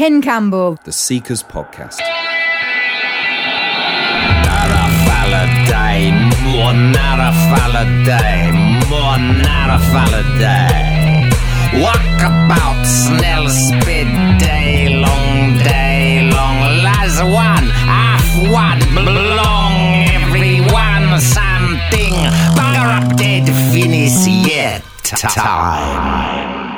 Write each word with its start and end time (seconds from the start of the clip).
Ken 0.00 0.22
Campbell. 0.22 0.78
The 0.84 0.92
Seekers 0.92 1.42
Podcast. 1.42 1.98
Nara 4.46 4.84
Faladay, 5.04 6.08
more 6.42 6.72
Nara 6.72 7.30
Faladay, 7.50 8.48
more 8.88 9.18
Nara 9.44 9.78
Faladay. 9.92 11.28
Walk 11.82 12.16
about, 12.16 12.82
snell, 12.86 13.46
spit, 13.50 14.08
day 14.38 14.88
long, 14.88 15.58
day 15.58 16.30
long. 16.32 16.56
Las 16.82 17.20
one, 17.20 17.68
half 17.68 18.24
one, 18.50 18.80
belong, 18.94 19.74
everyone, 20.16 21.20
something. 21.20 22.14
Bugger 22.56 22.88
up, 23.02 23.18
dead, 23.18 23.44
finish 23.70 24.26
yet. 24.26 24.82
Time. 25.04 26.69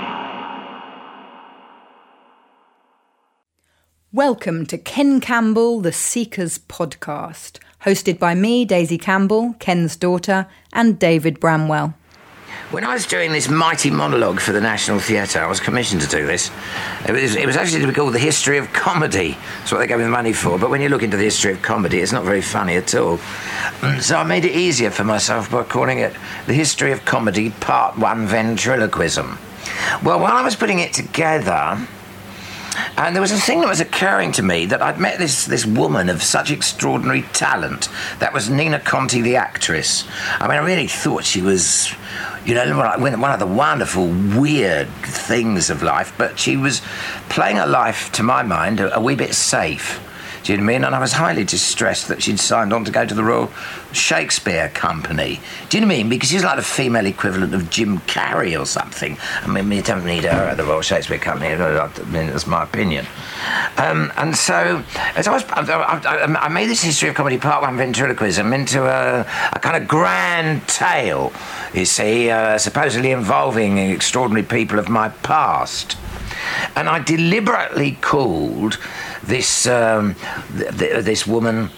Welcome 4.13 4.67
to 4.67 4.77
Ken 4.77 5.21
Campbell, 5.21 5.81
the 5.81 5.91
Seekers 5.93 6.59
podcast, 6.59 7.59
hosted 7.85 8.19
by 8.19 8.35
me, 8.35 8.65
Daisy 8.67 8.99
Campbell, 8.99 9.55
Ken's 9.59 9.97
daughter, 9.97 10.47
and 10.73 10.99
David 10.99 11.41
Bramwell. 11.41 11.95
When 12.73 12.85
I 12.85 12.93
was 12.93 13.07
doing 13.07 13.33
this 13.33 13.49
mighty 13.49 13.91
monologue 13.91 14.41
for 14.41 14.53
the 14.53 14.61
National 14.61 14.99
Theatre, 14.99 15.41
I 15.43 15.47
was 15.47 15.61
commissioned 15.61 16.03
to 16.03 16.09
do 16.09 16.27
this. 16.27 16.51
It 17.09 17.13
was, 17.13 17.35
it 17.37 17.47
was 17.47 17.57
actually 17.57 17.81
to 17.81 17.87
be 17.87 17.93
called 17.95 18.13
The 18.13 18.19
History 18.19 18.59
of 18.59 18.71
Comedy. 18.75 19.37
That's 19.59 19.73
what 19.73 19.79
they 19.79 19.87
gave 19.87 19.99
me 19.99 20.05
the 20.05 20.11
money 20.11 20.33
for. 20.35 20.59
But 20.59 20.69
when 20.71 20.83
you 20.83 20.89
look 20.91 21.03
into 21.03 21.17
the 21.17 21.25
history 21.25 21.53
of 21.53 21.63
comedy, 21.63 22.01
it's 22.01 22.13
not 22.13 22.25
very 22.25 22.43
funny 22.43 22.77
at 22.77 22.95
all. 22.95 23.17
Mm, 23.17 24.03
So 24.03 24.17
I 24.19 24.25
made 24.25 24.45
it 24.45 24.55
easier 24.55 24.91
for 24.91 25.05
myself 25.05 25.51
by 25.51 25.63
calling 25.65 25.99
it 26.01 26.13
The 26.47 26.55
History 26.55 26.93
of 26.93 27.05
Comedy 27.07 27.49
Part 27.49 27.97
1 27.99 28.27
Ventriloquism. 28.27 29.39
Well, 30.03 30.21
while 30.21 30.33
I 30.37 30.43
was 30.43 30.57
putting 30.57 30.81
it 30.81 30.93
together, 30.93 31.79
and 32.97 33.15
there 33.15 33.21
was 33.21 33.33
a 33.33 33.37
thing 33.37 33.61
that 33.61 33.69
was 33.69 33.81
occurring 33.81 34.33
to 34.33 34.43
me 34.43 34.67
that 34.67 34.83
I'd 34.83 34.99
met 34.99 35.19
this, 35.19 35.47
this 35.47 35.67
woman 35.67 36.09
of 36.09 36.23
such 36.23 36.51
extraordinary 36.51 37.23
talent. 37.33 37.89
That 38.19 38.33
was 38.33 38.49
Nina 38.49 38.81
Conti, 38.81 39.21
the 39.21 39.37
actress. 39.37 40.07
I 40.41 40.49
mean, 40.49 40.59
I 40.59 40.65
really 40.65 40.87
thought 40.87 41.25
she 41.25 41.43
was, 41.43 41.93
you 42.45 42.55
know, 42.55 42.77
one 42.99 43.25
of 43.31 43.39
the 43.39 43.47
wonderful, 43.47 44.07
weird 44.07 44.89
things 45.05 45.71
of 45.71 45.83
life, 45.83 46.15
but 46.17 46.39
she 46.39 46.57
was 46.57 46.83
playing 47.29 47.59
a 47.59 47.67
life, 47.67 48.13
to 48.13 48.23
my 48.23 48.43
mind, 48.43 48.81
a, 48.81 48.97
a 48.97 49.01
wee 49.01 49.17
bit 49.17 49.35
safe. 49.35 50.01
Do 50.43 50.53
you 50.53 50.59
know 50.59 50.65
what 50.65 50.71
I 50.71 50.75
mean? 50.75 50.85
And 50.85 50.95
I 50.95 50.99
was 50.99 51.13
highly 51.13 51.45
distressed 51.45 52.09
that 52.09 52.23
she'd 52.23 52.41
signed 52.41 52.73
on 52.73 52.85
to 52.85 52.91
go 52.91 53.07
to 53.07 53.15
the 53.15 53.23
Royal 53.23 53.53
Shakespeare 53.93 54.69
Company. 54.71 55.41
Do 55.69 55.77
you 55.77 55.83
know 55.83 55.87
what 55.87 55.95
I 55.95 55.99
mean? 55.99 56.09
Because 56.09 56.31
she's 56.31 56.43
like 56.43 56.57
the 56.57 56.63
female 56.63 57.07
equivalent 57.07 57.55
of 57.55 57.71
Jim 57.71 57.99
Carrey 58.01 58.59
or 58.61 58.67
something. 58.67 59.17
I 59.43 59.47
mean, 59.47 59.69
we 59.69 59.83
don't 59.83 60.05
need 60.05 60.25
her 60.25 60.31
at 60.31 60.57
the 60.57 60.65
Royal 60.65 60.83
Shakespeare 60.83 61.19
Company. 61.19 61.55
I 61.55 61.89
mean, 62.07 62.27
that's 62.27 62.47
my 62.49 62.65
opinion. 62.65 63.07
Um, 63.77 64.13
and 64.17 64.37
so, 64.37 64.83
as 65.15 65.29
I 65.29 65.33
was, 65.33 65.45
I, 65.51 65.63
I, 65.63 66.25
I 66.25 66.49
made 66.49 66.69
this 66.69 66.83
history 66.83 67.09
of 67.09 67.15
comedy 67.15 67.39
part 67.39 67.63
one 67.63 67.77
ventriloquism 67.77 68.53
into 68.53 68.85
a, 68.85 69.21
a 69.53 69.59
kind 69.61 69.81
of 69.81 69.89
grand 69.89 70.67
tale. 70.67 71.33
You 71.73 71.85
see, 71.85 72.31
uh, 72.31 72.59
supposedly 72.59 73.13
involving 73.13 73.79
extraordinary 73.79 74.45
people 74.45 74.81
of 74.81 74.89
my 74.89 75.09
past 75.09 75.97
and 76.77 76.89
I 76.89 76.99
deliberately 77.01 77.93
called 78.01 78.79
this 79.23 79.67
um, 79.67 80.17
th- 80.57 80.77
th- 80.79 81.05
this 81.05 81.27
woman 81.27 81.71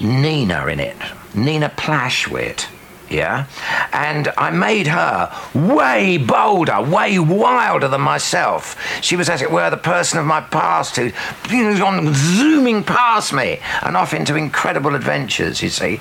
Nina 0.00 0.66
in 0.66 0.80
it, 0.80 0.96
Nina 1.34 1.70
Plashwit. 1.70 2.66
Yeah, 3.08 3.46
and 3.92 4.32
I 4.36 4.50
made 4.50 4.88
her 4.88 5.32
way 5.54 6.18
bolder, 6.18 6.82
way 6.82 7.20
wilder 7.20 7.86
than 7.86 8.00
myself. 8.00 8.76
She 9.00 9.14
was, 9.14 9.28
as 9.28 9.42
it 9.42 9.52
were, 9.52 9.70
the 9.70 9.76
person 9.76 10.18
of 10.18 10.26
my 10.26 10.40
past 10.40 10.96
who 10.96 11.12
know, 11.50 11.78
gone 11.78 12.12
zooming 12.12 12.82
past 12.82 13.32
me 13.32 13.60
and 13.82 13.96
off 13.96 14.12
into 14.12 14.34
incredible 14.34 14.96
adventures. 14.96 15.62
You 15.62 15.68
see, 15.68 16.00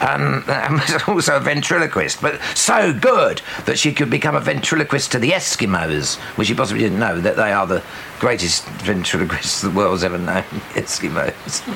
um, 0.00 0.44
and 0.48 0.80
also 1.08 1.36
a 1.36 1.40
ventriloquist, 1.40 2.20
but 2.20 2.40
so 2.54 2.92
good 2.92 3.42
that 3.66 3.78
she 3.78 3.92
could 3.92 4.10
become 4.10 4.34
a 4.34 4.40
ventriloquist 4.40 5.12
to 5.12 5.18
the 5.18 5.30
Eskimos, 5.30 6.16
which 6.36 6.48
she 6.48 6.54
possibly 6.54 6.82
didn't 6.82 6.98
know 6.98 7.20
that 7.20 7.36
they 7.36 7.52
are 7.52 7.66
the 7.66 7.82
greatest 8.18 8.66
ventriloquists 8.66 9.62
the 9.62 9.70
world's 9.70 10.04
ever 10.04 10.18
known, 10.18 10.42
Eskimos. 10.74 11.66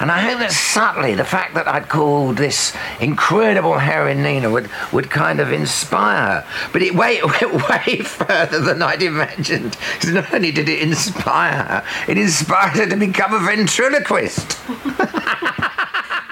and 0.00 0.10
I 0.10 0.20
hope 0.20 0.38
that 0.38 0.52
subtly 0.52 1.14
the 1.14 1.24
fact 1.24 1.54
that 1.54 1.68
I'd 1.68 1.88
called 1.88 2.38
this 2.38 2.74
incredible 3.00 3.78
heroine 3.78 4.22
Nina 4.22 4.50
would, 4.50 4.70
would 4.92 5.10
kind 5.10 5.40
of 5.40 5.52
inspire 5.52 6.42
her. 6.42 6.46
But 6.72 6.82
it 6.82 6.94
went, 6.94 7.24
went 7.24 7.68
way 7.68 7.98
further 7.98 8.60
than 8.60 8.82
I'd 8.82 9.02
imagined. 9.02 9.76
Because 9.94 10.12
not 10.12 10.32
only 10.32 10.52
did 10.52 10.68
it 10.68 10.80
inspire 10.80 11.62
her, 11.64 11.84
it 12.08 12.16
inspired 12.16 12.76
her 12.76 12.86
to 12.86 12.96
become 12.96 13.34
a 13.34 13.38
ventriloquist. 13.40 14.58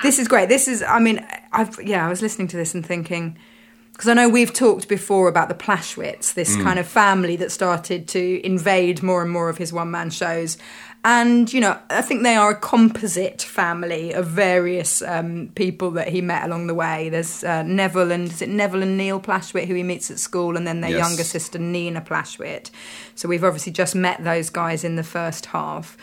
This 0.02 0.20
is 0.20 0.28
great. 0.28 0.48
This 0.48 0.68
is, 0.68 0.82
I 0.82 1.00
mean, 1.00 1.26
I've 1.52 1.78
yeah, 1.82 2.06
I 2.06 2.08
was 2.08 2.22
listening 2.22 2.48
to 2.48 2.56
this 2.56 2.74
and 2.74 2.84
thinking 2.84 3.36
because 3.92 4.08
I 4.08 4.14
know 4.14 4.28
we've 4.28 4.52
talked 4.52 4.88
before 4.88 5.28
about 5.28 5.48
the 5.48 5.56
Plashwits, 5.56 6.34
this 6.34 6.54
kind 6.62 6.78
of 6.78 6.86
family 6.86 7.34
that 7.36 7.50
started 7.50 8.06
to 8.08 8.46
invade 8.46 9.02
more 9.02 9.22
and 9.22 9.30
more 9.30 9.48
of 9.48 9.58
his 9.58 9.72
one 9.72 9.90
man 9.90 10.10
shows. 10.10 10.56
And, 11.04 11.52
you 11.52 11.60
know, 11.60 11.76
I 11.90 12.02
think 12.02 12.22
they 12.22 12.36
are 12.36 12.50
a 12.50 12.56
composite 12.56 13.42
family 13.42 14.12
of 14.12 14.26
various 14.26 15.02
um, 15.02 15.50
people 15.56 15.90
that 15.92 16.08
he 16.08 16.20
met 16.20 16.44
along 16.44 16.68
the 16.68 16.74
way. 16.74 17.08
There's 17.08 17.42
uh, 17.42 17.64
Neville 17.64 18.12
and, 18.12 18.30
is 18.30 18.40
it 18.40 18.48
Neville 18.48 18.82
and 18.82 18.96
Neil 18.96 19.18
Plashwit 19.20 19.66
who 19.66 19.74
he 19.74 19.82
meets 19.82 20.12
at 20.12 20.20
school, 20.20 20.56
and 20.56 20.64
then 20.66 20.80
their 20.80 20.90
Yes. 20.90 21.08
younger 21.08 21.24
sister 21.24 21.58
Nina 21.58 22.00
Plashwit. 22.00 22.70
So 23.16 23.28
we've 23.28 23.42
obviously 23.44 23.72
just 23.72 23.96
met 23.96 24.22
those 24.22 24.48
guys 24.50 24.84
in 24.84 24.94
the 24.94 25.02
first 25.04 25.46
half. 25.46 25.96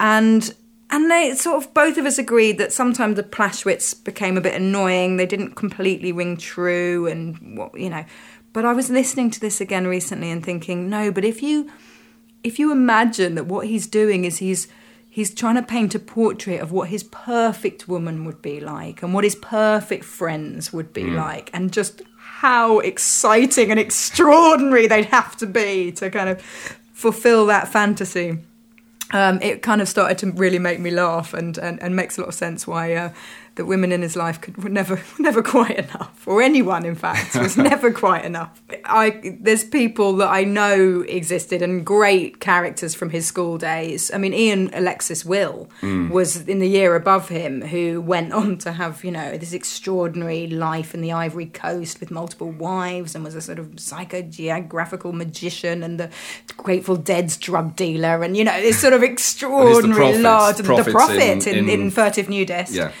And 0.00 0.54
and 0.90 1.10
they 1.10 1.34
sort 1.34 1.62
of 1.62 1.74
both 1.74 1.98
of 1.98 2.06
us 2.06 2.18
agreed 2.18 2.58
that 2.58 2.72
sometimes 2.72 3.16
the 3.16 3.22
Plashwits 3.22 3.92
became 4.02 4.36
a 4.36 4.40
bit 4.40 4.54
annoying. 4.54 5.16
They 5.16 5.26
didn't 5.26 5.54
completely 5.54 6.12
ring 6.12 6.36
true, 6.36 7.06
and 7.06 7.58
what 7.58 7.78
you 7.78 7.90
know. 7.90 8.04
But 8.52 8.64
I 8.64 8.72
was 8.72 8.90
listening 8.90 9.30
to 9.32 9.40
this 9.40 9.60
again 9.60 9.86
recently 9.86 10.30
and 10.30 10.44
thinking, 10.44 10.88
no, 10.88 11.12
but 11.12 11.24
if 11.24 11.42
you 11.42 11.70
if 12.42 12.58
you 12.58 12.72
imagine 12.72 13.34
that 13.34 13.46
what 13.46 13.66
he's 13.66 13.86
doing 13.86 14.24
is 14.24 14.38
he's 14.38 14.68
he's 15.10 15.34
trying 15.34 15.56
to 15.56 15.62
paint 15.62 15.94
a 15.94 15.98
portrait 15.98 16.60
of 16.60 16.72
what 16.72 16.88
his 16.88 17.02
perfect 17.02 17.88
woman 17.88 18.24
would 18.24 18.40
be 18.40 18.60
like 18.60 19.02
and 19.02 19.12
what 19.12 19.24
his 19.24 19.34
perfect 19.36 20.04
friends 20.04 20.72
would 20.72 20.92
be 20.92 21.02
hmm. 21.02 21.16
like 21.16 21.50
and 21.52 21.72
just 21.72 22.02
how 22.16 22.78
exciting 22.78 23.70
and 23.70 23.80
extraordinary 23.80 24.86
they'd 24.86 25.06
have 25.06 25.36
to 25.36 25.46
be 25.46 25.90
to 25.90 26.08
kind 26.08 26.28
of 26.28 26.40
fulfill 26.92 27.46
that 27.46 27.68
fantasy 27.68 28.38
um, 29.12 29.40
it 29.40 29.62
kind 29.62 29.80
of 29.80 29.88
started 29.88 30.18
to 30.18 30.30
really 30.32 30.58
make 30.58 30.80
me 30.80 30.90
laugh 30.90 31.32
and, 31.34 31.56
and, 31.58 31.80
and 31.82 31.96
makes 31.96 32.18
a 32.18 32.20
lot 32.20 32.28
of 32.28 32.34
sense 32.34 32.66
why 32.66 32.94
uh, 32.94 33.12
the 33.58 33.64
women 33.66 33.92
in 33.92 34.00
his 34.00 34.16
life 34.16 34.40
could 34.40 34.56
were 34.62 34.70
never 34.80 34.94
were 34.94 35.02
never 35.28 35.42
quite 35.42 35.76
enough 35.78 36.26
or 36.26 36.40
anyone 36.40 36.86
in 36.86 36.94
fact 36.94 37.34
was 37.36 37.56
never 37.70 37.92
quite 37.92 38.24
enough 38.24 38.62
I 38.84 39.36
there's 39.40 39.64
people 39.64 40.16
that 40.20 40.28
I 40.40 40.44
know 40.44 41.04
existed 41.18 41.60
and 41.60 41.84
great 41.84 42.40
characters 42.40 42.94
from 42.94 43.10
his 43.10 43.26
school 43.26 43.58
days 43.58 44.10
I 44.14 44.18
mean 44.18 44.32
Ian 44.32 44.70
Alexis 44.72 45.24
Will 45.24 45.68
was 45.82 46.48
in 46.48 46.58
the 46.60 46.68
year 46.78 46.94
above 46.96 47.28
him 47.28 47.60
who 47.62 48.00
went 48.00 48.32
on 48.32 48.56
to 48.64 48.72
have 48.72 49.04
you 49.04 49.10
know 49.10 49.36
this 49.36 49.52
extraordinary 49.52 50.46
life 50.46 50.94
in 50.94 51.00
the 51.02 51.12
Ivory 51.12 51.46
Coast 51.46 52.00
with 52.00 52.10
multiple 52.10 52.50
wives 52.50 53.14
and 53.14 53.22
was 53.24 53.34
a 53.34 53.42
sort 53.42 53.58
of 53.58 53.66
psychogeographical 53.76 55.12
magician 55.12 55.82
and 55.82 55.98
the 55.98 56.08
Grateful 56.56 56.96
Dead's 56.96 57.36
drug 57.36 57.76
dealer 57.76 58.22
and 58.22 58.36
you 58.36 58.44
know 58.44 58.60
this 58.60 58.80
sort 58.80 58.92
of 58.92 59.02
extraordinary 59.02 60.18
large 60.18 60.56
the 60.56 60.62
Prophet 60.64 60.92
prophet 60.92 61.18
in, 61.20 61.58
in- 61.58 61.68
in, 61.68 61.80
in- 61.80 61.90
Furtive 61.90 62.28
Nudist. 62.28 62.72
Yeah. 62.72 62.92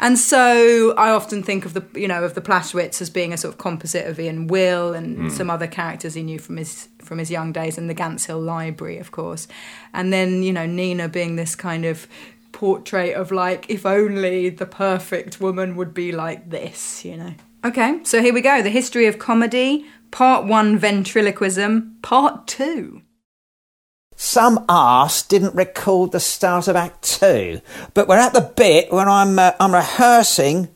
And 0.00 0.18
so 0.18 0.94
I 0.96 1.10
often 1.10 1.42
think 1.42 1.64
of 1.64 1.74
the 1.74 1.84
you 1.94 2.06
know 2.08 2.22
of 2.24 2.34
the 2.34 2.40
Plashwits 2.40 3.02
as 3.02 3.10
being 3.10 3.32
a 3.32 3.36
sort 3.36 3.54
of 3.54 3.58
composite 3.58 4.06
of 4.06 4.18
Ian 4.20 4.46
Will 4.46 4.94
and 4.94 5.16
Hmm. 5.16 5.28
some 5.28 5.50
other 5.50 5.66
characters 5.66 6.14
he 6.14 6.22
knew 6.22 6.38
from 6.38 6.56
his 6.56 6.88
from 7.02 7.18
his 7.18 7.30
young 7.30 7.52
days 7.52 7.76
and 7.78 7.88
the 7.90 7.94
Gants 7.94 8.26
Hill 8.26 8.40
Library, 8.40 8.98
of 8.98 9.10
course. 9.10 9.48
And 9.92 10.12
then 10.12 10.42
you 10.42 10.52
know 10.52 10.66
Nina 10.66 11.08
being 11.08 11.36
this 11.36 11.54
kind 11.56 11.84
of 11.84 12.06
portrait 12.52 13.14
of 13.14 13.30
like 13.30 13.66
if 13.68 13.84
only 13.84 14.48
the 14.50 14.66
perfect 14.66 15.40
woman 15.40 15.76
would 15.76 15.92
be 15.94 16.12
like 16.12 16.50
this, 16.50 17.04
you 17.04 17.16
know. 17.16 17.34
Okay, 17.64 18.00
so 18.04 18.22
here 18.22 18.32
we 18.32 18.40
go. 18.40 18.62
The 18.62 18.70
history 18.70 19.06
of 19.06 19.18
comedy, 19.18 19.84
part 20.12 20.46
one 20.46 20.78
ventriloquism, 20.78 21.96
part 22.02 22.46
two. 22.46 23.02
Some 24.20 24.64
arse 24.68 25.22
didn't 25.22 25.54
record 25.54 26.10
the 26.10 26.18
start 26.18 26.66
of 26.66 26.74
Act 26.74 27.02
Two, 27.02 27.60
but 27.94 28.08
we're 28.08 28.18
at 28.18 28.32
the 28.32 28.40
bit 28.40 28.90
when 28.90 29.08
I'm 29.08 29.38
uh, 29.38 29.52
I'm 29.60 29.72
rehearsing 29.72 30.66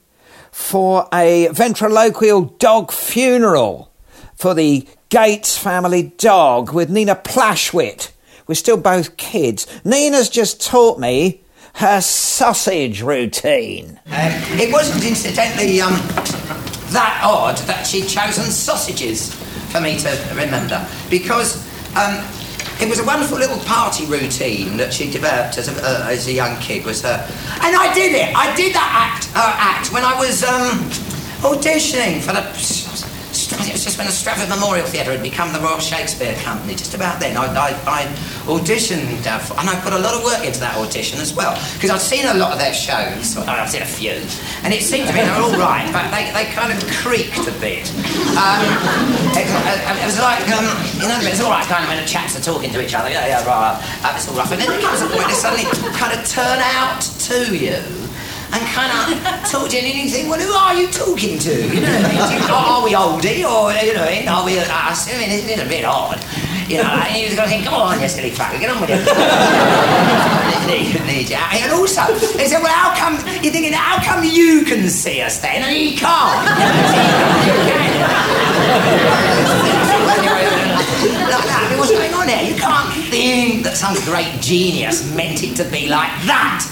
for 0.52 1.08
a 1.12 1.48
ventriloquial 1.48 2.42
dog 2.42 2.92
funeral 2.92 3.92
for 4.36 4.54
the 4.54 4.86
Gates 5.08 5.58
family 5.58 6.14
dog 6.18 6.72
with 6.72 6.88
Nina 6.88 7.16
Plashwit. 7.16 8.12
We're 8.46 8.54
still 8.54 8.76
both 8.76 9.16
kids. 9.16 9.66
Nina's 9.84 10.28
just 10.28 10.64
taught 10.64 11.00
me 11.00 11.42
her 11.74 12.00
sausage 12.00 13.02
routine. 13.02 13.98
Um, 14.06 14.30
it 14.60 14.72
wasn't 14.72 15.04
incidentally 15.04 15.80
um, 15.80 15.94
that 16.92 17.20
odd 17.24 17.58
that 17.66 17.88
she'd 17.88 18.06
chosen 18.06 18.44
sausages 18.44 19.34
for 19.72 19.80
me 19.80 19.98
to 19.98 20.28
remember 20.36 20.86
because 21.10 21.56
um, 21.96 22.24
it 22.82 22.88
was 22.88 22.98
a 22.98 23.04
wonderful 23.04 23.38
little 23.38 23.58
party 23.60 24.06
routine 24.06 24.76
that 24.76 24.92
she 24.92 25.08
developed 25.08 25.56
as 25.56 25.68
a, 25.68 25.72
uh, 25.86 26.08
as 26.10 26.26
a 26.26 26.32
young 26.32 26.58
kid. 26.58 26.84
Was 26.84 27.00
her, 27.02 27.24
and 27.62 27.76
I 27.76 27.94
did 27.94 28.12
it. 28.12 28.34
I 28.34 28.54
did 28.56 28.74
that 28.74 28.90
act, 28.92 29.26
her 29.26 29.54
act 29.56 29.92
when 29.92 30.02
I 30.04 30.18
was 30.18 30.42
um, 30.42 30.78
auditioning 31.42 32.20
for 32.20 32.32
the. 32.32 33.11
It 33.60 33.72
was 33.72 33.84
just 33.84 33.98
when 33.98 34.06
the 34.06 34.12
Stratford 34.12 34.48
Memorial 34.48 34.86
Theatre 34.86 35.12
had 35.12 35.22
become 35.22 35.52
the 35.52 35.60
Royal 35.60 35.78
Shakespeare 35.78 36.34
Company. 36.42 36.74
Just 36.74 36.94
about 36.94 37.20
then, 37.20 37.36
I, 37.36 37.46
I, 37.52 37.70
I 37.86 38.04
auditioned, 38.48 39.26
uh, 39.26 39.38
for, 39.38 39.58
and 39.58 39.68
I 39.68 39.78
put 39.80 39.92
a 39.92 39.98
lot 39.98 40.14
of 40.14 40.24
work 40.24 40.44
into 40.44 40.60
that 40.60 40.76
audition 40.76 41.20
as 41.20 41.34
well 41.34 41.54
because 41.74 41.90
I'd 41.90 42.00
seen 42.00 42.26
a 42.26 42.34
lot 42.34 42.52
of 42.52 42.58
their 42.58 42.74
shows. 42.74 43.36
I've 43.36 43.70
seen 43.70 43.82
a 43.82 43.86
few, 43.86 44.16
and 44.64 44.72
it 44.72 44.82
seemed 44.82 45.08
to 45.08 45.14
me 45.14 45.20
they 45.20 45.30
were 45.30 45.52
all 45.52 45.58
right, 45.58 45.86
but 45.92 46.08
they, 46.10 46.30
they 46.32 46.50
kind 46.52 46.72
of 46.72 46.78
creaked 47.02 47.46
a 47.46 47.54
bit. 47.60 47.88
Um, 48.38 48.62
it, 49.36 49.46
it 49.46 50.06
was 50.06 50.18
like, 50.18 50.42
um, 50.52 50.66
you 50.98 51.08
know, 51.08 51.18
it's 51.22 51.40
all 51.40 51.50
right 51.50 51.66
kind 51.66 51.84
of 51.84 51.88
when 51.88 52.00
the 52.00 52.08
chaps 52.08 52.36
are 52.38 52.42
talking 52.42 52.70
to 52.72 52.80
each 52.84 52.94
other. 52.94 53.10
Yeah, 53.10 53.26
yeah, 53.26 53.46
right. 53.46 53.78
Uh, 54.02 54.14
it's 54.16 54.28
all 54.28 54.36
rough, 54.36 54.52
and 54.52 54.60
then 54.60 54.68
there 54.68 54.80
comes 54.80 55.02
a 55.02 55.08
point 55.08 55.28
they 55.28 55.34
suddenly 55.38 55.68
kind 55.96 56.12
of 56.16 56.24
turn 56.28 56.58
out 56.60 57.00
to 57.00 57.56
you 57.56 57.80
and 58.52 58.62
kind 58.68 58.92
of 58.92 59.16
talk 59.50 59.70
to 59.70 59.80
you 59.80 60.02
and 60.02 60.10
think, 60.10 60.28
well, 60.28 60.38
who 60.38 60.52
are 60.52 60.74
you 60.74 60.88
talking 60.88 61.38
to? 61.38 61.74
You 61.74 61.80
know, 61.80 61.88
are, 61.88 62.52
oh, 62.52 62.80
are 62.80 62.84
we 62.84 62.92
oldie 62.92 63.48
or, 63.48 63.72
you 63.84 63.94
know, 63.94 64.04
eh, 64.04 64.26
are 64.28 64.44
we 64.44 64.58
us? 64.58 65.08
I 65.08 65.16
mean, 65.18 65.30
it's, 65.30 65.48
it's 65.48 65.62
a 65.62 65.66
bit 65.66 65.84
odd. 65.84 66.22
You 66.68 66.76
know, 66.78 66.84
and 66.84 67.16
just 67.24 67.36
got 67.36 67.44
to 67.44 67.50
think, 67.50 67.64
come 67.64 67.74
on, 67.74 68.00
you 68.00 68.08
silly 68.08 68.30
fucker, 68.30 68.58
get 68.60 68.70
on 68.70 68.80
with 68.80 68.90
it. 68.90 69.08
and 71.62 71.72
also, 71.72 72.02
they 72.36 72.48
said, 72.48 72.62
well, 72.62 72.72
how 72.72 72.94
come, 72.96 73.14
you're 73.42 73.52
thinking, 73.52 73.72
how 73.72 74.00
come 74.02 74.24
you 74.24 74.64
can 74.64 74.88
see 74.88 75.20
us 75.20 75.38
then 75.40 75.62
and 75.62 75.74
he 75.74 75.96
can't? 75.96 76.48
like 81.10 81.46
that. 81.48 81.66
I 81.66 81.70
mean, 81.70 81.78
what's 81.78 81.90
going 81.90 82.14
on 82.14 82.28
here? 82.28 82.42
You 82.42 82.56
can't 82.58 82.92
think 83.10 83.64
that 83.64 83.76
some 83.76 83.94
great 84.06 84.40
genius 84.40 85.02
meant 85.14 85.42
it 85.42 85.56
to 85.56 85.64
be 85.64 85.88
like 85.88 86.12
that. 86.30 86.62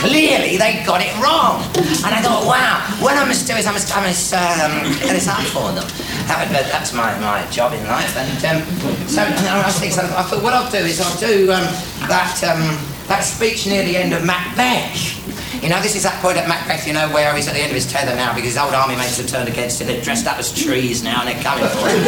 Clearly, 0.00 0.56
they 0.56 0.82
got 0.84 1.00
it 1.00 1.12
wrong. 1.20 1.64
And 2.04 2.12
I 2.12 2.20
thought, 2.20 2.44
wow, 2.44 2.80
what 3.00 3.16
I 3.16 3.24
must 3.24 3.46
do 3.46 3.54
is 3.54 3.66
I 3.66 3.72
must, 3.72 3.88
I 3.94 4.00
must 4.04 4.32
um, 4.34 4.72
get 5.00 5.12
this 5.16 5.28
up 5.28 5.42
for 5.52 5.72
them. 5.72 5.86
That 6.28 6.46
would, 6.46 6.52
that's 6.52 6.92
my, 6.92 7.16
my 7.20 7.44
job 7.50 7.72
in 7.72 7.82
life. 7.86 8.16
And 8.16 8.40
um, 8.44 8.60
so 9.08 9.22
and 9.22 9.48
I 9.48 9.66
was 9.66 9.78
thinking, 9.78 9.98
I 9.98 10.22
thought, 10.22 10.42
what 10.42 10.52
I'll 10.52 10.70
do 10.70 10.78
is 10.78 11.00
I'll 11.00 11.20
do 11.20 11.52
um, 11.52 11.64
that, 12.08 12.40
um, 12.44 12.62
that 13.08 13.20
speech 13.20 13.66
near 13.66 13.84
the 13.84 13.96
end 13.96 14.12
of 14.12 14.24
Macbeth. 14.24 15.19
You 15.62 15.68
know, 15.68 15.80
this 15.82 15.94
is 15.94 16.04
that 16.04 16.16
point 16.22 16.38
at 16.38 16.48
Macbeth, 16.48 16.86
you 16.86 16.94
know, 16.94 17.12
where 17.12 17.36
he's 17.36 17.46
at 17.46 17.52
the 17.52 17.60
end 17.60 17.68
of 17.68 17.76
his 17.76 17.84
tether 17.84 18.16
now 18.16 18.32
because 18.32 18.56
his 18.56 18.56
old 18.56 18.72
army 18.72 18.96
mates 18.96 19.18
have 19.18 19.28
turned 19.28 19.48
against 19.48 19.80
him. 19.80 19.88
They're 19.88 20.00
dressed 20.00 20.26
up 20.26 20.38
as 20.38 20.48
trees 20.48 21.02
now 21.04 21.20
and 21.20 21.28
they're 21.28 21.42
coming 21.44 21.68
for 21.68 21.84
him. 21.84 22.00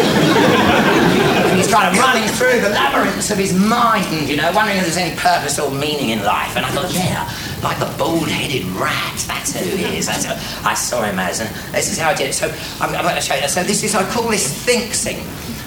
he's 1.56 1.68
kind 1.68 1.92
of 1.92 2.00
running 2.00 2.24
through 2.32 2.64
the 2.64 2.70
labyrinths 2.72 3.30
of 3.30 3.36
his 3.36 3.52
mind, 3.52 4.08
you 4.26 4.36
know, 4.36 4.50
wondering 4.52 4.78
if 4.78 4.84
there's 4.84 4.96
any 4.96 5.14
purpose 5.16 5.58
or 5.58 5.70
meaning 5.70 6.16
in 6.16 6.24
life. 6.24 6.56
And 6.56 6.64
I 6.64 6.70
thought, 6.70 6.92
yeah, 6.94 7.28
like 7.62 7.78
the 7.78 7.92
bald-headed 7.98 8.64
rat, 8.72 9.20
that's 9.28 9.52
who 9.52 9.68
he 9.76 9.98
is. 9.98 10.06
That's 10.06 10.24
who 10.24 10.32
I 10.66 10.72
saw 10.72 11.02
him 11.02 11.18
as, 11.18 11.40
and 11.40 11.54
this 11.74 11.92
is 11.92 11.98
how 11.98 12.08
I 12.08 12.14
did 12.14 12.30
it. 12.30 12.34
So 12.34 12.48
I'm, 12.80 12.94
I'm 12.96 13.04
going 13.04 13.16
to 13.16 13.20
show 13.20 13.34
you. 13.34 13.48
So 13.48 13.62
this 13.62 13.84
is, 13.84 13.94
I 13.94 14.08
call 14.10 14.28
this 14.28 14.48
think-sing. 14.64 15.20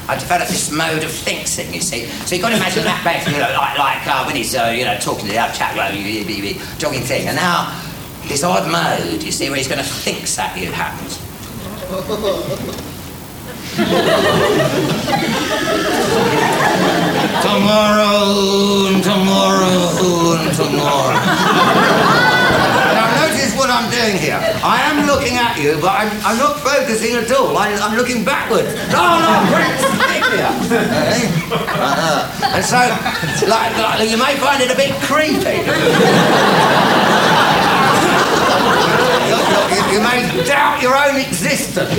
I 0.07 0.17
developed 0.17 0.51
this 0.51 0.71
mode 0.71 1.03
of 1.03 1.11
think-sing, 1.11 1.73
you 1.73 1.81
see. 1.81 2.05
So 2.05 2.35
you've 2.35 2.43
got 2.43 2.49
to 2.49 2.57
imagine 2.57 2.83
that 2.83 3.03
back, 3.03 3.25
you 3.25 3.33
know, 3.33 3.51
like, 3.57 3.77
like 3.79 4.07
uh, 4.07 4.23
when 4.25 4.35
he's, 4.35 4.55
uh, 4.55 4.73
you 4.75 4.85
know, 4.85 4.97
talking 4.99 5.25
to 5.25 5.31
the 5.31 5.39
other 5.39 5.53
chap, 5.53 5.75
you, 5.93 6.23
jogging 6.77 7.01
thing. 7.01 7.27
And 7.27 7.35
now, 7.35 7.73
this 8.27 8.43
odd 8.43 8.71
mode, 8.71 9.23
you 9.23 9.31
see, 9.31 9.49
where 9.49 9.57
he's 9.57 9.67
going 9.67 9.83
to 9.83 9.85
think 9.85 10.27
at 10.37 10.57
you 10.57 10.71
happens. 10.71 11.17
tomorrow, 17.41 19.01
tomorrow, 19.01 20.51
tomorrow. 20.53 22.14
What 23.65 23.73
I'm 23.73 23.89
doing 23.89 24.21
here. 24.21 24.37
I 24.61 24.77
am 24.93 25.07
looking 25.09 25.41
at 25.41 25.57
you, 25.57 25.81
but 25.81 25.89
I'm, 25.89 26.13
I'm 26.21 26.37
not 26.37 26.61
focusing 26.61 27.15
at 27.17 27.31
all. 27.31 27.57
I, 27.57 27.73
I'm 27.73 27.97
looking 27.97 28.23
backwards. 28.23 28.69
No, 28.93 29.17
no, 29.17 29.41
great 29.49 29.73
stick 29.81 30.21
here. 30.37 30.53
Eh? 30.69 31.49
Uh-huh. 31.49 32.29
And 32.53 32.61
so, 32.61 32.77
like, 33.49 33.73
like, 33.73 34.05
you 34.05 34.21
may 34.21 34.37
find 34.37 34.61
it 34.61 34.69
a 34.69 34.77
bit 34.77 34.93
creepy. 35.01 35.65
you, 39.33 39.97
you, 39.97 40.01
may 40.05 40.29
doubt 40.45 40.77
your 40.85 40.93
own 40.93 41.17
existence. 41.17 41.89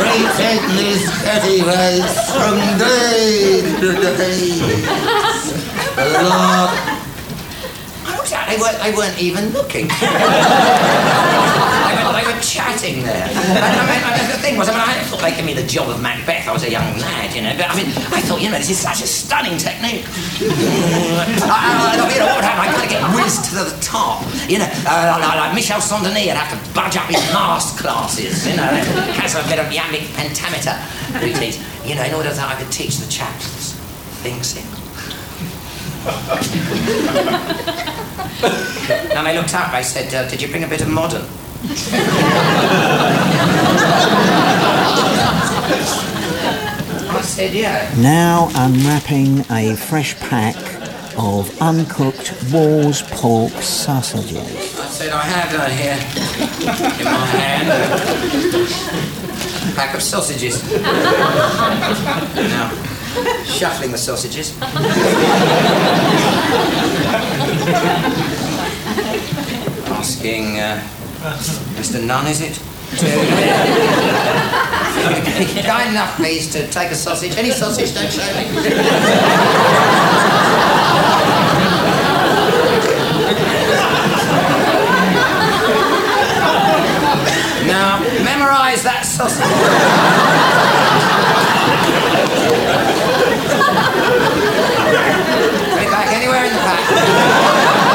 Pretend 0.00 0.64
this 0.80 1.04
petty 1.20 1.60
ways 1.68 2.08
from 2.32 2.56
day 2.80 3.60
to 3.76 3.92
day. 4.16 4.32
They 8.32 8.56
weren't, 8.56 8.78
they 8.80 8.92
weren't 8.92 9.20
even 9.20 9.50
looking. 9.50 9.88
they, 10.00 10.04
were, 12.00 12.12
they 12.16 12.24
were 12.24 12.40
chatting 12.40 13.04
there. 13.04 13.28
And, 13.28 13.60
I 13.60 13.84
mean, 13.84 14.02
I, 14.04 14.16
the 14.32 14.40
thing 14.40 14.56
was, 14.56 14.68
I 14.68 14.72
mean, 14.72 14.80
I 14.80 15.04
thought 15.04 15.20
they 15.20 15.36
gave 15.36 15.44
me 15.44 15.54
the 15.54 15.66
job 15.66 15.88
of 15.88 16.00
Macbeth. 16.00 16.48
I 16.48 16.52
was 16.52 16.64
a 16.64 16.70
young 16.70 16.96
lad, 16.98 17.34
you 17.34 17.42
know. 17.42 17.52
But 17.56 17.70
I 17.70 17.76
mean, 17.76 17.92
I 18.12 18.20
thought, 18.24 18.40
you 18.40 18.50
know, 18.50 18.58
this 18.58 18.70
is 18.70 18.78
such 18.80 19.02
a 19.02 19.06
stunning 19.06 19.58
technique. 19.58 20.04
I, 21.44 21.48
I, 21.48 22.00
I, 22.00 22.12
you 22.12 22.18
know, 22.20 22.26
what 22.26 22.36
would 22.40 22.48
happen? 22.48 22.64
I 22.64 22.72
kind 22.72 22.84
of 22.84 22.90
get 22.90 23.04
whizzed 23.14 23.52
to 23.52 23.54
the 23.60 23.68
top. 23.80 24.24
You 24.48 24.58
know, 24.58 24.70
uh, 24.88 25.18
like, 25.20 25.36
like 25.36 25.54
Michel 25.54 25.80
Saint-Denis 25.80 26.26
would 26.26 26.36
have 26.36 26.52
to 26.52 26.58
budge 26.72 26.96
up 26.96 27.08
his 27.12 27.20
mask 27.32 27.78
classes, 27.78 28.46
you 28.46 28.56
know, 28.56 28.68
cancel 29.14 29.40
a 29.40 29.48
bit 29.48 29.58
of 29.60 29.66
iambic 29.68 30.08
pentameter 30.16 30.76
routines, 31.20 31.60
you 31.86 31.94
know, 31.94 32.04
in 32.04 32.14
order 32.14 32.32
that 32.32 32.48
I 32.48 32.56
could 32.60 32.72
teach 32.72 32.98
the 32.98 33.08
chaps 33.10 33.72
things 34.22 34.56
in. 34.56 34.81
and 39.12 39.28
I 39.28 39.34
looked 39.36 39.54
up, 39.54 39.72
I 39.72 39.82
said, 39.82 40.12
uh, 40.12 40.28
Did 40.28 40.42
you 40.42 40.48
bring 40.48 40.64
a 40.64 40.66
bit 40.66 40.80
of 40.80 40.88
modern? 40.88 41.22
I 47.08 47.20
said, 47.22 47.54
Yeah. 47.54 47.88
Now 47.98 48.50
unwrapping 48.56 49.44
a 49.50 49.76
fresh 49.76 50.18
pack 50.18 50.56
of 51.16 51.56
uncooked 51.62 52.34
Wall's 52.52 53.02
pork 53.02 53.52
sausages. 53.62 54.76
I 54.78 54.86
said, 54.86 55.12
I 55.12 55.22
have 55.22 55.54
uh, 55.54 55.68
here 55.68 55.98
in 56.98 57.04
my 57.04 57.26
hand 57.26 57.68
a 59.70 59.72
pack 59.76 59.94
of 59.94 60.02
sausages. 60.02 60.60
now, 62.34 62.72
shuffling 63.44 63.92
the 63.92 63.98
sausages. 63.98 64.52
Asking, 69.90 70.58
uh, 70.58 70.82
Mr. 71.76 72.04
Nunn, 72.04 72.26
is 72.26 72.40
it? 72.40 72.60
Kind 75.64 75.90
enough, 75.90 76.16
please, 76.16 76.50
to 76.52 76.66
take 76.68 76.90
a 76.90 76.94
sausage. 76.94 77.36
Any 77.36 77.50
sausage, 77.50 77.94
don't 77.94 78.12
show 78.12 78.26
me. 78.36 78.44
now, 87.66 88.00
memorize 88.22 88.82
that 88.82 89.04
sausage. 89.06 90.52
Put 95.72 95.82
it 95.82 95.90
back 95.90 96.12
anywhere 96.12 96.44
in 96.44 96.52
the 96.52 96.58
pack. 96.60 97.92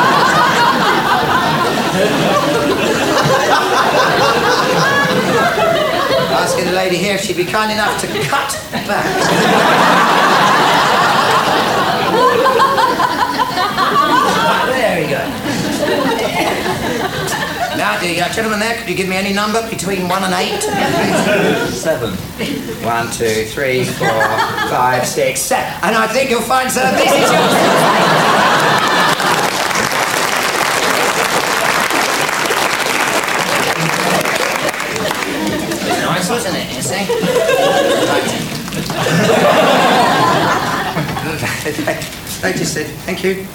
Asking 6.48 6.64
the 6.68 6.72
lady 6.72 6.96
here 6.96 7.16
if 7.16 7.22
she'd 7.22 7.36
be 7.36 7.44
kind 7.44 7.74
enough 7.74 8.00
to 8.00 8.08
cut 8.08 8.56
back. 8.72 9.04
there 14.72 15.04
we 15.04 15.10
go. 15.10 15.18
Now, 17.76 18.00
the 18.00 18.22
uh, 18.22 18.30
gentleman 18.32 18.60
there, 18.60 18.78
could 18.78 18.88
you 18.88 18.96
give 18.96 19.10
me 19.10 19.18
any 19.18 19.34
number 19.34 19.70
between 19.70 20.08
one 20.08 20.24
and 20.24 20.34
eight? 20.36 20.62
Seven. 21.74 22.12
One, 22.86 23.12
two, 23.12 23.44
three, 23.48 23.84
four, 23.84 24.08
five, 24.70 25.06
six, 25.06 25.42
seven. 25.42 25.74
And 25.84 25.98
I 25.98 26.08
think 26.08 26.30
you'll 26.30 26.40
find, 26.42 26.72
sir, 26.72 26.90
this 26.96 27.12
is 27.12 27.30
yours. 27.30 28.58
It's 35.90 36.02
nice, 36.04 36.30
wasn't 36.30 36.56
it? 36.58 36.76
You 36.76 36.82
see? 36.82 37.06
They 41.88 42.52
just 42.52 42.74
said, 42.74 42.88
thank 43.08 43.24
you. 43.24 43.48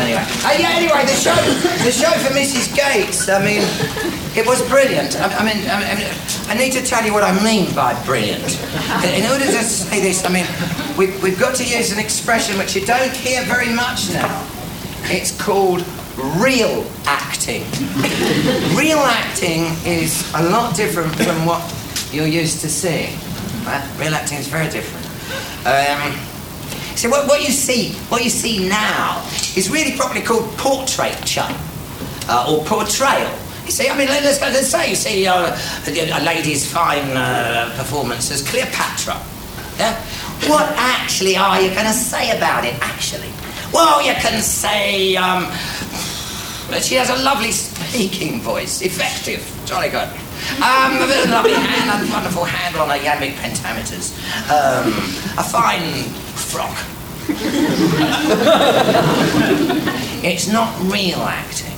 anyway. 0.00 0.22
Uh, 0.46 0.54
yeah, 0.58 0.70
anyway, 0.76 1.02
the 1.02 1.16
show, 1.16 1.34
the 1.82 1.90
show 1.90 2.10
for 2.20 2.32
Mrs. 2.32 2.76
Gates. 2.76 3.28
I 3.28 3.42
mean, 3.44 3.62
it 4.36 4.46
was 4.46 4.62
brilliant. 4.68 5.16
I, 5.16 5.26
I, 5.38 5.44
mean, 5.44 5.68
I 5.68 5.96
mean, 5.96 6.06
I 6.48 6.54
need 6.54 6.72
to 6.72 6.82
tell 6.82 7.04
you 7.04 7.12
what 7.12 7.24
I 7.24 7.32
mean 7.42 7.74
by 7.74 8.00
brilliant. 8.04 8.44
In 9.02 9.24
order 9.30 9.46
to 9.46 9.64
say 9.64 10.00
this, 10.00 10.24
I 10.24 10.28
mean, 10.28 10.46
we've, 10.96 11.20
we've 11.22 11.40
got 11.40 11.56
to 11.56 11.64
use 11.64 11.90
an 11.90 11.98
expression 11.98 12.58
which 12.58 12.76
you 12.76 12.86
don't 12.86 13.12
hear 13.16 13.42
very 13.44 13.72
much 13.72 14.12
now. 14.12 14.46
It's 15.04 15.32
called 15.40 15.84
real 16.38 16.86
acting. 17.06 17.62
real 18.76 18.98
acting 18.98 19.64
is 19.84 20.30
a 20.34 20.42
lot 20.50 20.76
different 20.76 21.14
from 21.16 21.44
what 21.44 21.62
you're 22.12 22.28
used 22.28 22.60
to 22.60 22.68
seeing. 22.68 23.18
Right? 23.66 23.82
Real 23.98 24.14
acting 24.14 24.38
is 24.38 24.46
very 24.46 24.70
different. 24.70 25.04
Um, 25.66 26.12
so 26.96 27.10
what, 27.10 27.26
what 27.26 27.40
you 27.42 27.50
see, 27.50 27.92
what 28.08 28.22
you 28.22 28.30
see 28.30 28.68
now, 28.68 29.22
is 29.56 29.68
really 29.68 29.96
properly 29.96 30.22
called 30.22 30.56
portraiture 30.56 31.48
uh, 32.28 32.46
or 32.48 32.64
portrayal. 32.64 33.30
You 33.64 33.72
see, 33.72 33.88
I 33.88 33.98
mean, 33.98 34.06
let's, 34.06 34.40
let's 34.40 34.68
say 34.68 34.90
you 34.90 34.94
see 34.94 35.26
uh, 35.26 35.58
a 35.86 36.24
lady's 36.24 36.70
fine 36.70 37.16
uh, 37.16 37.74
performance 37.76 38.30
as 38.30 38.48
Cleopatra. 38.48 39.20
Yeah? 39.78 40.00
What 40.48 40.72
actually 40.76 41.36
are 41.36 41.60
you 41.60 41.70
going 41.70 41.86
to 41.86 41.92
say 41.92 42.36
about 42.36 42.64
it? 42.64 42.74
Actually, 42.80 43.30
well, 43.72 44.00
you 44.00 44.12
can 44.14 44.40
say 44.40 45.16
um, 45.16 45.50
she 46.80 46.94
has 46.94 47.10
a 47.10 47.22
lovely 47.24 47.50
speaking 47.50 48.40
voice, 48.40 48.82
effective, 48.82 49.42
jolly 49.66 49.88
good. 49.88 50.08
Um, 50.56 50.96
a 50.96 51.30
lovely 51.30 51.52
hand, 51.52 52.08
a 52.08 52.12
wonderful 52.12 52.44
handle 52.44 52.82
on 52.82 52.88
her 52.88 52.94
iambic 52.94 53.34
pentameters. 53.34 54.12
Um, 54.50 54.88
a 55.38 55.42
fine 55.42 56.04
frock. 56.34 56.76
it's 60.24 60.48
not 60.48 60.74
real 60.82 61.20
acting. 61.20 61.75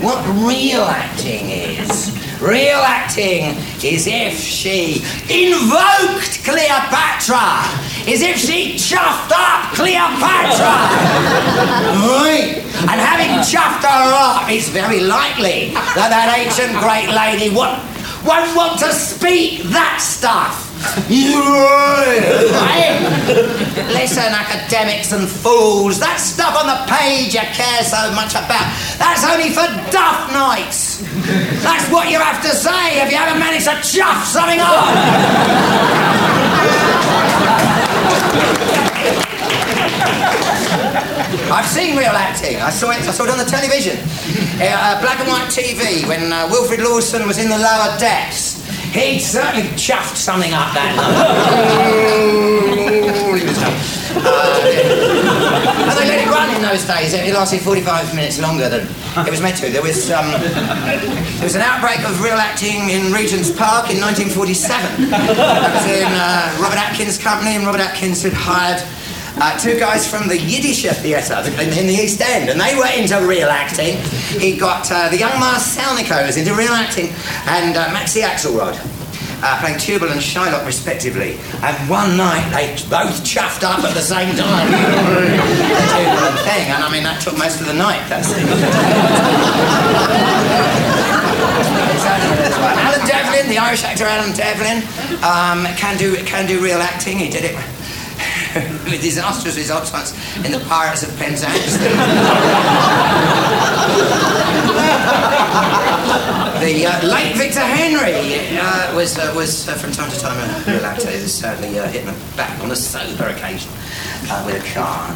What 0.00 0.24
real 0.48 0.80
acting 0.80 1.50
is, 1.50 2.16
real 2.40 2.80
acting 2.80 3.54
is 3.84 4.06
if 4.06 4.38
she 4.38 5.04
invoked 5.28 6.42
Cleopatra, 6.42 7.68
is 8.08 8.22
if 8.22 8.38
she 8.38 8.76
chuffed 8.76 9.30
up 9.30 9.74
Cleopatra. 9.74 10.72
right? 12.16 12.64
And 12.88 12.98
having 12.98 13.28
chuffed 13.44 13.84
her 13.84 14.14
up, 14.16 14.50
it's 14.50 14.70
very 14.70 15.00
likely 15.00 15.74
that 15.74 16.08
that 16.08 16.32
ancient 16.32 16.80
great 16.80 17.12
lady 17.14 17.54
won't, 17.54 17.76
won't 18.24 18.56
want 18.56 18.78
to 18.80 18.94
speak 18.94 19.64
that 19.64 20.00
stuff. 20.00 20.69
Listen, 23.92 24.32
academics 24.32 25.12
and 25.12 25.28
fools, 25.28 26.00
that 26.00 26.16
stuff 26.16 26.56
on 26.56 26.66
the 26.66 26.80
page 26.88 27.34
you 27.34 27.44
care 27.52 27.84
so 27.84 28.10
much 28.16 28.32
about, 28.32 28.64
that's 28.96 29.24
only 29.28 29.50
for 29.52 29.68
duff 29.92 30.32
nights. 30.32 31.04
That's 31.62 31.90
what 31.92 32.08
you 32.10 32.18
have 32.18 32.40
to 32.42 32.52
say 32.56 33.02
if 33.04 33.10
you 33.10 33.16
haven't 33.18 33.38
managed 33.38 33.66
to 33.68 33.76
chuff 33.84 34.24
something 34.24 34.60
on. 34.60 36.00
I've 41.52 41.66
seen 41.66 41.96
real 41.96 42.14
acting. 42.14 42.56
I 42.60 42.70
saw 42.70 42.90
it. 42.92 42.98
I 42.98 43.10
saw 43.10 43.24
it 43.24 43.30
on 43.30 43.38
the 43.38 43.44
television, 43.44 43.98
uh, 44.62 45.00
black 45.02 45.18
and 45.20 45.28
white 45.28 45.50
TV, 45.50 46.06
when 46.06 46.32
uh, 46.32 46.48
Wilfrid 46.50 46.80
Lawson 46.80 47.26
was 47.26 47.38
in 47.38 47.48
the 47.50 47.58
Lower 47.58 47.98
Depths. 47.98 48.49
He 48.92 49.20
certainly 49.20 49.68
chuffed 49.78 50.16
something 50.16 50.52
up 50.52 50.74
that 50.74 50.94
night. 50.96 51.06
uh, 54.18 54.60
and 55.86 55.98
they 55.98 56.08
let 56.08 56.18
it 56.18 56.28
run 56.28 56.50
in 56.54 56.62
those 56.62 56.84
days. 56.84 57.14
It 57.14 57.32
lasted 57.32 57.60
45 57.60 58.14
minutes 58.14 58.40
longer 58.40 58.68
than 58.68 58.88
it 59.26 59.30
was 59.30 59.40
meant 59.40 59.56
to. 59.58 59.70
There 59.70 59.82
was, 59.82 60.10
um, 60.10 60.30
there 60.42 61.46
was 61.46 61.54
an 61.54 61.62
outbreak 61.62 62.00
of 62.02 62.20
real 62.22 62.34
acting 62.34 62.90
in 62.90 63.12
Regent's 63.12 63.50
Park 63.50 63.90
in 63.90 64.00
1947. 64.02 65.10
That 65.10 65.70
was 65.70 65.86
in 65.86 66.10
uh, 66.10 66.58
Robert 66.62 66.78
Atkins' 66.78 67.18
company, 67.18 67.54
and 67.54 67.64
Robert 67.64 67.80
Atkins 67.80 68.22
had 68.22 68.32
hired 68.34 68.82
uh, 69.38 69.58
two 69.58 69.78
guys 69.78 70.08
from 70.08 70.28
the 70.28 70.38
Yiddish 70.38 70.82
Theatre 70.82 71.42
in, 71.60 71.68
in, 71.78 71.86
the 71.86 71.94
East 71.94 72.20
End, 72.20 72.50
and 72.50 72.60
they 72.60 72.74
were 72.76 72.88
into 72.96 73.16
real 73.26 73.48
acting. 73.48 73.96
He 74.40 74.56
got 74.56 74.90
uh, 74.90 75.08
the 75.08 75.18
young 75.18 75.38
Marcel 75.38 75.94
was 75.94 76.36
into 76.36 76.54
real 76.54 76.72
acting, 76.72 77.12
and 77.46 77.76
uh, 77.76 77.92
Maxie 77.92 78.20
Axelrod. 78.20 78.78
Uh, 79.42 79.58
playing 79.60 79.78
Tubal 79.78 80.10
and 80.10 80.20
Shylock 80.20 80.66
respectively. 80.66 81.38
And 81.62 81.74
one 81.88 82.14
night 82.14 82.44
they 82.52 82.76
both 82.90 83.24
chuffed 83.24 83.64
up 83.64 83.82
at 83.82 83.94
the 83.94 84.02
same 84.02 84.36
time. 84.36 84.68
the 86.36 86.42
thing, 86.44 86.68
and 86.68 86.84
I 86.84 86.92
mean 86.92 87.04
that 87.04 87.22
took 87.22 87.38
most 87.38 87.58
of 87.58 87.66
the 87.66 87.72
night. 87.72 88.04
That's 88.10 88.28
it. 88.36 88.44
Alan 92.60 93.06
Devlin, 93.06 93.48
the 93.48 93.56
Irish 93.56 93.82
actor 93.82 94.04
Alan 94.04 94.36
Devlin, 94.36 94.84
um, 95.24 95.64
can 95.76 95.96
do 95.96 96.16
can 96.24 96.46
do 96.46 96.62
real 96.62 96.82
acting. 96.82 97.18
He 97.18 97.30
did 97.30 97.44
it 97.44 97.56
with 98.90 99.00
disastrous 99.00 99.56
results 99.56 99.92
once 99.92 100.12
in 100.44 100.50
the 100.50 100.58
Pirates 100.60 101.02
of 101.02 101.16
Penzance. 101.16 101.76
the 106.60 106.86
uh, 106.86 107.06
late 107.06 107.36
Victor 107.36 107.60
Henry 107.60 108.58
uh, 108.58 108.94
was 108.94 109.18
uh, 109.18 109.32
was 109.36 109.68
uh, 109.68 109.74
from 109.74 109.92
time 109.92 110.10
to 110.10 110.18
time 110.18 110.36
a. 110.38 111.10
He 111.10 111.22
was 111.22 111.32
sadly 111.32 111.78
uh, 111.78 111.86
hit 111.88 112.02
in 112.02 112.08
the 112.08 112.36
back 112.36 112.58
on 112.60 112.70
a 112.72 112.76
sober 112.76 113.28
occasion 113.28 113.70
uh, 114.28 114.42
with 114.44 114.56
a 114.56 114.74
car. 114.74 115.14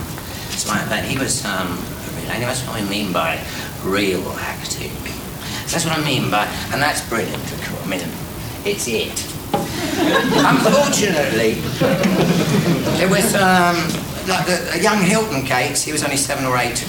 Like 0.69 0.89
that. 0.89 1.05
He 1.05 1.19
was. 1.19 1.45
Um, 1.45 1.79
anyway, 2.31 2.47
that's 2.47 2.65
what 2.67 2.81
I 2.81 2.89
mean 2.89 3.13
by 3.13 3.43
real 3.83 4.23
acting. 4.39 4.93
That's 5.67 5.85
what 5.85 5.99
I 5.99 6.05
mean 6.05 6.31
by, 6.31 6.47
and 6.73 6.81
that's 6.81 7.07
brilliant. 7.09 7.43
I 7.83 7.87
mean, 7.87 8.01
it's 8.65 8.87
it. 8.87 9.34
Unfortunately, 10.45 11.61
it 13.01 13.11
was 13.11 13.35
um, 13.35 13.77
like 14.29 14.47
the, 14.47 14.71
a 14.75 14.83
young 14.83 15.03
Hilton 15.03 15.45
Gates. 15.45 15.83
He 15.83 15.93
was 15.93 16.03
only 16.03 16.17
seven 16.17 16.45
or 16.45 16.57
eight. 16.59 16.87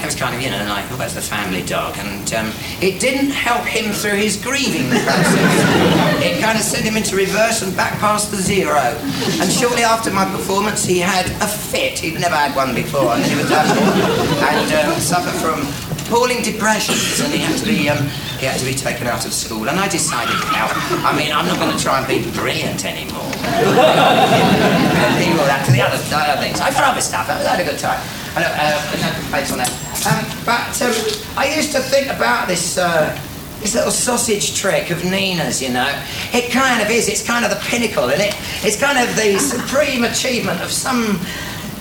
It 0.00 0.06
was 0.06 0.14
kind 0.14 0.34
of, 0.34 0.40
you 0.40 0.48
know, 0.48 0.64
like, 0.64 0.90
oh, 0.92 0.96
that's 0.96 1.12
the 1.12 1.20
family 1.20 1.62
dog. 1.62 1.94
And 1.98 2.32
um, 2.32 2.52
it 2.80 3.00
didn't 3.00 3.30
help 3.30 3.66
him 3.66 3.92
through 3.92 4.16
his 4.16 4.42
grieving 4.42 4.88
process. 4.88 6.24
it 6.24 6.40
kind 6.40 6.56
of 6.56 6.64
sent 6.64 6.84
him 6.84 6.96
into 6.96 7.16
reverse 7.16 7.60
and 7.60 7.76
back 7.76 7.98
past 8.00 8.30
the 8.30 8.38
zero. 8.38 8.96
And 9.40 9.52
shortly 9.52 9.82
after 9.82 10.10
my 10.10 10.24
performance, 10.24 10.86
he 10.86 10.98
had 11.00 11.26
a 11.42 11.46
fit. 11.46 11.98
He'd 11.98 12.18
never 12.18 12.34
had 12.34 12.56
one 12.56 12.74
before. 12.74 13.12
And 13.12 13.24
he 13.24 13.36
was 13.36 13.50
and 13.52 14.72
um, 14.72 15.34
from 15.36 15.89
appalling 16.10 16.42
depressions, 16.42 17.20
and 17.20 17.32
he 17.32 17.38
had 17.38 17.56
to 17.56 17.64
be 17.64 17.88
um, 17.88 18.02
he 18.42 18.46
had 18.46 18.58
to 18.58 18.66
be 18.66 18.74
taken 18.74 19.06
out 19.06 19.24
of 19.24 19.32
school. 19.32 19.68
And 19.68 19.78
I 19.78 19.86
decided, 19.86 20.34
now, 20.50 20.66
I 21.06 21.14
mean, 21.16 21.30
I'm 21.30 21.46
not 21.46 21.58
going 21.60 21.70
to 21.70 21.78
try 21.82 21.98
and 22.02 22.08
be 22.08 22.18
brilliant 22.32 22.84
anymore. 22.84 23.30
People 25.22 25.46
that 25.46 25.62
to 25.66 25.72
the 25.72 25.80
other, 25.80 26.02
other 26.10 26.40
things. 26.42 26.60
I 26.60 26.72
promised 26.74 27.08
stuff. 27.08 27.30
I 27.30 27.38
had 27.38 27.60
a 27.60 27.64
good 27.64 27.78
time. 27.78 28.00
I 28.34 28.42
know, 28.42 28.50
uh, 28.50 28.82
no 28.98 29.38
on 29.38 29.58
that. 29.62 29.70
Um, 30.02 30.26
but 30.44 30.74
um, 30.82 30.94
I 31.38 31.54
used 31.54 31.70
to 31.72 31.80
think 31.80 32.08
about 32.08 32.48
this. 32.48 32.76
Uh, 32.76 33.16
this 33.60 33.74
little 33.74 33.90
sausage 33.90 34.58
trick 34.58 34.88
of 34.88 35.04
Nina's, 35.04 35.60
you 35.60 35.68
know. 35.68 35.92
It 36.32 36.50
kind 36.50 36.80
of 36.80 36.88
is, 36.88 37.10
it's 37.10 37.22
kind 37.22 37.44
of 37.44 37.50
the 37.50 37.60
pinnacle, 37.68 38.08
and 38.08 38.18
it? 38.18 38.34
It's 38.64 38.80
kind 38.80 38.98
of 38.98 39.14
the 39.16 39.38
supreme 39.38 40.04
achievement 40.04 40.62
of 40.62 40.70
some 40.70 41.20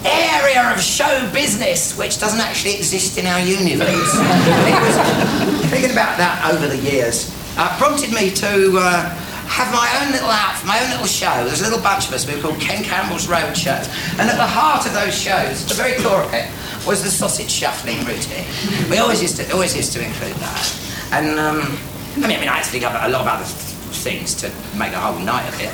area 0.05 0.71
of 0.71 0.79
show 0.81 1.29
business 1.33 1.97
which 1.97 2.19
doesn't 2.19 2.39
actually 2.39 2.75
exist 2.75 3.17
in 3.17 3.25
our 3.25 3.39
universe. 3.39 4.11
thinking 5.69 5.91
about 5.91 6.17
that 6.17 6.51
over 6.53 6.67
the 6.67 6.77
years 6.77 7.33
uh, 7.57 7.75
prompted 7.77 8.11
me 8.13 8.31
to 8.31 8.77
uh, 8.79 9.09
have 9.49 9.73
my 9.73 9.89
own 9.99 10.11
little 10.13 10.29
outfit, 10.29 10.65
my 10.67 10.79
own 10.79 10.89
little 10.91 11.07
show. 11.07 11.43
There's 11.43 11.61
a 11.61 11.63
little 11.65 11.81
bunch 11.81 12.07
of 12.07 12.13
us. 12.13 12.27
We 12.27 12.35
were 12.35 12.41
called 12.41 12.61
Ken 12.61 12.83
Campbell's 12.83 13.27
Road 13.27 13.57
Shows. 13.57 13.89
And 14.15 14.29
at 14.29 14.37
the 14.37 14.47
heart 14.47 14.85
of 14.85 14.93
those 14.93 15.17
shows, 15.17 15.65
the 15.67 15.73
very 15.73 16.01
core 16.01 16.23
of 16.23 16.33
it, 16.33 16.47
was 16.87 17.03
the 17.03 17.09
sausage 17.09 17.51
shuffling 17.51 17.99
routine. 18.05 18.45
We 18.89 18.97
always 18.99 19.21
used 19.21 19.37
to, 19.37 19.51
always 19.51 19.75
used 19.75 19.91
to 19.93 20.05
include 20.05 20.35
that. 20.35 20.65
And 21.11 21.39
um, 21.39 21.77
I 22.15 22.27
mean, 22.27 22.37
I 22.37 22.39
mean, 22.39 22.49
I 22.49 22.55
had 22.57 22.63
to 22.63 22.69
think 22.69 22.83
a 22.83 23.09
lot 23.09 23.21
of 23.21 23.27
other 23.27 23.68
things 23.99 24.33
to 24.35 24.47
make 24.77 24.93
a 24.93 24.99
whole 24.99 25.19
night 25.19 25.47
of 25.47 25.59
it. 25.59 25.69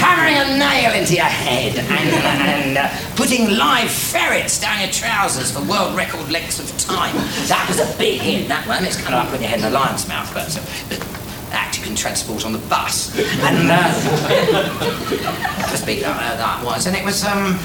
hammering 0.00 0.36
a 0.36 0.58
nail 0.58 0.94
into 0.94 1.14
your 1.14 1.24
head 1.24 1.76
and, 1.76 1.90
and 1.90 2.78
uh, 2.78 2.88
putting 3.16 3.56
live 3.56 3.90
ferrets 3.90 4.60
down 4.60 4.80
your 4.80 4.90
trousers 4.90 5.50
for 5.50 5.62
world 5.64 5.96
record 5.96 6.30
lengths 6.30 6.60
of 6.60 6.66
time. 6.78 7.14
That 7.48 7.66
was 7.68 7.78
a 7.80 7.98
big 7.98 8.20
hit, 8.20 8.48
that 8.48 8.66
one. 8.66 8.84
It's 8.84 8.96
kind 8.96 9.14
of 9.14 9.24
like 9.24 9.28
putting 9.28 9.42
your 9.42 9.50
head 9.50 9.60
in 9.60 9.66
a 9.66 9.70
lion's 9.70 10.06
mouth, 10.08 10.32
but, 10.32 10.56
uh, 10.56 10.62
but 10.88 11.00
act 11.52 11.78
you 11.78 11.84
can 11.84 11.96
transport 11.96 12.46
on 12.46 12.52
the 12.52 12.58
bus. 12.70 13.16
And 13.18 13.70
uh, 13.70 13.92
that 15.60 15.68
was 15.70 15.84
big, 15.84 16.02
uh, 16.04 16.14
that 16.14 16.64
was. 16.64 16.86
And 16.86 16.96
it 16.96 17.04
was 17.04 17.24
um, 17.24 17.58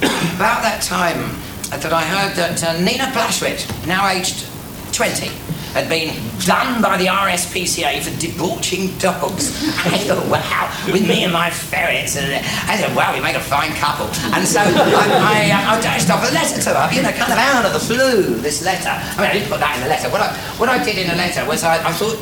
about 0.36 0.62
that 0.62 0.82
time 0.82 1.36
that 1.70 1.92
I 1.92 2.02
heard 2.02 2.34
that 2.36 2.64
uh, 2.64 2.80
Nina 2.80 3.04
Plashwit, 3.14 3.86
now 3.86 4.08
aged 4.08 4.49
20, 4.92 5.26
had 5.72 5.88
been 5.88 6.14
done 6.40 6.82
by 6.82 6.96
the 6.96 7.06
RSPCA 7.06 8.02
for 8.02 8.10
debauching 8.18 8.96
dogs. 8.98 9.62
And 9.86 9.94
I 9.94 9.98
thought, 9.98 10.26
wow, 10.26 10.92
with 10.92 11.06
me 11.06 11.24
and 11.24 11.32
my 11.32 11.50
ferrets. 11.50 12.16
And 12.16 12.26
I 12.66 12.76
said, 12.76 12.94
wow, 12.96 13.14
we 13.14 13.20
make 13.20 13.36
a 13.36 13.40
fine 13.40 13.72
couple. 13.74 14.06
And 14.34 14.46
so 14.46 14.60
I, 14.60 14.66
I, 14.66 15.50
uh, 15.50 15.78
I 15.78 15.80
dashed 15.80 16.10
off 16.10 16.28
a 16.28 16.34
letter 16.34 16.60
to 16.60 16.70
her, 16.74 16.94
you 16.94 17.02
know, 17.02 17.12
kind 17.12 17.32
of 17.32 17.38
out 17.38 17.64
of 17.64 17.72
the 17.72 17.94
blue, 17.94 18.34
this 18.40 18.64
letter. 18.64 18.90
I 18.90 19.16
mean, 19.16 19.30
I 19.30 19.32
didn't 19.32 19.48
put 19.48 19.60
that 19.60 19.76
in 19.76 19.82
the 19.82 19.88
letter. 19.88 20.10
What 20.10 20.20
I, 20.20 20.34
what 20.58 20.68
I 20.68 20.82
did 20.82 20.98
in 20.98 21.08
the 21.08 21.16
letter 21.16 21.46
was 21.46 21.62
I, 21.62 21.76
I, 21.86 21.92
thought, 21.92 22.16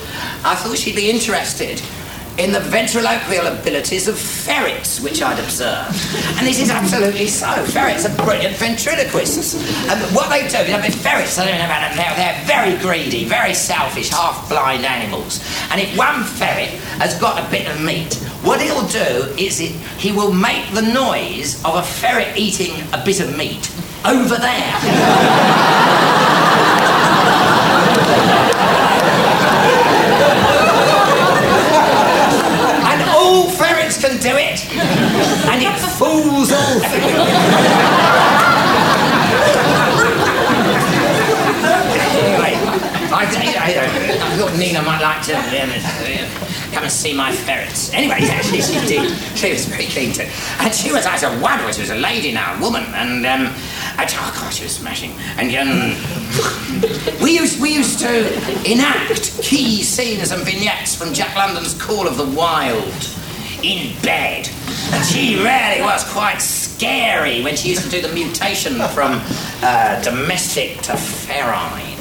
I 0.45 0.55
thought 0.55 0.77
she'd 0.77 0.97
be 0.97 1.11
interested 1.11 1.81
in 2.39 2.53
the 2.53 2.61
ventriloquial 2.61 3.49
abilities 3.49 4.07
of 4.07 4.17
ferrets, 4.17 5.01
which 5.01 5.21
I'd 5.21 5.41
observed. 5.41 5.99
And 6.39 6.47
this 6.47 6.61
is 6.61 6.71
absolutely 6.71 7.27
so. 7.27 7.51
Ferrets 7.67 8.07
are 8.07 8.15
brilliant 8.25 8.57
ventriloquists. 8.57 9.57
And 9.91 10.01
what 10.15 10.31
they 10.31 10.47
do, 10.49 10.59
I 10.73 10.81
mean, 10.81 10.93
ferrets, 10.93 11.37
I 11.37 11.47
don't 11.47 11.59
know 11.59 11.65
about 11.65 11.97
they're, 11.97 12.45
very 12.47 12.79
greedy, 12.79 13.25
very 13.25 13.55
selfish, 13.55 14.11
half-blind 14.11 14.87
animals. 14.87 15.45
And 15.71 15.81
if 15.81 15.97
one 15.99 16.23
ferret 16.23 16.71
has 17.01 17.19
got 17.21 17.45
a 17.45 17.51
bit 17.51 17.67
of 17.69 17.83
meat, 17.83 18.15
what 18.45 18.61
he'll 18.61 18.87
do 18.87 19.35
is 19.37 19.61
it, 19.61 19.73
he 19.99 20.13
will 20.13 20.33
make 20.33 20.73
the 20.73 20.83
noise 20.83 21.63
of 21.65 21.75
a 21.75 21.83
ferret 21.83 22.37
eating 22.37 22.81
a 22.93 23.05
bit 23.05 23.21
of 23.21 23.37
meat 23.37 23.69
over 24.05 24.37
there. 24.37 24.79
all 33.19 33.51
ferrets 33.51 34.01
can 34.01 34.18
it, 34.37 34.65
and 35.49 35.63
it 35.63 35.79
fools 35.97 36.53
all 36.53 36.81
anyway, 42.19 42.55
I, 43.11 43.25
I, 43.25 43.85
I, 44.23 44.37
thought 44.37 44.59
Nina 44.59 44.83
might 44.83 45.01
like 45.01 45.23
to 45.27 45.33
come 46.73 46.85
and 46.85 46.93
see 46.93 47.15
my 47.15 47.33
ferrets. 47.33 47.93
Anyway, 47.93 48.19
actually, 48.23 48.61
she 48.61 48.75
did. 48.87 49.17
She 49.37 49.53
was 49.53 49.67
very 49.67 49.85
keen 49.85 50.13
to. 50.15 50.25
And 50.61 50.75
she 50.75 50.93
was, 50.93 51.07
I 51.07 51.17
said, 51.17 51.41
wow, 51.41 51.71
she 51.71 51.81
was 51.81 51.91
a 51.91 51.97
lady 51.97 52.33
now, 52.33 52.57
a 52.57 52.61
woman. 52.61 52.85
And, 52.95 53.27
um, 53.27 53.53
I, 53.97 54.07
oh, 54.09 54.39
God, 54.41 54.53
she 54.53 54.65
was 54.65 54.73
smashing. 54.73 55.13
And, 55.37 55.51
um, 55.57 57.23
we 57.23 57.39
used, 57.39 57.61
we 57.61 57.75
used 57.75 57.99
to 58.01 58.29
enact 58.71 59.43
key 59.43 59.83
scenes 59.83 60.31
and 60.31 60.43
vignettes 60.45 60.95
from 60.95 61.13
Jack 61.13 61.35
London's 61.37 61.75
Call 61.75 62.07
of 62.07 62.17
the 62.17 62.27
Wild 62.27 63.18
in 63.63 64.01
bed. 64.03 64.49
And 64.93 65.05
she 65.05 65.37
really 65.37 65.83
was 65.83 66.05
quite 66.13 66.39
scary 66.39 67.43
when 67.43 67.57
she 67.57 67.71
used 67.71 67.83
to 67.85 67.91
do 67.91 68.01
the 68.01 68.13
mutation 68.13 68.75
from 68.89 69.21
uh, 69.63 70.01
domestic 70.03 70.81
to 70.83 70.93
ferine. 70.93 71.97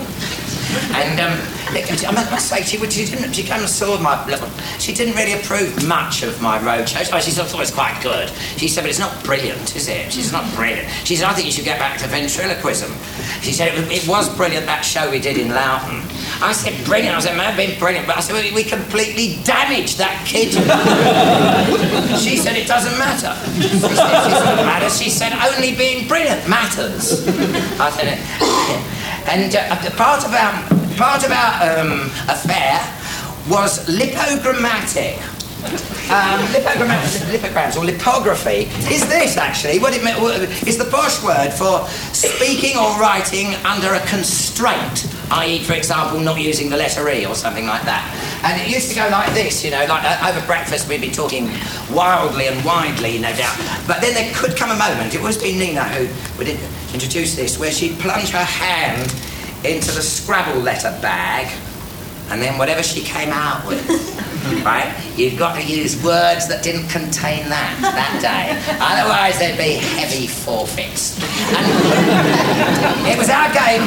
And 0.93 1.19
um, 1.19 1.57
I 1.69 2.29
must 2.31 2.49
say, 2.49 2.61
she, 2.63 2.77
she, 2.89 3.05
didn't, 3.05 3.33
she 3.33 3.43
came 3.43 3.59
and 3.59 3.69
saw 3.69 3.99
my 3.99 4.25
little. 4.25 4.49
She 4.79 4.93
didn't 4.93 5.15
really 5.15 5.33
approve 5.33 5.87
much 5.87 6.23
of 6.23 6.41
my 6.41 6.61
road 6.63 6.87
shows. 6.87 7.11
Oh, 7.11 7.19
she 7.19 7.31
thought 7.31 7.53
it 7.53 7.57
was 7.57 7.71
quite 7.71 7.99
good. 8.01 8.29
She 8.57 8.67
said, 8.67 8.81
but 8.81 8.89
it's 8.89 8.99
not 8.99 9.23
brilliant, 9.23 9.75
is 9.75 9.87
it? 9.87 10.11
She's 10.11 10.31
not 10.31 10.45
brilliant. 10.55 10.89
She 11.03 11.15
said, 11.15 11.27
I 11.27 11.33
think 11.33 11.45
you 11.45 11.51
should 11.51 11.65
get 11.65 11.79
back 11.79 11.99
to 11.99 12.07
ventriloquism. 12.07 12.91
She 13.41 13.51
said, 13.51 13.73
it, 13.91 14.07
was 14.07 14.33
brilliant, 14.35 14.65
that 14.65 14.81
show 14.81 15.09
we 15.09 15.19
did 15.19 15.37
in 15.37 15.49
Loughton. 15.49 16.01
I 16.41 16.53
said, 16.53 16.85
brilliant. 16.85 17.15
I 17.15 17.19
said, 17.19 17.33
it 17.33 17.37
may 17.37 17.45
have 17.45 17.57
been 17.57 17.77
brilliant, 17.79 18.07
but 18.07 18.17
I 18.17 18.19
said, 18.19 18.33
well, 18.33 18.53
we 18.53 18.63
completely 18.63 19.41
damaged 19.43 19.97
that 19.97 20.23
kid. 20.25 20.53
she 22.21 22.37
said, 22.37 22.55
it 22.55 22.67
doesn't 22.67 22.97
matter. 22.97 23.33
She 23.61 23.67
said, 23.79 24.59
it 24.59 24.65
matter. 24.65 24.89
She 24.89 25.09
said, 25.09 25.33
only 25.33 25.75
being 25.75 26.07
brilliant 26.07 26.47
matters. 26.47 27.27
I 27.79 27.89
said, 27.89 28.19
and 29.27 29.55
uh, 29.55 29.89
part 29.97 30.23
of 30.25 30.33
our 30.33 30.53
part 30.97 31.23
of 31.23 31.31
our 31.31 31.79
um, 31.79 32.09
affair 32.29 32.81
was 33.49 33.85
lipogrammatic. 33.87 35.36
Um, 35.57 36.39
lipograms 36.53 37.75
or 37.75 37.83
lipography 37.83 38.67
is 38.89 39.07
this 39.09 39.35
actually 39.37 39.79
what 39.79 39.93
it 39.93 40.67
is 40.67 40.77
the 40.77 40.85
posh 40.85 41.21
word 41.23 41.51
for 41.51 41.85
speaking 42.13 42.77
or 42.77 42.97
writing 42.99 43.55
under 43.65 43.93
a 43.93 43.99
constraint, 44.07 45.11
i.e., 45.31 45.63
for 45.63 45.73
example, 45.73 46.19
not 46.19 46.39
using 46.39 46.69
the 46.69 46.77
letter 46.77 47.09
E 47.09 47.25
or 47.25 47.35
something 47.35 47.65
like 47.65 47.81
that. 47.83 48.05
And 48.43 48.61
it 48.61 48.73
used 48.73 48.89
to 48.89 48.95
go 48.95 49.09
like 49.09 49.33
this, 49.33 49.65
you 49.65 49.71
know, 49.71 49.85
like 49.89 50.03
uh, 50.05 50.29
over 50.29 50.45
breakfast 50.45 50.87
we'd 50.87 51.01
be 51.01 51.11
talking 51.11 51.49
wildly 51.91 52.47
and 52.47 52.63
widely, 52.63 53.17
no 53.17 53.35
doubt. 53.35 53.57
But 53.87 53.99
then 53.99 54.13
there 54.13 54.31
could 54.35 54.55
come 54.55 54.71
a 54.71 54.77
moment, 54.77 55.15
it 55.15 55.21
was 55.21 55.41
been 55.41 55.59
Nina 55.59 55.83
who 55.83 56.07
would 56.37 56.47
introduce 56.93 57.35
this, 57.35 57.59
where 57.59 57.71
she'd 57.71 57.99
plunge 57.99 58.29
her 58.29 58.45
hand 58.45 59.11
into 59.65 59.91
the 59.91 60.01
Scrabble 60.01 60.61
letter 60.61 60.97
bag, 61.01 61.51
and 62.29 62.41
then 62.41 62.57
whatever 62.57 62.83
she 62.83 63.01
came 63.01 63.29
out 63.29 63.65
with, 63.67 63.81
right? 64.65 64.93
You've 65.15 65.37
got 65.37 65.59
to 65.59 65.63
use 65.65 66.01
words 66.03 66.47
that 66.47 66.63
didn't 66.63 66.87
contain 66.89 67.49
that 67.49 67.77
that 67.81 68.13
day. 68.21 68.55
Otherwise, 68.79 69.39
there'd 69.39 69.57
be 69.57 69.75
heavy 69.97 70.27
forfeits. 70.27 71.17
And 71.51 71.65
it 73.11 73.17
was 73.17 73.29
our 73.29 73.49
game 73.53 73.83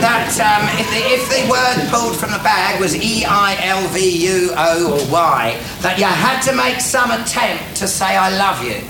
that 0.00 0.32
um, 0.40 0.64
if, 0.78 0.88
the, 0.90 1.02
if 1.12 1.22
the 1.28 1.42
word 1.50 1.90
pulled 1.90 2.16
from 2.16 2.30
the 2.30 2.42
bag 2.44 2.80
was 2.80 2.96
E 2.96 3.24
I 3.24 3.56
L 3.62 3.86
V 3.88 3.98
U 3.98 4.52
O 4.56 4.98
or 4.98 5.12
Y, 5.12 5.60
that 5.80 5.98
you 5.98 6.04
had 6.04 6.40
to 6.42 6.54
make 6.54 6.80
some 6.80 7.10
attempt 7.10 7.76
to 7.76 7.88
say 7.88 8.16
I 8.16 8.36
love 8.36 8.62
you. 8.62 8.82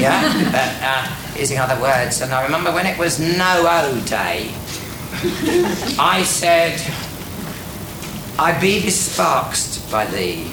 Yeah? 0.00 0.22
But, 0.52 0.72
uh, 0.82 1.38
using 1.38 1.58
other 1.58 1.80
words. 1.80 2.20
And 2.20 2.32
I 2.32 2.44
remember 2.44 2.72
when 2.72 2.86
it 2.86 2.98
was 2.98 3.18
No 3.18 3.64
O 3.66 4.00
Day, 4.06 4.50
I 5.98 6.22
said, 6.24 6.80
I 8.38 8.58
be 8.60 8.82
besparked 8.82 9.90
by 9.90 10.06
thee. 10.06 10.50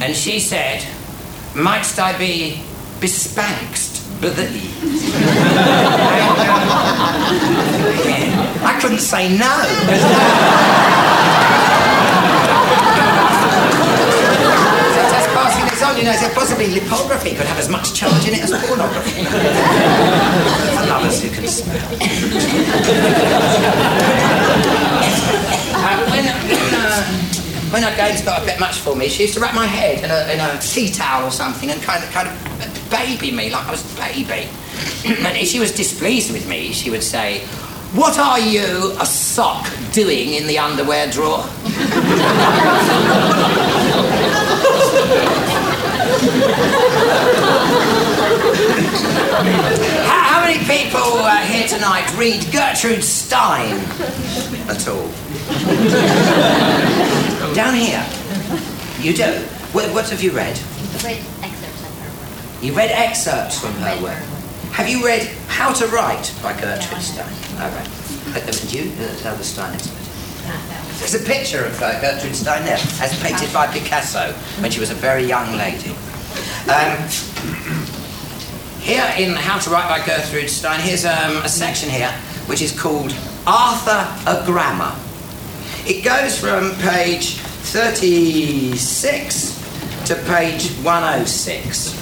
And 0.00 0.14
she 0.14 0.40
said, 0.40 0.82
Mightst 1.54 1.98
I 1.98 2.16
be 2.18 2.62
bespanked 3.00 4.20
by 4.20 4.28
thee? 4.28 4.70
I 8.62 8.78
couldn't 8.80 9.00
say 9.00 9.36
no. 9.36 9.52
you 15.96 16.04
know, 16.04 16.12
so 16.12 16.28
possibly 16.34 16.66
lipography 16.66 17.34
could 17.34 17.46
have 17.46 17.58
as 17.58 17.70
much 17.70 17.94
charge 17.94 18.28
in 18.28 18.34
it 18.34 18.42
as 18.42 18.50
pornography. 18.66 19.24
For 19.24 20.86
lovers 20.86 21.22
who 21.22 21.30
can 21.30 21.48
smell. 21.48 21.76
uh, 25.74 26.10
when, 26.10 26.28
uh, 26.28 27.02
when 27.70 27.84
our 27.84 27.94
game's 27.96 28.22
got 28.22 28.42
a 28.42 28.44
bit 28.44 28.60
much 28.60 28.78
for 28.78 28.94
me, 28.94 29.08
she 29.08 29.22
used 29.22 29.34
to 29.34 29.40
wrap 29.40 29.54
my 29.54 29.66
head 29.66 30.04
in 30.04 30.10
a, 30.10 30.32
in 30.32 30.40
a 30.40 30.60
tea 30.60 30.90
towel 30.90 31.26
or 31.26 31.30
something 31.30 31.70
and 31.70 31.82
kind 31.82 32.02
of, 32.02 32.10
kind 32.10 32.28
of 32.28 32.90
baby 32.90 33.30
me 33.30 33.50
like 33.50 33.66
I 33.66 33.70
was 33.70 33.82
a 33.92 33.96
baby. 33.96 34.48
and 35.26 35.36
if 35.36 35.48
she 35.48 35.58
was 35.58 35.72
displeased 35.72 36.32
with 36.32 36.48
me, 36.48 36.72
she 36.72 36.90
would 36.90 37.02
say, 37.02 37.40
what 37.94 38.18
are 38.18 38.38
you, 38.38 38.92
a 39.00 39.06
sock, 39.06 39.66
doing 39.92 40.34
in 40.34 40.46
the 40.46 40.58
underwear 40.58 41.10
drawer? 41.10 41.42
how, 50.06 50.22
how, 50.22 50.40
many 50.44 50.58
people 50.64 51.00
uh, 51.00 51.38
here 51.38 51.66
tonight 51.66 52.12
read 52.16 52.46
Gertrude 52.52 53.04
Stein 53.04 53.78
at 54.68 54.86
all? 54.88 55.10
Down 57.54 57.74
here. 57.74 58.04
You 59.00 59.12
do? 59.12 59.32
What, 59.72 59.92
what 59.92 60.08
have 60.10 60.22
you 60.22 60.32
read? 60.32 60.58
I 60.58 61.02
read 61.04 61.20
excerpts 61.42 61.84
of 61.84 61.98
her 61.98 62.22
work. 62.22 62.62
You 62.62 62.72
read 62.74 62.90
excerpts 62.90 63.60
from 63.60 63.72
her 63.74 64.02
work. 64.02 64.22
Have 64.72 64.88
you 64.88 65.04
read 65.04 65.22
How 65.48 65.72
to 65.72 65.86
Write 65.86 66.34
by 66.42 66.52
Gertrude 66.58 67.02
Stein? 67.02 67.32
All 67.60 67.70
right. 67.70 67.88
Uh, 68.34 68.40
uh, 68.40 68.52
you, 68.68 68.92
uh, 69.00 69.36
the 69.36 69.44
Stein 69.44 69.74
expert? 69.74 70.06
There's 70.98 71.14
a 71.14 71.24
picture 71.24 71.64
of 71.64 71.80
uh, 71.82 72.00
Gertrude 72.00 72.34
Stein 72.34 72.64
there, 72.64 72.78
as 73.00 73.18
painted 73.22 73.52
by 73.52 73.66
Picasso 73.66 74.32
when 74.60 74.70
she 74.70 74.80
was 74.80 74.90
a 74.90 74.94
very 74.94 75.24
young 75.24 75.56
lady. 75.56 75.90
Um, 76.68 76.96
here 78.80 79.12
in 79.18 79.34
How 79.34 79.58
to 79.58 79.70
Write 79.70 79.88
by 79.88 80.04
Gertrude 80.04 80.50
Stein, 80.50 80.80
here's 80.80 81.04
um, 81.04 81.36
a 81.38 81.48
section 81.48 81.90
here 81.90 82.10
which 82.46 82.62
is 82.62 82.78
called 82.78 83.14
Arthur 83.46 84.06
a 84.26 84.44
Grammar. 84.46 84.94
It 85.86 86.02
goes 86.02 86.36
from 86.36 86.74
page 86.82 87.36
36 87.70 88.74
to 90.06 90.16
page 90.26 90.74
106. 90.82 91.94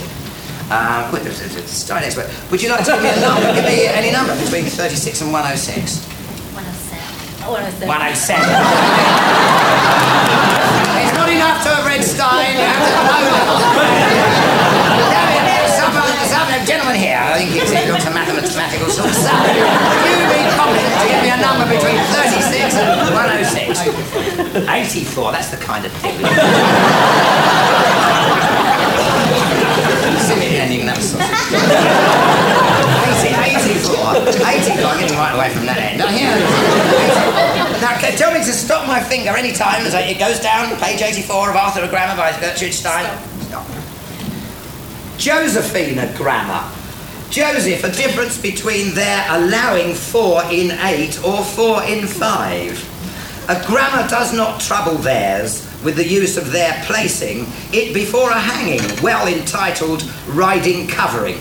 Uh, 0.70 1.12
expert. 1.12 2.24
Would 2.50 2.62
you 2.62 2.70
like 2.70 2.82
to 2.86 2.92
give 2.92 3.02
me 3.02 3.10
a 3.10 3.20
number? 3.20 3.52
Give 3.52 3.64
me 3.64 3.84
any 3.84 4.10
number 4.10 4.32
between 4.40 4.64
36 4.64 5.20
and 5.20 5.32
106. 5.32 6.00
107. 6.56 7.86
107. 7.86 8.40
it's 11.04 11.12
not 11.12 11.28
enough 11.28 11.60
to 11.60 11.68
have 11.68 11.84
read 11.84 12.00
Stein, 12.00 12.56
you 12.56 12.64
have 12.64 12.88
to 12.88 13.04
know 13.04 13.44
some, 15.76 15.92
some 16.24 16.48
gentleman 16.64 16.96
here, 16.96 17.20
I 17.20 17.36
think 17.36 17.52
he's 17.52 17.68
he 17.68 17.92
looks 17.92 18.08
a 18.08 18.10
mathematical 18.16 18.88
source. 18.88 19.28
Would 19.28 20.16
you 20.16 20.24
be 20.32 20.40
competent 20.56 20.88
to 20.88 21.06
give 21.06 21.20
me 21.20 21.28
a 21.28 21.36
number 21.36 21.68
between 21.68 22.00
36 22.00 22.23
106? 22.23 22.23
84, 23.76 25.32
that's 25.32 25.50
the 25.50 25.56
kind 25.56 25.84
of 25.84 25.92
thing. 25.92 26.18
Silly 30.24 30.56
ending 30.56 30.86
that 30.86 30.98
sort 31.02 31.20
of 31.20 31.28
80, 33.20 33.34
84. 33.84 34.16
84, 34.24 34.86
I'm 34.88 35.00
getting 35.00 35.16
right 35.18 35.34
away 35.34 35.50
from 35.50 35.66
that 35.66 35.76
end. 35.78 35.98
Now, 35.98 36.08
here. 36.08 36.32
Now, 37.82 37.98
c- 38.00 38.16
tell 38.16 38.32
me 38.32 38.38
to 38.40 38.52
stop 38.52 38.86
my 38.86 39.00
finger 39.02 39.30
any 39.36 39.52
time 39.52 39.84
as 39.84 39.92
it 39.94 40.18
goes 40.18 40.40
down, 40.40 40.74
page 40.80 41.02
84 41.02 41.50
of 41.50 41.56
Arthur 41.56 41.82
a 41.84 41.88
Grammar 41.88 42.16
by 42.16 42.32
Gertrude 42.40 42.72
Stein. 42.72 43.04
Stop. 43.42 43.66
Josephina 45.18 46.12
grammar. 46.16 46.64
Joseph, 47.30 47.82
a 47.84 47.90
difference 47.90 48.38
between 48.40 48.94
their 48.94 49.24
allowing 49.28 49.94
four 49.94 50.42
in 50.44 50.70
eight 50.86 51.18
or 51.24 51.42
four 51.44 51.82
in 51.84 52.06
five. 52.06 52.78
A 53.46 53.62
grammar 53.66 54.08
does 54.08 54.32
not 54.32 54.58
trouble 54.58 54.94
theirs 54.94 55.68
with 55.84 55.96
the 55.96 56.06
use 56.06 56.38
of 56.38 56.50
their 56.50 56.82
placing 56.86 57.46
it 57.74 57.92
before 57.92 58.30
a 58.30 58.40
hanging, 58.40 58.80
well 59.02 59.26
entitled 59.28 60.02
riding 60.28 60.88
covering. 60.88 61.36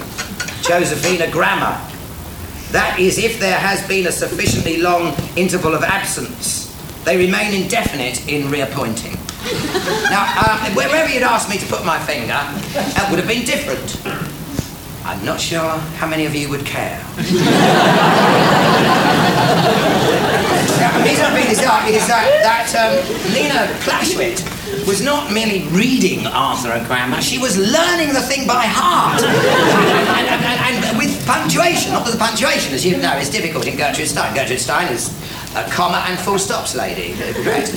Josephina 0.64 1.32
grammar. 1.32 1.80
That 2.72 2.98
is, 3.00 3.18
if 3.18 3.40
there 3.40 3.58
has 3.58 3.88
been 3.88 4.08
a 4.08 4.12
sufficiently 4.12 4.82
long 4.82 5.16
interval 5.38 5.74
of 5.74 5.84
absence, 5.84 6.76
they 7.06 7.16
remain 7.16 7.54
indefinite 7.54 8.28
in 8.28 8.52
reappointing. 8.52 9.14
Now, 10.10 10.26
uh, 10.38 10.72
wherever 10.72 11.10
you'd 11.10 11.24
asked 11.24 11.50
me 11.50 11.58
to 11.58 11.66
put 11.68 11.86
my 11.86 12.00
finger, 12.00 12.28
that 12.28 13.08
would 13.10 13.20
have 13.20 13.30
been 13.30 13.46
different. 13.46 14.02
I'm 15.06 15.24
not 15.24 15.40
sure 15.40 15.78
how 15.98 16.08
many 16.08 16.26
of 16.26 16.36
you 16.36 16.50
would 16.50 16.66
care. 16.66 17.00
Now, 21.34 21.40
the 21.40 21.46
reason 21.50 21.66
I 21.66 21.82
bring 21.82 21.90
this 21.90 21.90
up 21.90 21.90
is 21.90 22.06
that, 22.08 22.30
that 22.46 22.70
um, 22.78 22.94
Lena 23.34 23.66
Plashwit 23.82 24.38
was 24.86 25.02
not 25.02 25.32
merely 25.34 25.64
reading 25.70 26.28
Arthur 26.28 26.72
a 26.72 26.84
grammar, 26.86 27.22
she 27.22 27.40
was 27.40 27.58
learning 27.58 28.14
the 28.14 28.22
thing 28.22 28.46
by 28.46 28.66
heart. 28.68 29.24
and, 29.24 30.28
and, 30.28 30.46
and, 30.46 30.86
and 30.86 30.98
with 30.98 31.26
punctuation, 31.26 31.92
not 31.92 32.06
that 32.06 32.12
the 32.12 32.18
punctuation, 32.20 32.74
as 32.74 32.86
you 32.86 32.98
know, 32.98 33.18
is 33.18 33.30
difficult 33.30 33.66
in 33.66 33.78
Gertrude 33.78 34.10
Stein. 34.10 34.36
Gertrude 34.36 34.60
Stein 34.60 34.94
is 34.94 35.10
a 35.56 35.64
comma 35.70 36.04
and 36.08 36.20
full 36.20 36.38
stops 36.38 36.76
lady. 36.76 37.14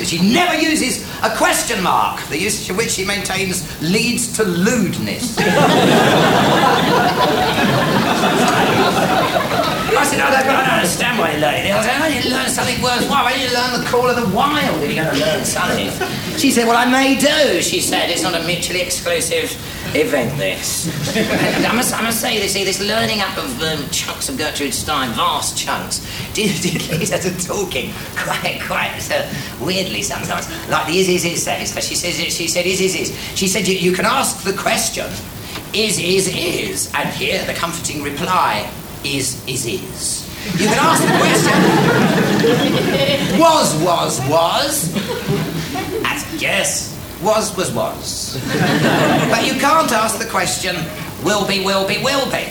She 0.04 0.18
never 0.32 0.54
uses 0.54 1.06
a 1.22 1.34
question 1.36 1.82
mark, 1.82 2.20
the 2.28 2.38
usage 2.38 2.68
of 2.68 2.76
which 2.76 2.90
she 2.90 3.04
maintains 3.06 3.64
leads 3.80 4.32
to 4.36 4.44
lewdness. 4.44 5.36
I 9.96 10.04
said, 10.04 10.20
I 10.20 10.30
don't, 10.30 10.48
I 10.48 10.64
don't 10.64 10.74
understand 10.74 11.18
why 11.18 11.32
you're 11.32 11.40
learning 11.40 11.66
it. 11.66 11.72
I 11.72 11.82
said, 11.82 12.00
I 12.00 12.08
didn't 12.08 12.30
learn 12.30 12.48
something 12.48 12.82
worthwhile. 12.82 13.24
Why 13.24 13.32
didn't 13.32 13.50
you 13.50 13.56
learn 13.56 13.80
the 13.80 13.86
call 13.88 14.08
of 14.08 14.16
the 14.16 14.28
wild 14.34 14.82
if 14.82 14.92
you're 14.92 15.04
going 15.04 15.16
to 15.16 15.24
learn 15.24 15.44
something? 15.44 15.88
She 16.38 16.50
said, 16.50 16.66
well, 16.66 16.76
I 16.76 16.90
may 16.90 17.16
do. 17.16 17.62
She 17.62 17.80
said, 17.80 18.10
it's 18.10 18.22
not 18.22 18.34
a 18.34 18.44
mutually 18.44 18.80
exclusive 18.80 19.50
event, 19.94 20.36
this. 20.38 20.88
I 21.64 21.72
must, 21.74 21.94
I 21.94 22.02
must 22.02 22.20
say, 22.20 22.38
this, 22.38 22.54
this 22.54 22.80
learning 22.80 23.20
up 23.20 23.36
of 23.38 23.62
um, 23.62 23.88
chunks 23.90 24.28
of 24.28 24.36
Gertrude 24.36 24.74
Stein, 24.74 25.12
vast 25.14 25.56
chunks, 25.56 26.04
did, 26.34 26.60
did 26.60 26.88
lead 26.90 27.08
her 27.08 27.18
to 27.18 27.46
talking 27.46 27.92
quite, 28.16 28.60
quite 28.62 29.08
uh, 29.10 29.24
weirdly 29.60 30.02
sometimes. 30.02 30.48
Like 30.68 30.86
the 30.86 30.98
is, 30.98 31.08
is, 31.08 31.24
is 31.24 31.42
says. 31.42 31.72
She, 31.86 31.94
says, 31.94 32.16
she 32.32 32.48
said, 32.48 32.66
is, 32.66 32.80
is, 32.80 32.94
is. 32.94 33.38
She 33.38 33.48
said, 33.48 33.66
you, 33.66 33.76
you 33.76 33.92
can 33.92 34.04
ask 34.04 34.44
the 34.44 34.52
question, 34.52 35.06
is, 35.76 35.98
is, 35.98 36.28
is, 36.34 36.90
and 36.94 37.06
here 37.10 37.44
the 37.44 37.52
comforting 37.52 38.02
reply, 38.02 38.66
is, 39.04 39.46
is, 39.46 39.66
is. 39.66 40.24
You 40.58 40.68
can 40.68 40.78
ask 40.80 41.02
the 41.02 41.08
question, 41.20 41.52
was, 43.38 43.74
was, 43.82 44.20
was, 44.26 44.96
as 46.06 46.42
yes, 46.42 46.96
was, 47.22 47.54
was, 47.58 47.70
was. 47.74 48.40
But 49.28 49.44
you 49.46 49.60
can't 49.60 49.92
ask 49.92 50.18
the 50.18 50.24
question, 50.24 50.76
will 51.22 51.46
be, 51.46 51.62
will 51.62 51.86
be, 51.86 51.98
will 51.98 52.24
be. 52.30 52.48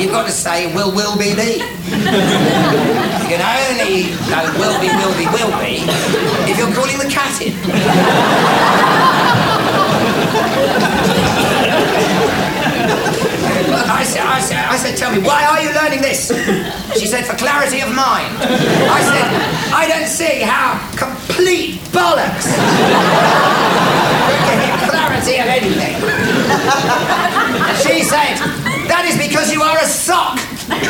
You've 0.00 0.12
got 0.12 0.26
to 0.26 0.32
say, 0.32 0.72
will, 0.72 0.94
will 0.94 1.18
be, 1.18 1.34
be. 1.34 1.58
You 1.58 3.26
can 3.34 3.42
only 3.42 4.14
go 4.30 4.46
will 4.60 4.78
be, 4.78 4.86
will 4.94 5.14
be, 5.18 5.26
will 5.34 5.50
be 5.58 5.82
if 6.48 6.56
you're 6.56 6.72
calling 6.72 6.98
the 6.98 7.08
cat 7.10 7.42
in. 7.42 7.54
I 13.90 13.97
said, 14.08 14.24
I 14.24 14.40
said, 14.40 14.56
I 14.56 14.76
said, 14.76 14.96
tell 14.96 15.12
me, 15.12 15.18
why 15.20 15.44
are 15.44 15.60
you 15.60 15.70
learning 15.74 16.00
this? 16.00 16.32
She 16.98 17.06
said, 17.06 17.26
for 17.26 17.36
clarity 17.36 17.80
of 17.80 17.92
mind. 17.92 18.32
I 18.40 19.02
said, 19.04 19.28
I 19.72 19.86
don't 19.86 20.08
see 20.08 20.40
how 20.40 20.80
complete 20.96 21.80
bollocks. 21.92 22.48
Getting 24.48 24.72
clarity 24.88 25.36
of 25.38 25.46
anything. 25.52 26.00
She 27.84 28.00
said, 28.02 28.40
that 28.88 29.04
is 29.04 29.18
because 29.20 29.52
you 29.52 29.60
are 29.62 29.76
a 29.78 29.86
sock. 29.86 30.40
and 30.68 30.84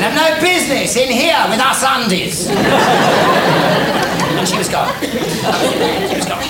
have 0.00 0.14
no 0.16 0.40
business 0.40 0.96
in 0.96 1.12
here 1.12 1.44
with 1.48 1.60
us 1.60 1.84
undies. 1.84 2.48
And 2.48 4.48
she 4.48 4.56
was 4.56 4.68
gone. 4.68 4.92
She 5.00 6.16
was 6.16 6.26
gone. 6.26 6.42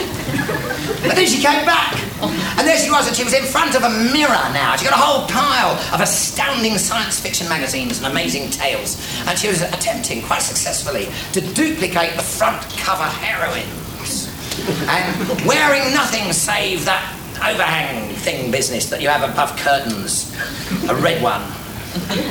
But 1.02 1.14
then 1.16 1.26
she 1.26 1.42
came 1.42 1.64
back. 1.66 2.07
And 2.20 2.66
there 2.66 2.78
she 2.78 2.90
was, 2.90 3.06
and 3.06 3.16
she 3.16 3.24
was 3.24 3.34
in 3.34 3.44
front 3.44 3.74
of 3.74 3.82
a 3.82 3.90
mirror 4.12 4.50
now. 4.52 4.76
She 4.76 4.84
got 4.84 4.94
a 4.94 5.00
whole 5.00 5.26
pile 5.28 5.78
of 5.94 6.00
astounding 6.00 6.78
science 6.78 7.20
fiction 7.20 7.48
magazines 7.48 7.98
and 7.98 8.06
amazing 8.06 8.50
tales. 8.50 8.96
And 9.26 9.38
she 9.38 9.48
was 9.48 9.62
attempting, 9.62 10.22
quite 10.22 10.42
successfully, 10.42 11.08
to 11.32 11.40
duplicate 11.40 12.16
the 12.16 12.22
front 12.22 12.60
cover 12.78 13.04
heroines. 13.04 14.28
And 14.88 15.46
wearing 15.46 15.94
nothing 15.94 16.32
save 16.32 16.84
that 16.84 17.14
overhang 17.38 18.12
thing 18.16 18.50
business 18.50 18.90
that 18.90 19.00
you 19.00 19.08
have 19.08 19.22
above 19.28 19.56
curtains, 19.56 20.34
a 20.88 20.94
red 20.94 21.22
one. 21.22 21.42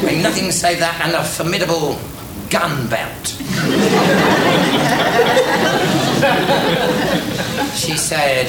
Wearing 0.04 0.22
nothing 0.22 0.52
save 0.52 0.80
that 0.80 1.00
and 1.02 1.14
a 1.16 1.24
formidable 1.24 1.98
gun 2.50 2.88
belt. 2.90 3.28
She 7.76 7.98
said, 7.98 8.48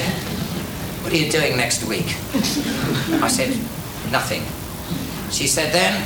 What 1.01 1.13
are 1.13 1.17
you 1.17 1.31
doing 1.31 1.57
next 1.57 1.85
week? 1.85 2.07
I 3.23 3.27
said, 3.27 3.49
Nothing. 4.11 4.43
She 5.31 5.47
said, 5.47 5.71
Then 5.73 6.05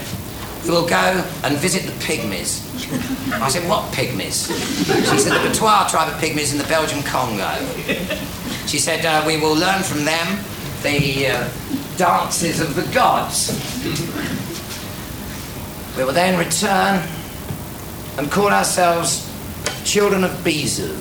we 0.64 0.70
will 0.70 0.88
go 0.88 1.24
and 1.44 1.58
visit 1.58 1.84
the 1.84 1.92
pygmies. 2.04 2.62
I 3.42 3.50
said, 3.50 3.68
What 3.68 3.92
pygmies? 3.92 4.48
She 5.12 5.20
said, 5.20 5.34
The 5.34 5.50
Batois 5.50 5.90
tribe 5.90 6.14
of 6.14 6.20
pygmies 6.22 6.52
in 6.52 6.58
the 6.58 6.68
Belgian 6.68 7.02
Congo. 7.04 7.56
She 8.68 8.80
said, 8.80 9.06
uh, 9.06 9.24
We 9.26 9.38
will 9.38 9.56
learn 9.56 9.84
from 9.84 10.06
them 10.06 10.44
the 10.84 11.28
uh, 11.28 11.50
dances 11.98 12.60
of 12.60 12.76
the 12.76 12.84
gods. 12.94 13.50
We 15.98 16.04
will 16.04 16.14
then 16.14 16.40
return 16.40 17.08
and 18.18 18.32
call 18.32 18.50
ourselves 18.50 19.30
Children 19.86 20.24
of 20.24 20.32
Bizu. 20.44 21.00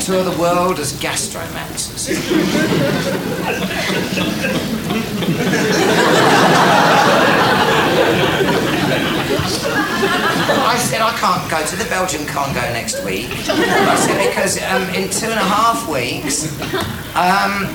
Tour 0.00 0.22
the 0.22 0.36
world 0.38 0.78
as 0.78 0.92
gastromancers. 0.92 2.08
I 10.60 10.76
said 10.78 11.00
I 11.00 11.12
can't 11.18 11.50
go 11.50 11.64
to 11.64 11.76
the 11.76 11.88
Belgian 11.90 12.26
Congo 12.26 12.60
next 12.60 13.04
week. 13.04 13.28
I 13.48 13.96
said 13.96 14.28
because 14.28 14.62
um, 14.62 14.82
in 14.94 15.10
two 15.10 15.26
and 15.26 15.40
a 15.40 15.44
half 15.44 15.88
weeks, 15.88 16.52
um, 17.16 17.66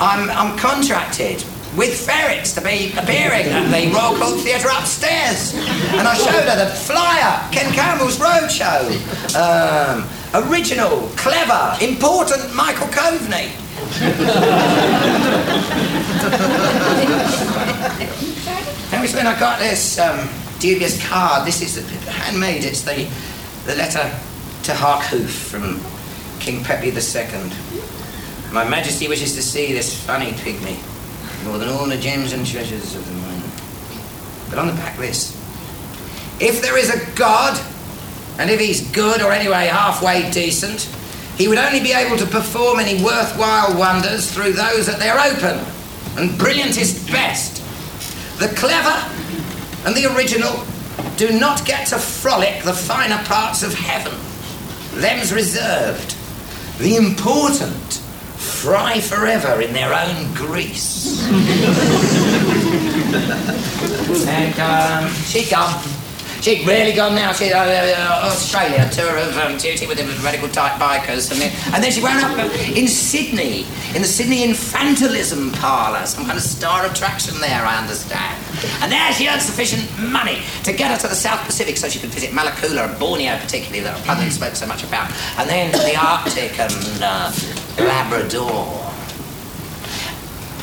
I'm, 0.00 0.30
I'm 0.30 0.56
contracted 0.58 1.44
with 1.76 2.06
ferrets 2.06 2.52
to 2.54 2.60
be 2.60 2.92
appearing 2.92 3.46
at 3.46 3.68
the 3.70 3.90
Royal 3.92 4.16
Court 4.16 4.40
Theatre 4.40 4.68
upstairs. 4.70 5.54
And 5.94 6.06
I 6.06 6.14
showed 6.14 6.48
her 6.48 6.64
the 6.64 6.70
flyer, 6.70 7.50
Ken 7.50 7.72
Campbell's 7.72 8.18
Roadshow. 8.18 8.86
Um, 9.34 10.08
original, 10.34 11.08
clever, 11.16 11.76
important 11.80 12.54
Michael 12.54 12.88
Coveney. 12.88 13.50
was 19.04 19.14
when 19.14 19.26
I 19.26 19.38
got 19.38 19.58
this 19.58 19.98
um, 19.98 20.26
dubious 20.60 20.96
card. 21.06 21.46
This 21.46 21.60
is 21.60 21.76
handmade. 22.08 22.64
It's 22.64 22.80
the, 22.80 23.06
the 23.66 23.74
letter 23.74 24.10
to 24.62 24.72
Harkhuf 24.72 25.28
from 25.28 25.78
King 26.40 26.64
Pepi 26.64 26.86
II. 26.86 27.50
My 28.50 28.66
Majesty 28.66 29.06
wishes 29.06 29.34
to 29.34 29.42
see 29.42 29.74
this 29.74 29.94
funny 30.06 30.30
pygmy 30.32 30.78
more 31.44 31.58
than 31.58 31.68
all 31.68 31.86
the 31.86 31.98
gems 31.98 32.32
and 32.32 32.46
treasures 32.46 32.94
of 32.94 33.06
the 33.06 33.12
mine. 33.12 34.48
But 34.48 34.58
on 34.58 34.68
the 34.68 34.72
back 34.72 34.96
this. 34.96 35.36
If 36.40 36.62
there 36.62 36.78
is 36.78 36.88
a 36.88 37.14
God, 37.14 37.60
and 38.38 38.50
if 38.50 38.60
he's 38.60 38.90
good 38.92 39.22
or 39.22 39.32
anyway 39.32 39.66
halfway 39.66 40.30
decent, 40.30 40.82
he 41.36 41.48
would 41.48 41.58
only 41.58 41.80
be 41.80 41.92
able 41.92 42.16
to 42.16 42.26
perform 42.26 42.78
any 42.78 43.02
worthwhile 43.02 43.76
wonders 43.76 44.30
through 44.32 44.52
those 44.52 44.88
at 44.88 44.98
their 44.98 45.18
open 45.18 45.58
and 46.16 46.30
brilliantest 46.38 47.10
best. 47.10 47.62
The 48.38 48.48
clever 48.56 48.96
and 49.86 49.96
the 49.96 50.14
original 50.14 50.64
do 51.16 51.38
not 51.38 51.64
get 51.64 51.88
to 51.88 51.98
frolic 51.98 52.62
the 52.62 52.72
finer 52.72 53.22
parts 53.24 53.62
of 53.62 53.74
heaven. 53.74 54.14
them's 55.00 55.32
reserved. 55.32 56.16
The 56.78 56.96
important 56.96 58.00
fry 58.36 59.00
forever 59.00 59.60
in 59.60 59.72
their 59.72 59.92
own 59.92 60.34
grease. 60.34 61.24
and 64.26 64.60
um, 64.60 65.10
she'd 65.24 65.50
gone. 65.50 65.82
She'd 66.44 66.66
really 66.66 66.92
gone 66.92 67.14
now. 67.14 67.32
She'd 67.32 67.54
uh, 67.54 67.56
uh, 67.56 68.28
Australia, 68.30 68.86
tour 68.92 69.16
of 69.16 69.34
um, 69.38 69.56
duty 69.56 69.86
with 69.86 69.96
the 69.96 70.04
radical 70.22 70.46
type 70.46 70.78
bikers, 70.78 71.32
and 71.32 71.40
then, 71.40 71.50
and 71.72 71.82
then 71.82 71.90
she 71.90 72.02
wound 72.02 72.22
up 72.22 72.38
in 72.76 72.86
Sydney, 72.86 73.64
in 73.94 74.02
the 74.02 74.06
Sydney 74.06 74.46
Infantilism 74.46 75.54
Parlour, 75.54 76.04
some 76.04 76.26
kind 76.26 76.36
of 76.36 76.44
star 76.44 76.84
attraction 76.84 77.40
there, 77.40 77.64
I 77.64 77.78
understand. 77.80 78.44
And 78.82 78.92
there 78.92 79.10
she 79.14 79.26
earned 79.26 79.40
sufficient 79.40 79.88
money 79.98 80.42
to 80.64 80.74
get 80.74 80.90
her 80.90 80.98
to 80.98 81.08
the 81.08 81.14
South 81.14 81.42
Pacific 81.46 81.78
so 81.78 81.88
she 81.88 81.98
could 81.98 82.10
visit 82.10 82.32
Malakula 82.32 82.90
and 82.90 82.98
Borneo, 82.98 83.38
particularly, 83.38 83.80
that 83.80 84.04
brother 84.04 84.28
spoke 84.28 84.54
so 84.54 84.66
much 84.66 84.84
about, 84.84 85.10
and 85.38 85.48
then 85.48 85.72
the 85.72 85.96
Arctic 85.96 86.60
and 86.60 87.02
uh, 87.02 87.32
Labrador. 87.78 88.84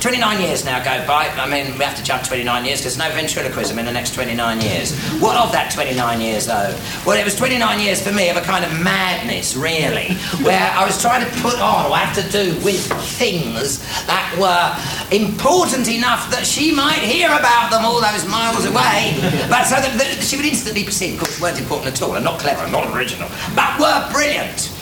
29 0.01 0.41
years 0.41 0.65
now 0.65 0.83
go 0.83 1.05
by. 1.05 1.27
I 1.27 1.47
mean, 1.47 1.77
we 1.77 1.85
have 1.85 1.95
to 1.95 2.03
jump 2.03 2.23
29 2.23 2.65
years 2.65 2.81
because 2.81 2.97
there's 2.97 3.09
no 3.09 3.13
ventriloquism 3.15 3.77
in 3.77 3.85
the 3.85 3.91
next 3.91 4.15
29 4.15 4.59
years. 4.59 4.97
What 5.21 5.37
of 5.37 5.51
that 5.51 5.71
29 5.71 6.19
years, 6.19 6.47
though? 6.47 6.75
Well, 7.05 7.19
it 7.19 7.23
was 7.23 7.35
29 7.35 7.79
years 7.79 8.01
for 8.01 8.11
me 8.11 8.29
of 8.29 8.35
a 8.35 8.41
kind 8.41 8.65
of 8.65 8.73
madness, 8.81 9.55
really, 9.55 10.15
where 10.41 10.71
I 10.73 10.83
was 10.85 10.99
trying 10.99 11.23
to 11.23 11.29
put 11.41 11.59
on 11.61 11.85
or 11.85 11.95
have 11.95 12.15
to 12.17 12.25
do 12.31 12.49
with 12.65 12.81
things 13.19 13.77
that 14.07 14.25
were 14.41 14.73
important 15.15 15.87
enough 15.87 16.31
that 16.31 16.47
she 16.47 16.73
might 16.73 17.05
hear 17.05 17.29
about 17.29 17.69
them 17.69 17.85
all 17.85 18.01
those 18.01 18.25
miles 18.25 18.65
away, 18.65 19.13
but 19.53 19.69
so 19.69 19.77
that, 19.77 19.93
that 20.01 20.23
she 20.23 20.35
would 20.35 20.45
instantly 20.45 20.83
perceive, 20.83 21.13
of 21.13 21.19
course, 21.19 21.39
weren't 21.39 21.59
important 21.59 21.93
at 21.93 22.01
all, 22.01 22.15
and 22.15 22.25
not 22.25 22.39
clever, 22.39 22.63
and 22.63 22.71
not 22.71 22.89
original, 22.89 23.29
but 23.53 23.77
were 23.79 24.09
brilliant. 24.11 24.73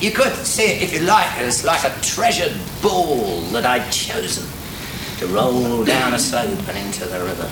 You 0.00 0.10
could 0.10 0.32
see 0.32 0.72
it, 0.72 0.82
if 0.82 0.94
you 0.94 1.00
like, 1.00 1.30
as 1.36 1.64
like 1.64 1.84
a 1.84 1.92
treasured 2.00 2.56
ball 2.80 3.42
that 3.52 3.66
I'd 3.66 3.92
chosen 3.92 4.53
to 5.18 5.26
roll 5.26 5.84
down 5.84 6.14
a 6.14 6.18
slope 6.18 6.68
and 6.68 6.78
into 6.78 7.04
the 7.06 7.20
river. 7.20 7.44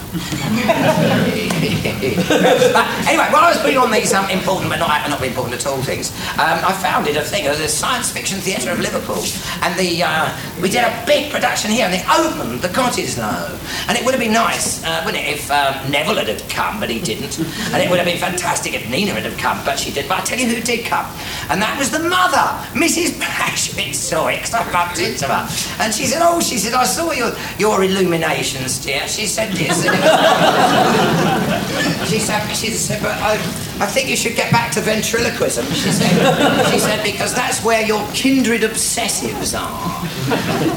anyway, 3.09 3.29
while 3.31 3.45
I 3.45 3.51
was 3.51 3.61
putting 3.61 3.79
on 3.79 3.91
these 3.91 4.13
um, 4.13 4.29
important 4.31 4.71
but 4.71 4.79
not, 4.79 5.09
not 5.09 5.23
important 5.23 5.55
at 5.55 5.67
all 5.67 5.81
things, 5.83 6.11
um, 6.39 6.59
I 6.65 6.73
founded 6.73 7.17
a 7.17 7.23
thing, 7.23 7.45
the 7.45 7.69
Science 7.69 8.11
Fiction 8.11 8.41
Theatre 8.41 8.71
of 8.71 8.81
Liverpool. 8.81 9.23
And 9.63 9.79
the 9.79 10.03
uh, 10.03 10.37
we 10.61 10.69
did 10.69 10.85
a 10.85 11.05
big 11.07 11.31
production 11.31 11.71
here 11.71 11.87
and 11.87 11.95
they 11.95 12.03
opened 12.11 12.61
the 12.61 12.69
Cottesloe. 12.69 13.59
And 13.89 13.97
it 13.97 14.05
would 14.05 14.15
have 14.15 14.21
been 14.21 14.33
nice, 14.33 14.83
uh, 14.85 15.03
wouldn't 15.05 15.23
it, 15.23 15.35
if 15.35 15.51
um, 15.51 15.91
Neville 15.91 16.17
had 16.17 16.43
come, 16.49 16.81
but 16.81 16.91
he 16.91 17.01
didn't. 17.01 17.39
And 17.73 17.83
it 17.83 17.91
would 17.91 17.99
have 17.99 18.07
been 18.07 18.19
fantastic 18.19 18.75
if 18.75 18.89
Nina 18.89 19.13
had 19.13 19.39
come, 19.39 19.63
but 19.65 19.79
she 19.79 19.91
did. 19.91 20.09
But 20.09 20.21
I 20.21 20.23
tell 20.23 20.39
you 20.39 20.47
who 20.47 20.61
did 20.61 20.85
come. 20.85 21.07
And 21.51 21.61
that 21.61 21.79
was 21.79 21.91
the 21.91 21.99
mother, 21.99 22.47
Mrs. 22.79 23.19
Blashwick 23.21 23.95
saw 23.95 24.29
it, 24.29 24.37
because 24.37 24.55
I 24.55 24.71
bumped 24.73 24.99
into 24.99 25.27
her. 25.27 25.49
And 25.83 25.93
she 25.93 26.07
said, 26.07 26.23
oh, 26.23 26.41
she 26.41 26.59
said, 26.59 26.75
I 26.75 26.85
saw 26.85 27.13
your, 27.13 27.33
your 27.59 27.85
illuminations, 27.85 28.79
dear. 28.79 29.07
She 29.09 29.27
said, 29.27 29.59
yes. 29.59 29.83
she 32.11 32.19
said, 32.19 32.47
she 32.55 32.71
said, 32.71 33.03
but 33.03 33.13
I, 33.13 33.35
I 33.81 33.87
think 33.87 34.09
you 34.09 34.17
should 34.17 34.37
get 34.37 34.53
back 34.53 34.71
to 34.73 34.81
ventriloquism, 34.81 35.67
she 35.67 35.91
said. 35.91 36.71
She 36.71 36.79
said, 36.79 37.03
because 37.03 37.35
that's 37.35 37.63
where 37.65 37.85
your 37.85 38.07
kindred 38.13 38.63
obsessives 38.63 39.59
are. 39.59 40.07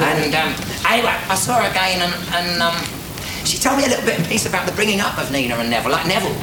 And 0.02 0.34
um, 0.36 0.54
anyway, 0.90 1.16
I 1.30 1.36
saw 1.36 1.62
her 1.62 1.70
again 1.70 2.02
and, 2.02 2.14
and 2.36 2.62
um, 2.62 2.76
she 3.46 3.58
told 3.58 3.78
me 3.78 3.86
a 3.86 3.90
little 3.90 4.06
bit 4.06 4.20
of 4.20 4.28
piece 4.28 4.46
about 4.46 4.66
the 4.66 4.74
bringing 4.74 5.02
up 5.02 5.18
of 5.18 5.32
Nina 5.32 5.56
and 5.56 5.70
Neville. 5.70 5.92
Like 5.92 6.08
Neville, 6.08 6.34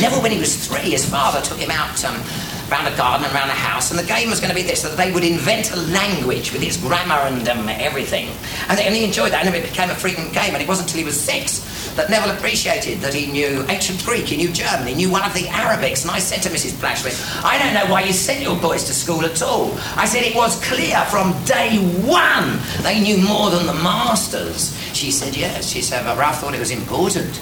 Neville 0.00 0.20
when 0.20 0.32
he 0.32 0.38
was 0.38 0.66
three, 0.66 0.90
his 0.90 1.08
father 1.08 1.40
took 1.40 1.58
him 1.58 1.70
out 1.70 2.04
um, 2.04 2.20
round 2.70 2.86
a 2.86 2.96
garden 2.96 3.24
and 3.24 3.34
round 3.34 3.50
a 3.50 3.54
house, 3.54 3.90
and 3.90 3.98
the 3.98 4.06
game 4.06 4.30
was 4.30 4.40
going 4.40 4.50
to 4.50 4.54
be 4.54 4.62
this: 4.62 4.82
that 4.82 4.96
they 4.96 5.12
would 5.12 5.24
invent 5.24 5.72
a 5.72 5.76
language 5.76 6.52
with 6.52 6.62
its 6.62 6.76
grammar 6.76 7.26
and 7.26 7.48
um, 7.48 7.68
everything, 7.68 8.28
and, 8.68 8.78
and 8.80 8.94
he 8.94 9.04
enjoyed 9.04 9.32
that, 9.32 9.44
and 9.44 9.54
it 9.54 9.62
became 9.62 9.90
a 9.90 9.94
frequent 9.94 10.32
game. 10.32 10.54
And 10.54 10.62
it 10.62 10.68
wasn't 10.68 10.88
until 10.88 11.00
he 11.00 11.04
was 11.04 11.20
six 11.20 11.60
that 11.96 12.10
Neville 12.10 12.30
appreciated 12.30 13.00
that 13.00 13.14
he 13.14 13.30
knew 13.30 13.64
ancient 13.68 14.04
Greek, 14.04 14.26
he 14.26 14.36
knew 14.36 14.50
German, 14.50 14.86
he 14.86 14.94
knew 14.94 15.10
one 15.10 15.24
of 15.24 15.34
the 15.34 15.44
Arabics. 15.44 16.02
And 16.02 16.10
I 16.10 16.18
said 16.18 16.42
to 16.42 16.48
Mrs. 16.48 16.72
Blashwick, 16.72 17.44
I 17.44 17.58
don't 17.58 17.74
know 17.74 17.92
why 17.92 18.02
you 18.02 18.12
sent 18.12 18.40
your 18.40 18.56
boys 18.56 18.84
to 18.84 18.94
school 18.94 19.24
at 19.24 19.42
all. 19.42 19.72
I 19.96 20.06
said 20.06 20.22
it 20.22 20.34
was 20.34 20.62
clear 20.64 21.00
from 21.06 21.32
day 21.44 21.78
one 22.06 22.58
they 22.82 23.00
knew 23.00 23.18
more 23.18 23.50
than 23.50 23.66
the 23.66 23.74
masters. 23.74 24.76
She 24.94 25.10
said 25.10 25.36
yes. 25.36 25.68
She 25.68 25.82
said, 25.82 26.04
but 26.04 26.16
Ralph 26.16 26.40
thought 26.40 26.54
it 26.54 26.60
was 26.60 26.70
important 26.70 27.40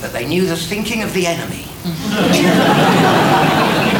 that 0.00 0.12
they 0.12 0.26
knew 0.26 0.46
the 0.46 0.56
thinking 0.56 1.02
of 1.02 1.12
the 1.12 1.26
enemy. 1.26 1.64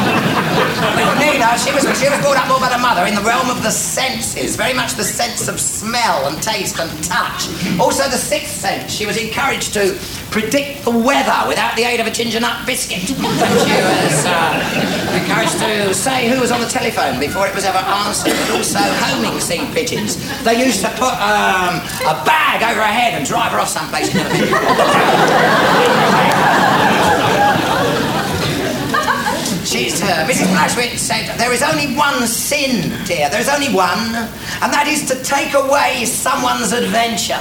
Little 1.38 1.55
Nina, 1.55 1.59
she 1.59 1.72
was, 1.72 1.85
she 1.98 2.09
was 2.11 2.18
brought 2.20 2.37
up 2.37 2.48
more 2.48 2.59
by 2.59 2.68
the 2.68 2.79
mother 2.79 3.07
in 3.07 3.14
the 3.14 3.22
realm 3.22 3.48
of 3.51 3.62
the 3.62 3.70
senses, 3.70 4.57
very 4.57 4.74
much 4.74 4.94
the 4.94 5.05
sense 5.05 5.46
of 5.46 5.61
smell 5.61 6.27
and 6.27 6.42
taste 6.42 6.81
and 6.81 6.90
touch. 7.05 7.46
Also 7.79 8.03
the 8.05 8.18
sixth 8.18 8.57
sense. 8.57 8.92
She 8.92 9.07
was 9.07 9.16
encouraged 9.16 9.72
to 9.74 9.96
predict 10.31 10.85
the 10.85 10.90
weather 10.90 11.46
without 11.46 11.77
the 11.77 11.85
aid 11.85 12.01
of 12.01 12.07
a 12.07 12.11
ginger 12.11 12.40
nut 12.40 12.66
biscuit. 12.66 12.98
She 13.09 13.14
was 13.14 14.27
uh, 14.27 15.14
encouraged 15.14 15.59
to 15.59 15.94
say 15.94 16.29
who 16.29 16.40
was 16.40 16.51
on 16.51 16.61
the 16.61 16.66
telephone 16.66 17.20
before 17.20 17.46
it 17.46 17.55
was 17.55 17.64
ever 17.64 17.79
answered, 17.79 18.35
also 18.51 18.79
homing 18.81 19.38
seed 19.40 19.72
pigeons. 19.72 20.16
They 20.42 20.64
used 20.64 20.81
to 20.83 20.88
put 20.90 21.14
um, 21.22 21.81
a 22.03 22.14
bag 22.24 22.62
over 22.62 22.81
her 22.81 22.92
head 22.92 23.14
and 23.14 23.27
drive 23.27 23.53
her 23.53 23.61
off 23.61 23.68
someplace 23.68 24.09
She's, 29.79 30.03
uh, 30.03 30.27
Mrs. 30.27 30.51
Blashwick 30.51 30.99
said, 30.99 31.38
there 31.38 31.53
is 31.53 31.62
only 31.62 31.95
one 31.95 32.27
sin, 32.27 32.91
dear. 33.07 33.31
There 33.31 33.41
is 33.41 33.49
only 33.49 33.73
one, 33.73 34.11
and 34.11 34.73
that 34.75 34.87
is 34.88 35.07
to 35.07 35.23
take 35.23 35.55
away 35.55 36.05
someone's 36.05 36.73
adventure. 36.73 37.38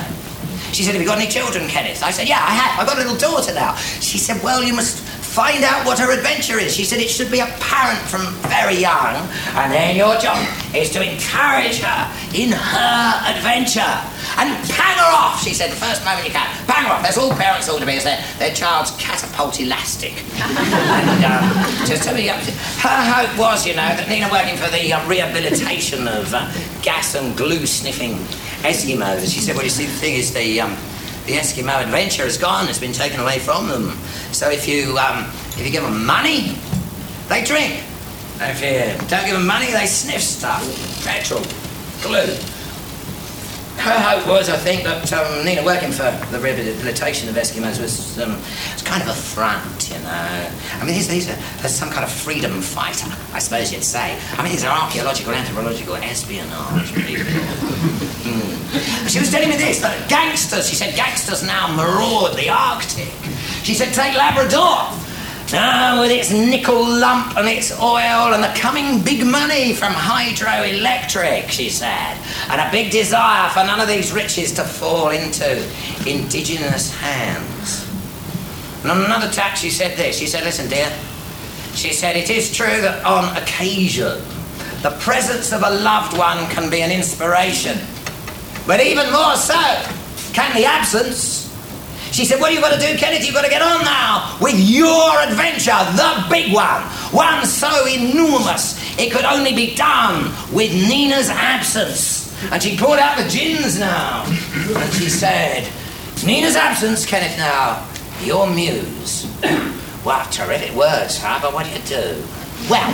She 0.72 0.84
said, 0.84 0.94
have 0.94 1.02
you 1.02 1.08
got 1.08 1.18
any 1.18 1.28
children, 1.28 1.68
Kenneth? 1.68 2.04
I 2.04 2.12
said, 2.12 2.28
yeah, 2.28 2.38
I 2.38 2.54
have. 2.54 2.80
I've 2.80 2.86
got 2.86 2.98
a 2.98 3.02
little 3.02 3.18
daughter 3.18 3.56
now. 3.56 3.74
She 3.76 4.20
said, 4.20 4.44
well, 4.44 4.62
you 4.62 4.76
must 4.76 5.02
find 5.38 5.64
out 5.64 5.86
what 5.86 6.00
her 6.00 6.10
adventure 6.12 6.58
is. 6.58 6.76
She 6.76 6.84
said 6.84 6.98
it 6.98 7.12
should 7.12 7.30
be 7.30 7.42
apparent 7.42 8.02
from 8.10 8.26
very 8.50 8.74
young, 8.74 9.14
and 9.54 9.72
then 9.72 9.96
your 9.96 10.18
job 10.18 10.42
is 10.74 10.90
to 10.98 11.00
encourage 11.06 11.78
her 11.78 12.10
in 12.34 12.50
her 12.50 13.06
adventure. 13.30 13.94
And 14.42 14.50
bang 14.66 14.98
her 14.98 15.12
off, 15.14 15.44
she 15.44 15.54
said, 15.54 15.70
the 15.70 15.76
first 15.76 16.04
moment 16.04 16.26
you 16.26 16.34
can. 16.34 16.50
Bang 16.66 16.86
her 16.86 16.92
off. 16.92 17.04
That's 17.04 17.20
all 17.20 17.30
parents 17.38 17.70
ought 17.70 17.80
to 17.80 17.86
be, 17.86 17.94
is 17.94 18.04
their, 18.04 18.18
their 18.40 18.52
child's 18.52 18.90
catapult 18.98 19.60
elastic. 19.60 20.14
and 20.42 21.22
um, 21.22 21.86
just 21.86 22.10
uh, 22.10 22.18
her 22.18 23.00
hope 23.14 23.38
was, 23.38 23.68
you 23.68 23.74
know, 23.74 23.94
that 23.94 24.10
Nina 24.10 24.30
working 24.32 24.58
for 24.58 24.72
the 24.72 24.92
uh, 24.92 25.08
rehabilitation 25.08 26.08
of 26.08 26.34
uh, 26.34 26.52
gas 26.82 27.14
and 27.14 27.38
glue 27.38 27.68
sniffing 27.68 28.16
Eskimos. 28.66 29.32
She 29.32 29.40
said, 29.40 29.56
well, 29.56 29.66
you 29.66 29.70
see, 29.70 29.86
the 29.86 29.92
thing 29.92 30.16
is, 30.16 30.34
the, 30.34 30.62
um, 30.62 30.76
the 31.28 31.34
Eskimo 31.34 31.84
adventure 31.84 32.24
is 32.24 32.38
gone. 32.38 32.70
It's 32.70 32.80
been 32.80 32.94
taken 32.94 33.20
away 33.20 33.38
from 33.38 33.68
them. 33.68 33.92
So 34.38 34.52
if 34.52 34.68
you, 34.68 34.96
um, 35.00 35.26
if 35.58 35.66
you 35.66 35.72
give 35.72 35.82
them 35.82 36.06
money, 36.06 36.54
they 37.28 37.44
drink. 37.44 37.82
If 38.40 38.62
you 38.62 39.08
don't 39.08 39.26
give 39.26 39.34
them 39.34 39.48
money, 39.48 39.72
they 39.72 39.88
sniff 39.88 40.22
stuff. 40.22 40.62
Petrol, 41.04 41.42
glue. 42.04 42.38
Her 43.78 44.00
hope 44.00 44.28
was, 44.28 44.50
I 44.50 44.58
think, 44.58 44.84
that 44.84 45.14
um, 45.14 45.46
Nina 45.46 45.64
working 45.64 45.92
for 45.92 46.10
the 46.32 46.40
rehabilitation 46.40 47.30
of 47.30 47.36
Eskimos 47.36 47.80
was, 47.80 48.18
um, 48.20 48.34
was 48.74 48.82
kind 48.84 49.02
of 49.02 49.10
a 49.10 49.14
front, 49.14 49.90
you 49.90 50.00
know. 50.00 50.50
I 50.74 50.84
mean, 50.84 50.96
there's 50.96 51.76
some 51.76 51.90
kind 51.90 52.04
of 52.04 52.12
freedom 52.12 52.62
fighter, 52.62 53.08
I 53.34 53.40
suppose 53.40 53.72
you'd 53.72 53.84
say. 53.84 54.18
I 54.34 54.44
mean, 54.44 54.52
these 54.52 54.66
are 54.66 54.72
archaeological, 54.76 55.34
anthropological 55.34 55.96
espionage. 55.96 56.90
Mm. 58.28 59.10
She 59.10 59.20
was 59.20 59.32
telling 59.32 59.50
me 59.50 59.56
this, 59.56 59.80
that 59.80 60.10
gangsters, 60.10 60.68
she 60.68 60.76
said, 60.76 60.96
gangsters 60.96 61.44
now 61.44 61.74
maraud 61.74 62.36
the 62.36 62.50
Arctic. 62.50 63.14
She 63.64 63.74
said, 63.74 63.94
take 63.94 64.18
Labrador. 64.18 65.07
Ah, 65.54 65.98
with 66.02 66.12
its 66.12 66.30
nickel 66.30 66.86
lump 66.86 67.38
and 67.38 67.48
its 67.48 67.72
oil 67.80 68.34
and 68.34 68.44
the 68.44 68.52
coming 68.60 69.02
big 69.02 69.26
money 69.26 69.74
from 69.74 69.94
hydroelectric, 69.94 71.50
she 71.50 71.70
said, 71.70 72.18
and 72.50 72.60
a 72.60 72.70
big 72.70 72.92
desire 72.92 73.50
for 73.50 73.64
none 73.64 73.80
of 73.80 73.88
these 73.88 74.12
riches 74.12 74.52
to 74.52 74.64
fall 74.64 75.10
into 75.10 75.64
indigenous 76.06 76.94
hands. 76.94 77.88
And 78.82 78.92
on 78.92 79.06
another 79.06 79.30
tack, 79.32 79.56
she 79.56 79.70
said 79.70 79.98
this. 79.98 80.18
She 80.18 80.28
said, 80.28 80.44
listen, 80.44 80.70
dear. 80.70 80.92
She 81.74 81.94
said, 81.94 82.18
it 82.18 82.30
is 82.30 82.54
true 82.54 82.82
that 82.82 83.06
on 83.06 83.36
occasion, 83.38 84.22
the 84.82 84.98
presence 85.00 85.54
of 85.54 85.64
a 85.64 85.70
loved 85.70 86.18
one 86.18 86.46
can 86.50 86.70
be 86.70 86.82
an 86.82 86.92
inspiration. 86.92 87.78
But 88.66 88.82
even 88.82 89.12
more 89.12 89.36
so 89.36 89.56
can 90.34 90.56
the 90.56 90.66
absence. 90.66 91.37
She 92.18 92.26
said, 92.26 92.42
What 92.42 92.50
are 92.50 92.56
you 92.56 92.62
got 92.62 92.74
to 92.74 92.80
do, 92.80 92.98
Kenneth? 92.98 93.24
You've 93.24 93.36
got 93.36 93.44
to 93.44 93.50
get 93.52 93.62
on 93.62 93.86
now 93.86 94.40
with 94.42 94.56
your 94.58 95.20
adventure, 95.22 95.78
the 95.94 96.26
big 96.32 96.52
one. 96.52 96.82
One 97.14 97.46
so 97.46 97.86
enormous 97.86 98.82
it 98.98 99.12
could 99.12 99.24
only 99.24 99.54
be 99.54 99.76
done 99.76 100.34
with 100.52 100.74
Nina's 100.74 101.30
absence. 101.30 102.34
And 102.52 102.64
she 102.64 102.76
pulled 102.76 102.98
out 102.98 103.20
the 103.20 103.30
gins 103.30 103.78
now. 103.78 104.24
And 104.26 104.94
she 104.96 105.10
said, 105.10 105.72
Nina's 106.26 106.56
absence, 106.56 107.06
Kenneth, 107.06 107.38
now, 107.38 107.88
your 108.24 108.50
muse. 108.50 109.26
what 110.04 110.32
terrific 110.32 110.76
words, 110.76 111.20
huh? 111.20 111.38
But 111.40 111.54
what 111.54 111.68
do 111.68 111.72
you 111.72 111.86
do? 111.86 112.24
Well, 112.70 112.92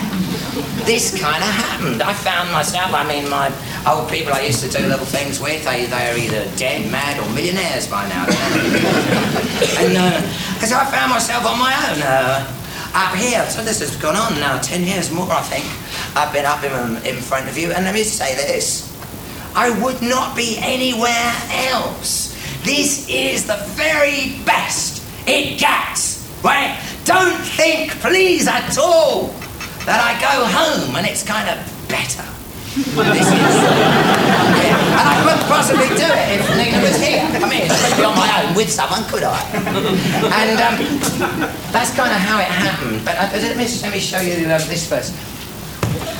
this 0.85 1.17
kind 1.19 1.41
of 1.41 1.49
happened. 1.49 2.01
I 2.03 2.13
found 2.13 2.51
myself, 2.51 2.93
I 2.93 3.07
mean, 3.07 3.29
my 3.29 3.47
old 3.89 4.09
people 4.09 4.33
I 4.33 4.41
used 4.41 4.63
to 4.63 4.69
do 4.69 4.85
little 4.85 5.05
things 5.05 5.39
with, 5.39 5.63
they, 5.63 5.85
they 5.85 6.09
are 6.11 6.17
either 6.17 6.45
dead, 6.57 6.91
mad, 6.91 7.17
or 7.17 7.27
millionaires 7.33 7.87
by 7.87 8.07
now. 8.09 8.25
and 9.79 9.97
uh, 9.97 10.21
so 10.61 10.77
I 10.77 10.85
found 10.91 11.11
myself 11.11 11.45
on 11.45 11.57
my 11.57 11.73
own 11.89 12.01
uh, 12.03 12.45
up 12.93 13.15
here. 13.15 13.43
So 13.49 13.63
this 13.63 13.79
has 13.79 13.95
gone 13.95 14.15
on 14.15 14.39
now 14.39 14.59
10 14.59 14.83
years 14.83 15.11
more, 15.11 15.31
I 15.31 15.41
think. 15.41 15.65
I've 16.15 16.31
been 16.33 16.45
up 16.45 16.63
in, 16.63 16.97
in 17.07 17.21
front 17.21 17.49
of 17.49 17.57
you, 17.57 17.71
and 17.71 17.85
let 17.85 17.93
me 17.93 18.03
say 18.03 18.35
this. 18.35 18.91
I 19.55 19.69
would 19.83 20.01
not 20.01 20.35
be 20.35 20.57
anywhere 20.59 21.33
else. 21.71 22.33
This 22.63 23.07
is 23.09 23.45
the 23.45 23.57
very 23.69 24.39
best 24.45 25.03
it 25.27 25.59
gets, 25.59 26.29
right? 26.43 26.79
Don't 27.05 27.39
think, 27.41 27.91
please, 27.99 28.47
at 28.47 28.77
all, 28.77 29.33
that 29.85 29.99
I 29.99 30.15
go 30.19 30.45
home 30.47 30.95
and 30.95 31.05
it's 31.05 31.23
kind 31.23 31.49
of 31.49 31.59
better. 31.89 32.23
This 32.73 33.29
is, 33.29 33.53
yeah. 34.65 34.97
And 34.97 35.05
I 35.05 35.15
couldn't 35.21 35.45
possibly 35.45 35.89
do 35.93 36.09
it 36.09 36.41
if 36.41 36.45
Nina 36.57 36.81
was 36.81 36.97
here. 36.97 37.21
I 37.21 37.45
mean, 37.45 37.69
be 37.69 38.03
on 38.03 38.17
my 38.17 38.25
own 38.41 38.55
with 38.55 38.71
someone, 38.71 39.05
could 39.13 39.21
I? 39.21 39.37
And 40.33 40.57
um, 40.57 40.75
that's 41.69 41.93
kind 41.93 42.09
of 42.09 42.17
how 42.17 42.39
it 42.41 42.49
happened. 42.49 43.05
But 43.05 43.15
uh, 43.17 43.29
let, 43.37 43.57
me, 43.57 43.67
let 43.83 43.93
me 43.93 43.99
show 43.99 44.21
you 44.21 44.49
uh, 44.49 44.57
this 44.65 44.89
first 44.89 45.13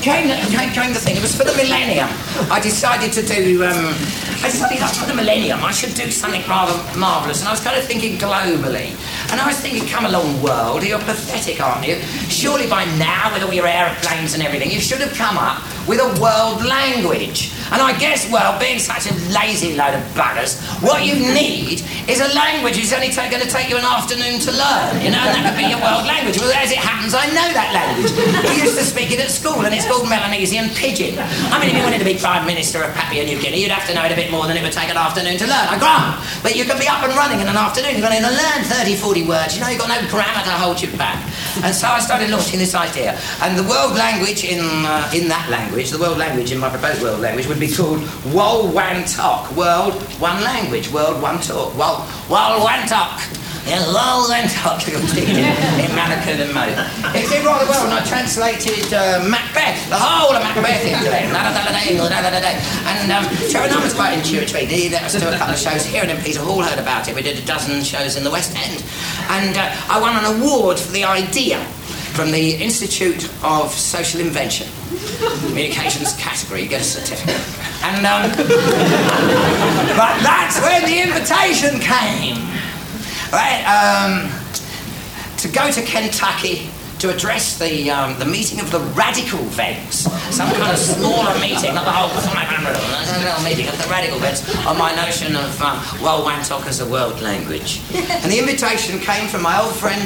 came, 0.02 0.28
came, 0.50 0.70
came 0.72 0.92
the 0.92 1.00
thing, 1.00 1.16
it 1.16 1.22
was 1.22 1.34
for 1.34 1.44
the 1.44 1.56
millennium. 1.56 2.08
I 2.50 2.60
decided 2.60 3.12
to 3.12 3.22
do, 3.22 3.64
um, 3.64 3.94
I 4.42 4.50
decided 4.50 4.78
for 4.78 5.06
the 5.06 5.14
millennium 5.14 5.62
I 5.64 5.72
should 5.72 5.94
do 5.94 6.10
something 6.10 6.42
rather 6.48 6.74
marvellous. 6.98 7.40
And 7.40 7.48
I 7.48 7.52
was 7.52 7.60
kind 7.60 7.76
of 7.76 7.84
thinking 7.84 8.18
globally. 8.18 8.92
And 9.30 9.40
I 9.40 9.46
was 9.46 9.58
thinking, 9.58 9.88
come 9.88 10.04
along, 10.04 10.42
world, 10.42 10.82
you're 10.84 10.98
pathetic, 10.98 11.60
aren't 11.60 11.86
you? 11.86 11.96
Surely 12.28 12.68
by 12.68 12.84
now, 12.96 13.32
with 13.32 13.42
all 13.42 13.52
your 13.52 13.66
aeroplanes 13.66 14.34
and 14.34 14.42
everything, 14.42 14.70
you 14.70 14.80
should 14.80 15.00
have 15.00 15.14
come 15.14 15.36
up 15.36 15.62
with 15.88 16.00
a 16.00 16.10
world 16.20 16.64
language. 16.64 17.52
And 17.72 17.80
I 17.80 17.96
guess, 17.98 18.30
well, 18.30 18.58
being 18.60 18.78
such 18.78 19.10
a 19.10 19.14
lazy 19.32 19.74
load 19.74 19.94
of 19.94 20.04
buggers, 20.14 20.60
what 20.82 21.04
you 21.04 21.14
need 21.14 21.82
is 22.08 22.20
a 22.20 22.30
language 22.36 22.76
it's 22.78 22.92
only 22.92 23.10
going 23.10 23.42
to 23.42 23.48
take 23.48 23.68
you 23.68 23.76
an 23.76 23.84
afternoon 23.84 24.38
to 24.40 24.52
learn, 24.52 25.00
you 25.02 25.10
know, 25.10 25.18
and 25.18 25.32
that 25.34 25.42
could 25.50 25.58
be 25.58 25.66
your 25.66 25.80
world 25.82 26.06
language. 26.06 26.38
Well, 26.38 26.52
as 26.54 26.70
it 26.70 26.78
happens, 26.78 27.16
I 27.16 27.26
know 27.32 27.48
that 27.50 27.72
language. 27.74 28.12
We 28.46 28.62
used 28.62 28.78
to 28.78 28.84
speak 28.84 29.10
it 29.10 29.18
at 29.18 29.30
school, 29.30 29.64
and 29.66 29.73
it's 29.74 29.86
called 29.86 30.08
Melanesian 30.08 30.70
Pidgin. 30.70 31.18
I 31.50 31.58
mean, 31.58 31.70
if 31.70 31.76
you 31.76 31.82
wanted 31.82 31.98
to 31.98 32.04
be 32.04 32.16
Prime 32.18 32.46
Minister 32.46 32.82
of 32.82 32.94
Papua 32.94 33.24
New 33.24 33.40
Guinea, 33.40 33.60
you'd 33.60 33.74
have 33.74 33.86
to 33.88 33.94
know 33.94 34.04
it 34.04 34.12
a 34.12 34.14
bit 34.14 34.30
more 34.30 34.46
than 34.46 34.56
it 34.56 34.62
would 34.62 34.72
take 34.72 34.88
an 34.88 34.96
afternoon 34.96 35.36
to 35.38 35.46
learn. 35.46 35.66
I 35.66 35.78
grant. 35.78 36.22
But 36.42 36.54
you 36.56 36.64
can 36.64 36.78
be 36.78 36.86
up 36.86 37.02
and 37.02 37.12
running 37.14 37.40
in 37.40 37.48
an 37.48 37.56
afternoon. 37.56 37.98
You're 37.98 38.06
going 38.06 38.22
to 38.22 38.30
learn 38.30 38.60
30, 38.64 38.96
40 38.96 39.26
words. 39.26 39.54
You 39.54 39.62
know, 39.62 39.68
you've 39.68 39.80
got 39.80 39.90
no 39.90 40.00
grammar 40.08 40.44
to 40.46 40.54
hold 40.54 40.80
you 40.80 40.88
back. 40.96 41.18
And 41.62 41.74
so 41.74 41.88
I 41.88 42.00
started 42.00 42.30
launching 42.30 42.58
this 42.58 42.74
idea. 42.74 43.18
And 43.42 43.58
the 43.58 43.66
world 43.66 43.94
language 43.98 44.44
in, 44.44 44.62
uh, 44.86 45.10
in 45.14 45.28
that 45.28 45.48
language, 45.50 45.90
the 45.90 45.98
world 45.98 46.18
language 46.18 46.52
in 46.52 46.58
my 46.58 46.70
proposed 46.70 47.02
world 47.02 47.20
language, 47.20 47.46
would 47.46 47.60
be 47.60 47.70
called 47.70 48.00
Wol 48.32 48.68
Wan 48.70 49.04
Tok. 49.04 49.50
World, 49.56 49.94
one 50.20 50.42
language. 50.42 50.90
World, 50.90 51.20
one 51.20 51.40
talk. 51.40 51.74
Wol, 51.76 52.06
Wol 52.30 52.64
Wan 52.64 52.86
Tok. 52.86 53.20
Wol 53.66 54.28
Wan 54.28 54.46
Tok. 54.48 54.86
in 54.88 55.90
Malakut 55.96 56.36
and 56.36 56.52
Mo. 56.52 56.68
It 57.16 57.28
did 57.30 57.44
rather 57.44 57.64
well, 57.66 57.84
and 57.86 57.94
I 57.94 58.04
translated 58.04 58.92
uh, 58.92 59.24
Macbeth, 59.24 59.88
the 59.88 59.96
whole 59.96 60.36
of 60.36 60.42
Macbeth 60.42 60.84
into 60.84 61.08
it. 61.08 61.24
And 62.84 63.12
um, 63.12 63.24
Trevor 63.50 63.72
Nunn 63.72 63.82
was 63.82 63.94
quite 63.94 64.18
intuitive. 64.18 64.68
He 64.68 64.90
let 64.90 65.04
us 65.04 65.18
do 65.18 65.26
a 65.28 65.36
couple 65.36 65.54
of 65.54 65.60
shows 65.60 65.84
here, 65.86 66.02
and 66.02 66.10
then 66.10 66.22
Peter 66.22 66.40
Hall 66.40 66.62
heard 66.62 66.78
about 66.78 67.08
it. 67.08 67.14
We 67.14 67.22
did 67.22 67.38
a 67.38 67.46
dozen 67.46 67.82
shows 67.82 68.16
in 68.16 68.24
the 68.24 68.30
West 68.30 68.54
End. 68.56 68.84
And 69.30 69.56
uh, 69.56 69.74
I 69.88 70.00
won 70.00 70.16
an 70.16 70.40
award 70.40 70.78
for 70.78 70.92
the 70.92 71.04
idea 71.04 71.64
from 72.14 72.30
the 72.30 72.54
Institute 72.54 73.24
of 73.42 73.72
Social 73.72 74.20
Invention. 74.20 74.68
Communications 75.48 76.12
category, 76.14 76.62
you 76.62 76.68
get 76.68 76.80
a 76.80 76.84
certificate. 76.84 77.40
And, 77.82 78.06
um, 78.06 78.30
but 79.96 80.22
that's 80.22 80.60
when 80.60 80.84
the 80.84 81.02
invitation 81.02 81.80
came. 81.80 82.53
Right, 83.34 83.66
um, 83.66 84.30
to 85.38 85.48
go 85.48 85.68
to 85.72 85.82
Kentucky 85.82 86.70
to 87.00 87.10
address 87.12 87.58
the, 87.58 87.90
um, 87.90 88.16
the 88.20 88.24
meeting 88.24 88.60
of 88.60 88.70
the 88.70 88.78
radical 88.94 89.40
vents, 89.58 90.06
some 90.32 90.48
kind 90.52 90.70
of 90.70 90.78
smaller 90.78 91.34
meeting, 91.40 91.74
not 91.74 91.84
the 91.84 91.90
whole 91.90 92.08
500, 92.08 92.70
a 92.70 93.24
little 93.26 93.42
meeting 93.42 93.66
of 93.66 93.76
the 93.82 93.90
radical 93.90 94.20
vents 94.20 94.46
on 94.64 94.78
my 94.78 94.94
notion 94.94 95.34
of 95.34 95.60
um, 95.60 95.82
Wol 96.00 96.22
Wan 96.22 96.44
Tok 96.44 96.64
as 96.66 96.78
a 96.78 96.88
world 96.88 97.20
language. 97.22 97.80
And 97.92 98.30
the 98.30 98.38
invitation 98.38 99.00
came 99.00 99.26
from 99.26 99.42
my 99.42 99.60
old 99.60 99.74
friend 99.74 100.00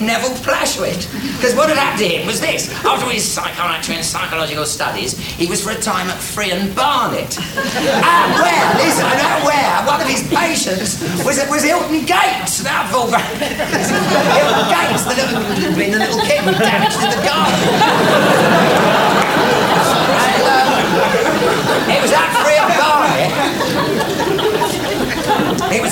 Neville 0.00 0.34
Plashwit. 0.42 1.06
Because 1.36 1.54
what 1.54 1.68
had 1.68 1.78
happened 1.78 2.08
to 2.08 2.08
him 2.08 2.26
was 2.26 2.40
this. 2.40 2.70
After 2.84 3.10
his 3.10 3.24
psychometry 3.24 3.96
and 3.96 4.04
psychological 4.04 4.66
studies, 4.66 5.18
he 5.18 5.46
was 5.46 5.62
for 5.62 5.70
a 5.70 5.80
time 5.80 6.08
at 6.08 6.18
Friern 6.18 6.74
Barnet. 6.74 7.38
and 7.38 8.28
where, 8.40 8.66
listen, 8.80 9.06
and 9.06 9.44
where 9.44 9.86
one 9.86 10.00
of 10.00 10.08
his 10.08 10.26
patients 10.28 11.00
was, 11.24 11.38
was 11.48 11.62
Hilton 11.62 12.04
Gates. 12.04 12.64
Now, 12.64 12.86
full 12.90 13.06
Hilton 13.12 14.66
Gates, 14.72 15.04
the 15.04 15.14
little, 15.14 15.76
been 15.76 15.92
the 15.92 15.98
little 15.98 16.20
kid 16.20 16.42
who 16.42 16.52
damaged 16.52 16.98
in 16.98 17.10
the 17.10 17.22
garden. 17.22 17.54
and, 20.14 20.42
um, 20.42 20.84
it 21.90 22.00
was 22.02 22.12
at 22.12 22.28
Friern 22.34 22.78
Barnet 22.78 23.34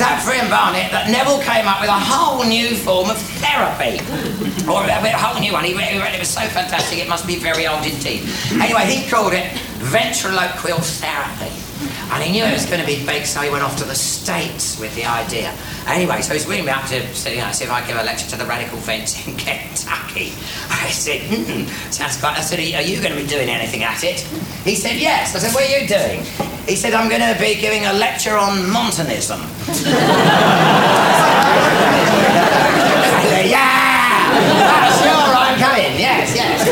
it 0.02 0.18
was 0.26 0.50
Barnett 0.50 0.90
that 0.90 1.10
Neville 1.10 1.38
came 1.42 1.66
up 1.70 1.80
with 1.80 1.88
a 1.88 1.94
whole 1.94 2.42
new 2.42 2.74
form 2.74 3.08
of 3.10 3.18
therapy. 3.38 4.02
Or 4.66 4.82
uh, 4.82 4.90
a, 4.90 5.14
a 5.14 5.16
whole 5.16 5.40
new 5.40 5.52
one. 5.52 5.62
He, 5.62 5.78
he, 5.78 5.98
it 5.98 6.18
was 6.18 6.28
so 6.28 6.42
fantastic, 6.50 6.98
it 6.98 7.08
must 7.08 7.26
be 7.26 7.36
very 7.36 7.66
old 7.66 7.86
indeed. 7.86 8.26
Anyway, 8.58 8.82
he 8.90 9.08
called 9.08 9.32
it 9.32 9.52
ventriloquial 9.78 10.78
therapy. 10.78 11.54
And 12.12 12.22
he 12.22 12.30
knew 12.30 12.44
it 12.44 12.52
was 12.52 12.66
going 12.66 12.80
to 12.80 12.86
be 12.86 13.04
big, 13.06 13.24
so 13.24 13.40
he 13.40 13.48
went 13.50 13.64
off 13.64 13.76
to 13.78 13.84
the 13.84 13.94
States 13.94 14.78
with 14.78 14.94
the 14.94 15.06
idea. 15.06 15.52
Anyway, 15.86 16.20
so 16.20 16.34
he's 16.34 16.46
ringing 16.46 16.66
me 16.66 16.70
up 16.70 16.84
to 16.86 16.96
you 16.96 17.40
know, 17.40 17.50
see 17.52 17.64
if 17.64 17.70
I 17.70 17.86
give 17.86 17.96
a 17.96 18.02
lecture 18.02 18.28
to 18.30 18.36
the 18.36 18.44
radical 18.44 18.78
vents 18.78 19.26
in 19.26 19.34
Kentucky. 19.38 20.32
I 20.68 20.90
said, 20.90 21.22
sounds 21.92 22.18
quite. 22.20 22.36
I 22.36 22.42
said, 22.42 22.58
are 22.58 22.82
you 22.82 23.00
going 23.00 23.16
to 23.16 23.20
be 23.20 23.26
doing 23.26 23.48
anything 23.48 23.82
at 23.82 24.04
it? 24.04 24.20
He 24.64 24.74
said, 24.74 24.96
yes. 24.96 25.34
I 25.34 25.38
said, 25.38 25.54
what 25.54 25.64
are 25.64 25.80
you 25.80 25.88
doing? 25.88 26.20
He 26.68 26.76
said, 26.76 26.92
I'm 26.94 27.08
going 27.08 27.22
to 27.22 27.40
be 27.40 27.54
giving 27.60 27.86
a 27.86 27.92
lecture 27.94 28.36
on 28.36 28.70
Montanism. 28.70 29.40
said, 33.42 33.50
yeah! 33.50 34.92
sure, 35.02 35.34
I'm 35.34 35.58
coming. 35.58 35.98
Yes, 35.98 36.34
yes. 36.34 36.68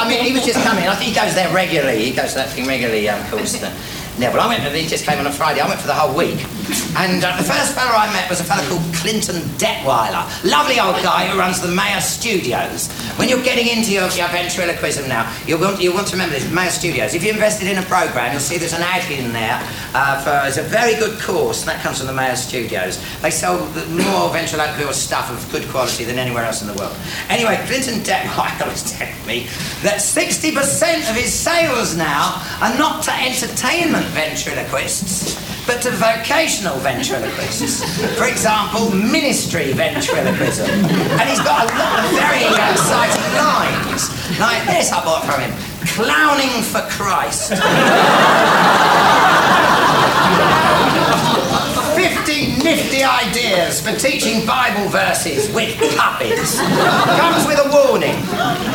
I 0.00 0.08
mean, 0.08 0.24
he 0.24 0.32
was 0.32 0.44
just 0.44 0.58
coming. 0.64 0.88
I 0.88 0.89
think 0.89 0.89
he 1.00 1.14
goes 1.14 1.34
there 1.34 1.52
regularly. 1.52 2.04
He 2.04 2.12
goes 2.12 2.30
to 2.30 2.36
that 2.36 2.50
thing 2.50 2.66
regularly, 2.66 3.08
um, 3.08 3.20
of 3.20 3.30
course. 3.30 3.60
Neville. 4.18 4.40
I 4.40 4.46
went, 4.48 4.62
he 4.74 4.86
just 4.86 5.04
came 5.04 5.18
on 5.18 5.26
a 5.26 5.32
Friday. 5.32 5.60
I 5.60 5.68
went 5.68 5.80
for 5.80 5.86
the 5.86 5.94
whole 5.94 6.14
week. 6.16 6.38
And 6.96 7.22
uh, 7.24 7.36
the 7.36 7.44
first 7.44 7.74
fellow 7.74 7.92
I 7.92 8.12
met 8.12 8.28
was 8.28 8.40
a 8.40 8.44
fellow 8.44 8.62
called 8.68 8.82
Clinton 8.94 9.42
Detweiler. 9.58 10.22
Lovely 10.44 10.78
old 10.78 10.96
guy 11.02 11.26
who 11.26 11.38
runs 11.38 11.60
the 11.60 11.68
Maher 11.68 12.00
Studios. 12.00 12.90
When 13.18 13.28
you're 13.28 13.42
getting 13.42 13.66
into 13.66 13.92
your, 13.92 14.08
your 14.10 14.28
ventriloquism 14.28 15.08
now, 15.08 15.30
you'll 15.46 15.60
want, 15.60 15.80
you'll 15.80 15.94
want 15.94 16.06
to 16.08 16.14
remember 16.14 16.34
this, 16.34 16.50
Maher 16.52 16.70
Studios. 16.70 17.14
If 17.14 17.24
you 17.24 17.32
invested 17.32 17.68
in 17.68 17.78
a 17.78 17.82
program, 17.82 18.32
you'll 18.32 18.40
see 18.40 18.58
there's 18.58 18.72
an 18.72 18.82
ad 18.82 19.08
in 19.10 19.32
there 19.32 19.58
uh, 19.94 20.22
for, 20.22 20.46
it's 20.46 20.58
a 20.58 20.62
very 20.62 20.94
good 20.94 21.18
course, 21.20 21.62
and 21.62 21.70
that 21.70 21.82
comes 21.82 21.98
from 21.98 22.06
the 22.06 22.12
Maher 22.12 22.36
Studios. 22.36 23.02
They 23.20 23.30
sell 23.30 23.58
more 23.90 24.30
ventriloquial 24.30 24.92
stuff 24.92 25.30
of 25.30 25.40
good 25.52 25.68
quality 25.68 26.04
than 26.04 26.18
anywhere 26.18 26.44
else 26.44 26.62
in 26.62 26.68
the 26.68 26.74
world. 26.74 26.96
Anyway, 27.28 27.58
Clinton 27.66 28.00
Detweiler 28.00 28.70
was 28.70 28.92
telling 28.92 29.26
me 29.26 29.46
that 29.82 29.98
60% 29.98 31.10
of 31.10 31.16
his 31.16 31.32
sales 31.32 31.96
now 31.96 32.42
are 32.60 32.76
not 32.78 33.02
to 33.04 33.12
entertainment 33.12 34.06
ventriloquists, 34.06 35.49
but 35.70 35.80
to 35.80 35.90
vocational 35.92 36.76
ventriloquists. 36.78 37.86
For 38.18 38.26
example, 38.26 38.90
ministry 38.90 39.72
ventriloquism. 39.72 40.66
And 40.66 41.28
he's 41.28 41.38
got 41.38 41.62
a 41.62 41.74
lot 41.78 42.02
of 42.02 42.10
very 42.10 42.42
exciting 42.42 43.30
lines. 43.38 44.10
Like 44.40 44.66
this 44.66 44.90
I 44.90 45.04
bought 45.04 45.22
from 45.22 45.38
him. 45.38 45.54
Clowning 45.94 46.62
for 46.66 46.82
Christ. 46.90 47.54
50 51.94 52.64
nifty 52.64 53.04
ideas 53.04 53.80
for 53.80 53.94
teaching 53.96 54.44
Bible 54.44 54.88
verses 54.88 55.54
with 55.54 55.78
puppets. 55.96 56.58
Comes 56.58 57.46
with 57.46 57.60
a 57.62 57.70
warning. 57.70 58.16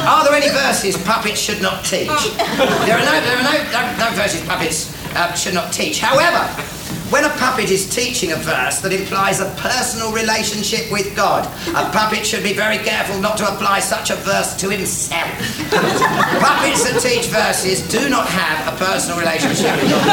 Are 0.07 0.23
there 0.23 0.33
any 0.33 0.47
verses 0.47 0.95
puppets 1.03 1.41
should 1.41 1.61
not 1.61 1.83
teach? 1.83 2.07
There 2.07 2.95
are 2.95 3.03
no, 3.03 3.19
there 3.19 3.37
are 3.37 3.43
no, 3.43 3.57
no, 3.73 3.97
no 3.97 4.15
verses 4.15 4.45
puppets 4.45 4.94
uh, 5.15 5.33
should 5.33 5.53
not 5.53 5.73
teach. 5.73 5.99
However, 5.99 6.45
when 7.11 7.23
a 7.23 7.29
puppet 7.37 7.69
is 7.69 7.87
teaching 7.87 8.31
a 8.31 8.35
verse 8.35 8.79
that 8.81 8.91
implies 8.91 9.39
a 9.39 9.45
personal 9.57 10.11
relationship 10.11 10.91
with 10.91 11.15
God, 11.15 11.45
a 11.69 11.87
puppet 11.91 12.25
should 12.25 12.41
be 12.43 12.53
very 12.53 12.79
careful 12.79 13.19
not 13.19 13.37
to 13.37 13.47
apply 13.47 13.79
such 13.79 14.09
a 14.09 14.15
verse 14.15 14.55
to 14.57 14.69
himself. 14.69 15.21
Puppets 16.41 16.83
that 16.83 16.99
teach 17.01 17.27
verses 17.27 17.87
do 17.89 18.09
not 18.09 18.27
have 18.27 18.73
a 18.73 18.77
personal 18.77 19.19
relationship 19.19 19.79
with 19.81 19.91
God. 19.91 20.05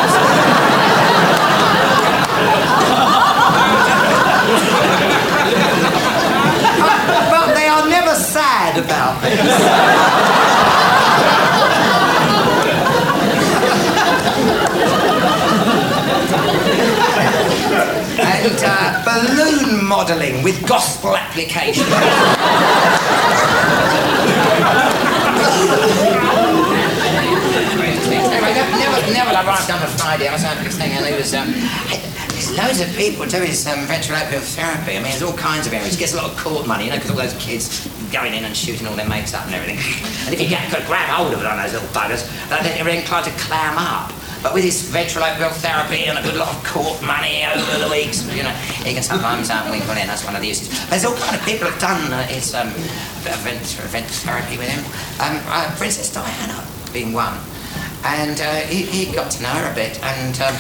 but 7.32 7.54
they 7.54 7.68
are 7.68 7.88
never 7.88 8.14
sad 8.14 8.76
about 8.78 9.22
this. 9.22 10.42
and 18.42 18.64
uh, 18.64 19.04
modelling 19.80 20.42
with 20.42 20.66
gospel 20.68 21.16
application. 21.16 21.86
Anyway, 27.22 28.52
Nev- 28.54 28.70
Neville, 28.78 29.12
Neville 29.12 29.34
arrived 29.34 29.70
on 29.70 29.82
a 29.82 29.86
Friday. 29.86 30.28
I 30.28 30.32
was 30.32 30.44
out 30.44 30.56
thing, 30.56 30.92
and 30.92 31.04
there 31.04 31.16
was 31.16 31.34
um, 31.34 31.52
there's 32.32 32.50
loads 32.56 32.80
of 32.80 32.88
people 32.96 33.26
doing 33.26 33.52
some 33.52 33.86
ventriloquial 33.86 34.40
therapy. 34.40 34.96
I 34.96 35.02
mean, 35.02 35.10
there's 35.12 35.22
all 35.22 35.36
kinds 35.36 35.66
of 35.66 35.72
areas. 35.72 35.94
It 35.94 35.98
Gets 35.98 36.14
a 36.14 36.16
lot 36.16 36.30
of 36.30 36.36
court 36.36 36.66
money, 36.66 36.84
you 36.84 36.90
know, 36.90 36.96
because 36.96 37.10
all 37.10 37.16
those 37.16 37.34
kids 37.38 37.86
going 38.10 38.34
in 38.34 38.44
and 38.44 38.56
shooting 38.56 38.86
all 38.86 38.96
their 38.96 39.08
mates 39.08 39.34
up 39.34 39.46
and 39.46 39.54
everything. 39.54 39.78
And 40.22 40.32
if 40.32 40.40
you 40.40 40.48
get 40.48 40.70
could 40.70 40.86
grab 40.86 41.08
hold 41.08 41.34
of 41.34 41.40
it 41.40 41.46
on 41.46 41.58
those 41.58 41.72
little 41.72 41.88
buggers, 41.88 42.22
they're 42.48 42.88
inclined 42.88 43.24
to 43.26 43.32
clam 43.32 43.76
up. 43.76 44.12
But 44.42 44.54
with 44.54 44.64
his 44.64 44.82
ventriloquial 44.90 45.50
therapy 45.50 46.04
and 46.04 46.18
a 46.18 46.22
good 46.22 46.36
lot 46.36 46.54
of 46.54 46.64
court 46.64 47.00
money 47.02 47.44
over 47.46 47.78
the 47.78 47.90
weeks, 47.90 48.26
you 48.34 48.42
know, 48.42 48.50
he 48.82 48.92
can 48.92 49.02
sometimes 49.02 49.50
uh, 49.50 49.66
wink 49.70 49.88
on 49.88 49.96
in. 49.98 50.06
That's 50.06 50.24
one 50.24 50.34
of 50.34 50.42
the 50.42 50.48
uses. 50.48 50.68
There's 50.90 51.04
all 51.04 51.14
kind 51.14 51.36
of 51.36 51.42
people 51.44 51.68
have 51.68 51.80
done 51.80 52.12
uh, 52.12 52.26
his 52.26 52.54
um, 52.54 52.68
vent, 53.22 53.62
vent 53.90 54.06
therapy 54.06 54.58
with 54.58 54.68
him. 54.68 54.82
Um, 55.22 55.40
uh, 55.46 55.72
Princess 55.78 56.12
Diana 56.12 56.66
being 56.92 57.12
one 57.12 57.38
and 58.04 58.40
uh, 58.40 58.54
he, 58.66 58.82
he 58.82 59.14
got 59.14 59.30
to 59.32 59.42
know 59.42 59.48
her 59.48 59.70
a 59.70 59.74
bit. 59.74 60.02
And 60.02 60.40
um, 60.40 60.56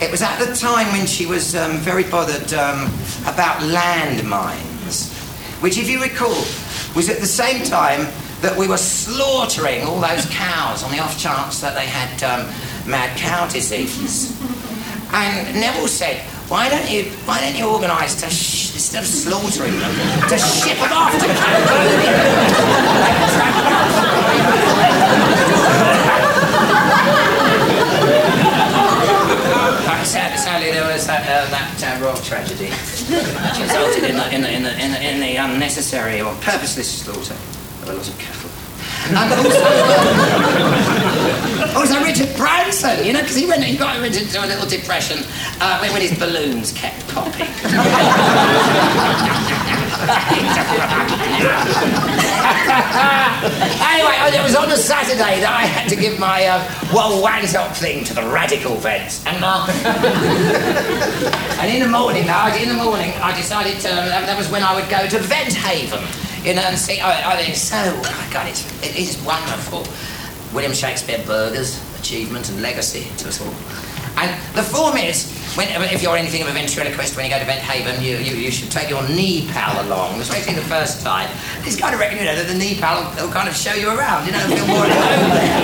it 0.00 0.10
was 0.10 0.22
at 0.22 0.38
the 0.38 0.54
time 0.54 0.86
when 0.92 1.06
she 1.06 1.26
was 1.26 1.54
um, 1.54 1.78
very 1.78 2.04
bothered 2.04 2.52
um, 2.54 2.86
about 3.22 3.58
landmines, 3.62 5.12
which, 5.62 5.78
if 5.78 5.88
you 5.88 6.00
recall, 6.00 6.34
was 6.94 7.08
at 7.08 7.20
the 7.20 7.26
same 7.26 7.64
time 7.64 8.06
that 8.42 8.56
we 8.56 8.66
were 8.66 8.76
slaughtering 8.76 9.82
all 9.84 10.00
those 10.00 10.26
cows 10.26 10.82
on 10.82 10.90
the 10.90 10.98
off 10.98 11.18
chance 11.18 11.60
that 11.60 11.74
they 11.74 11.86
had 11.86 12.22
um, 12.22 12.52
mad 12.86 13.16
cow 13.18 13.46
disease. 13.48 14.32
And 15.12 15.54
Neville 15.60 15.88
said, 15.88 16.16
"Why 16.48 16.68
don't 16.68 16.88
you? 16.90 17.04
Why 17.26 17.40
don't 17.40 17.56
you 17.56 17.66
organise 17.68 18.14
to 18.22 18.30
sh- 18.30 18.72
instead 18.74 19.02
of 19.02 19.08
slaughtering 19.08 19.78
them, 19.78 19.92
to 20.28 20.38
ship 20.38 20.78
them 20.78 20.92
off 20.92 21.12
to 21.12 21.18
Cambodia?" 21.26 22.00
They 22.00 23.12
can 23.12 23.28
track 23.36 23.54
them 23.54 23.66
up." 23.72 24.92
But 29.84 30.04
sad- 30.06 30.38
sadly, 30.38 30.70
there 30.72 30.86
was 30.90 31.06
that, 31.06 31.22
uh, 31.28 31.50
that 31.50 31.98
uh, 32.00 32.04
royal 32.04 32.16
tragedy, 32.22 32.70
which 32.70 33.58
resulted 33.60 34.04
in 34.04 34.16
the, 34.16 34.34
in 34.34 34.42
the, 34.42 34.50
in 34.50 34.62
the, 34.62 34.72
in 34.84 34.90
the, 34.92 35.00
in 35.02 35.20
the 35.20 35.36
unnecessary 35.36 36.20
or 36.20 36.34
purposeless 36.36 37.02
slaughter 37.02 37.34
of 37.82 37.88
a 37.88 37.92
lot 37.92 38.08
of 38.08 38.18
cattle. 38.18 38.50
And 39.08 39.18
also, 39.18 41.11
uh, 41.42 41.74
also 41.76 42.02
Richard 42.02 42.34
Branson, 42.36 43.04
you 43.04 43.12
know, 43.12 43.20
because 43.20 43.36
he 43.36 43.46
went, 43.46 43.64
he 43.64 43.76
got 43.76 44.02
into 44.02 44.44
a 44.44 44.46
little 44.46 44.68
depression 44.68 45.18
uh, 45.60 45.78
when, 45.78 45.92
when 45.92 46.02
his 46.02 46.18
balloons 46.18 46.72
kept 46.72 47.06
popping. 47.08 47.48
anyway, 53.92 54.16
oh, 54.18 54.30
it 54.32 54.42
was 54.42 54.56
on 54.56 54.70
a 54.70 54.76
Saturday 54.76 55.40
that 55.40 55.54
I 55.54 55.66
had 55.66 55.88
to 55.90 55.96
give 55.96 56.18
my 56.18 56.46
uh, 56.46 56.64
well 56.92 57.22
wands 57.22 57.54
up 57.54 57.76
thing 57.76 58.04
to 58.04 58.14
the 58.14 58.22
radical 58.22 58.76
vets, 58.76 59.24
and 59.26 59.44
uh, 59.44 59.66
and 61.60 61.70
in 61.70 61.82
the 61.82 61.88
morning, 61.88 62.28
I, 62.28 62.56
in 62.56 62.68
the 62.68 62.82
morning, 62.82 63.12
I 63.22 63.36
decided 63.36 63.78
to, 63.80 63.88
that, 63.88 64.26
that 64.26 64.36
was 64.36 64.50
when 64.50 64.62
I 64.62 64.74
would 64.74 64.88
go 64.90 65.06
to 65.06 65.18
Vent 65.18 65.54
Haven, 65.54 66.02
you 66.44 66.54
know, 66.54 66.62
and 66.62 66.78
see. 66.78 67.00
I, 67.00 67.34
I 67.34 67.42
mean, 67.42 67.54
so, 67.54 67.76
oh 67.78 68.02
my 68.02 68.32
God, 68.32 68.48
it's 68.48 68.64
it 68.82 68.96
is 68.96 69.18
wonderful. 69.22 69.86
William 70.52 70.72
Shakespeare 70.72 71.22
Berger's, 71.26 71.80
achievement 71.98 72.50
and 72.50 72.60
legacy 72.60 73.06
to 73.18 73.28
us 73.28 73.40
all. 73.40 73.54
And 74.18 74.28
the 74.54 74.62
form 74.62 74.96
is, 74.98 75.32
when, 75.56 75.68
if 75.88 76.02
you're 76.02 76.16
anything 76.16 76.42
of 76.42 76.48
a 76.48 76.52
ventriloquist, 76.52 77.16
when 77.16 77.24
you 77.24 77.30
go 77.30 77.38
to 77.38 77.44
Vent 77.44 77.60
Haven, 77.60 78.02
you, 78.02 78.18
you, 78.18 78.36
you 78.36 78.50
should 78.50 78.70
take 78.70 78.90
your 78.90 79.02
knee 79.08 79.48
pal 79.48 79.72
along, 79.86 80.20
especially 80.20 80.54
the 80.54 80.68
first 80.68 81.02
time. 81.02 81.30
He's 81.64 81.80
kind 81.80 81.94
of 81.94 82.00
reckon, 82.00 82.18
you 82.18 82.24
know, 82.24 82.36
that 82.36 82.46
the 82.46 82.54
knee 82.54 82.76
pal 82.76 83.00
will, 83.00 83.26
will 83.26 83.32
kind 83.32 83.48
of 83.48 83.56
show 83.56 83.72
you 83.72 83.88
around, 83.88 84.26
you 84.26 84.32
know, 84.32 84.44
feel 84.52 84.66
more 84.68 84.84
at 84.84 84.92
home 84.92 85.30
there. 85.32 85.58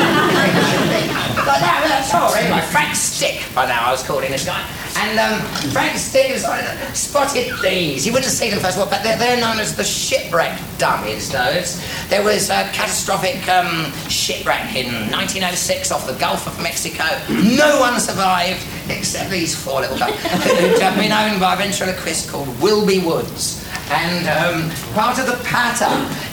but 1.44 1.60
that, 1.60 1.84
that's 1.88 2.14
all, 2.14 2.32
anyway. 2.34 2.64
Frank 2.72 2.96
Stick, 2.96 3.44
by 3.54 3.66
now 3.66 3.84
I 3.84 3.92
was 3.92 4.02
calling 4.02 4.30
this 4.30 4.46
guy. 4.46 4.64
And 4.96 5.18
um, 5.18 5.40
Frank 5.72 5.94
uh, 5.94 6.92
spotted 6.92 7.52
these. 7.62 8.06
You 8.06 8.12
wouldn't 8.12 8.30
see 8.30 8.50
them 8.50 8.60
first 8.60 8.76
of 8.76 8.82
all, 8.82 8.90
but 8.90 9.02
they're, 9.02 9.18
they're 9.18 9.40
known 9.40 9.58
as 9.58 9.76
the 9.76 9.84
shipwreck 9.84 10.58
dummies, 10.78 11.30
those. 11.30 11.82
There 12.08 12.24
was 12.24 12.50
a 12.50 12.64
catastrophic 12.72 13.46
um, 13.48 13.92
shipwreck 14.08 14.74
in 14.74 14.86
1906 15.10 15.92
off 15.92 16.06
the 16.06 16.14
Gulf 16.14 16.46
of 16.46 16.60
Mexico. 16.62 17.04
No 17.28 17.80
one 17.80 18.00
survived 18.00 18.64
except 18.88 19.30
these 19.30 19.54
four 19.54 19.80
little 19.80 19.98
guys 19.98 20.14
who'd 20.44 20.82
uh, 20.82 20.94
been 20.96 21.12
owned 21.12 21.40
by 21.40 21.54
a 21.54 21.56
ventriloquist 21.56 22.30
called 22.30 22.48
Wilby 22.60 23.00
Woods. 23.00 23.64
And 23.90 24.28
um, 24.28 24.70
part 24.94 25.18
of 25.18 25.26
the 25.26 25.42
patter 25.44 25.88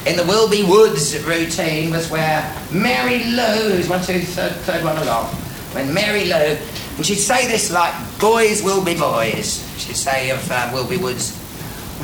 in 0.08 0.16
the 0.16 0.24
Wilby 0.24 0.64
Woods 0.64 1.18
routine 1.24 1.90
was 1.90 2.10
where 2.10 2.44
Mary 2.70 3.24
Lou, 3.24 3.70
who's 3.70 3.88
one, 3.88 4.02
two, 4.02 4.20
third, 4.20 4.52
third 4.66 4.84
one 4.84 4.98
along, 4.98 5.26
when 5.72 5.92
Mary 5.92 6.26
Lou, 6.26 6.56
and 6.96 7.04
she'd 7.04 7.16
say 7.16 7.46
this 7.46 7.70
like, 7.70 7.94
boys 8.18 8.62
will 8.62 8.84
be 8.84 8.94
boys. 8.94 9.62
She'd 9.78 9.96
say 9.96 10.30
of 10.30 10.50
uh, 10.50 10.70
Wilby 10.72 10.96
Woods, 10.96 11.38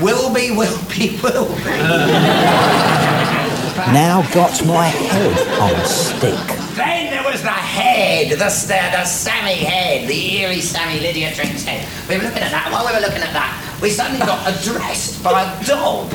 will 0.01 0.33
be, 0.33 0.51
will 0.51 0.79
be, 0.89 1.19
will 1.23 1.49
be. 1.57 3.13
Now 3.73 4.23
got 4.35 4.65
my 4.67 4.87
head 4.87 5.33
on 5.59 5.75
a 5.75 5.85
stick. 5.87 6.39
Then 6.77 7.11
there 7.11 7.25
was 7.25 7.43
the 7.43 7.49
head, 7.49 8.31
the, 8.31 8.37
the, 8.37 8.45
the 8.47 9.05
Sammy 9.05 9.65
head, 9.65 10.09
the 10.09 10.37
eerie 10.37 10.61
Sammy 10.61 11.01
Lydia 11.01 11.35
Dreams 11.35 11.65
head. 11.65 11.89
We 12.09 12.17
were 12.19 12.25
looking 12.25 12.43
at 12.43 12.53
that. 12.53 12.71
While 12.71 12.87
we 12.87 12.93
were 12.93 13.01
looking 13.01 13.23
at 13.23 13.33
that, 13.33 13.62
we 13.83 13.91
suddenly 13.91 14.25
got 14.25 14.47
addressed 14.47 15.21
by 15.25 15.43
a 15.43 15.51
dog. 15.67 16.07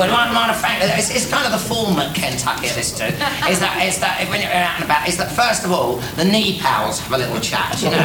Well, 0.00 0.08
matter 0.08 0.52
of 0.52 0.60
fact, 0.60 0.82
it's, 0.96 1.10
it's 1.14 1.28
kind 1.28 1.44
of 1.44 1.52
the 1.52 1.60
form 1.60 2.00
at 2.00 2.14
Kentucky 2.14 2.68
this 2.72 2.96
too. 2.96 3.12
Is 3.52 3.60
that, 3.60 3.84
is 3.84 4.00
that 4.00 4.24
when 4.32 4.40
you're 4.40 4.50
out 4.50 4.80
and 4.80 4.84
about, 4.84 5.06
is 5.06 5.18
that 5.18 5.30
first 5.30 5.64
of 5.64 5.72
all, 5.72 5.96
the 6.16 6.24
knee 6.24 6.58
pals 6.58 7.00
have 7.00 7.12
a 7.12 7.18
little 7.18 7.38
chat, 7.38 7.76
you 7.82 7.90
know, 7.90 7.98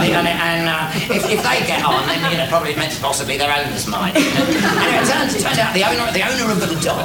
and, 0.00 0.16
and, 0.16 0.28
and 0.28 0.64
uh, 0.64 0.88
if, 1.12 1.28
if 1.28 1.44
they 1.44 1.60
get 1.68 1.84
on, 1.84 2.08
then 2.08 2.24
you 2.32 2.38
know 2.38 2.46
probably 2.48 2.74
meant 2.74 2.98
possibly 3.02 3.36
their 3.36 3.52
owners 3.52 3.86
might. 3.86 4.16
anyway, 4.16 4.96
it 4.96 5.04
turns, 5.04 5.36
turns 5.36 5.58
out 5.60 5.74
the 5.76 5.84
owner, 5.84 6.08
the 6.16 6.24
owner 6.24 6.48
of 6.52 6.60
the 6.60 6.72
dog 6.80 7.04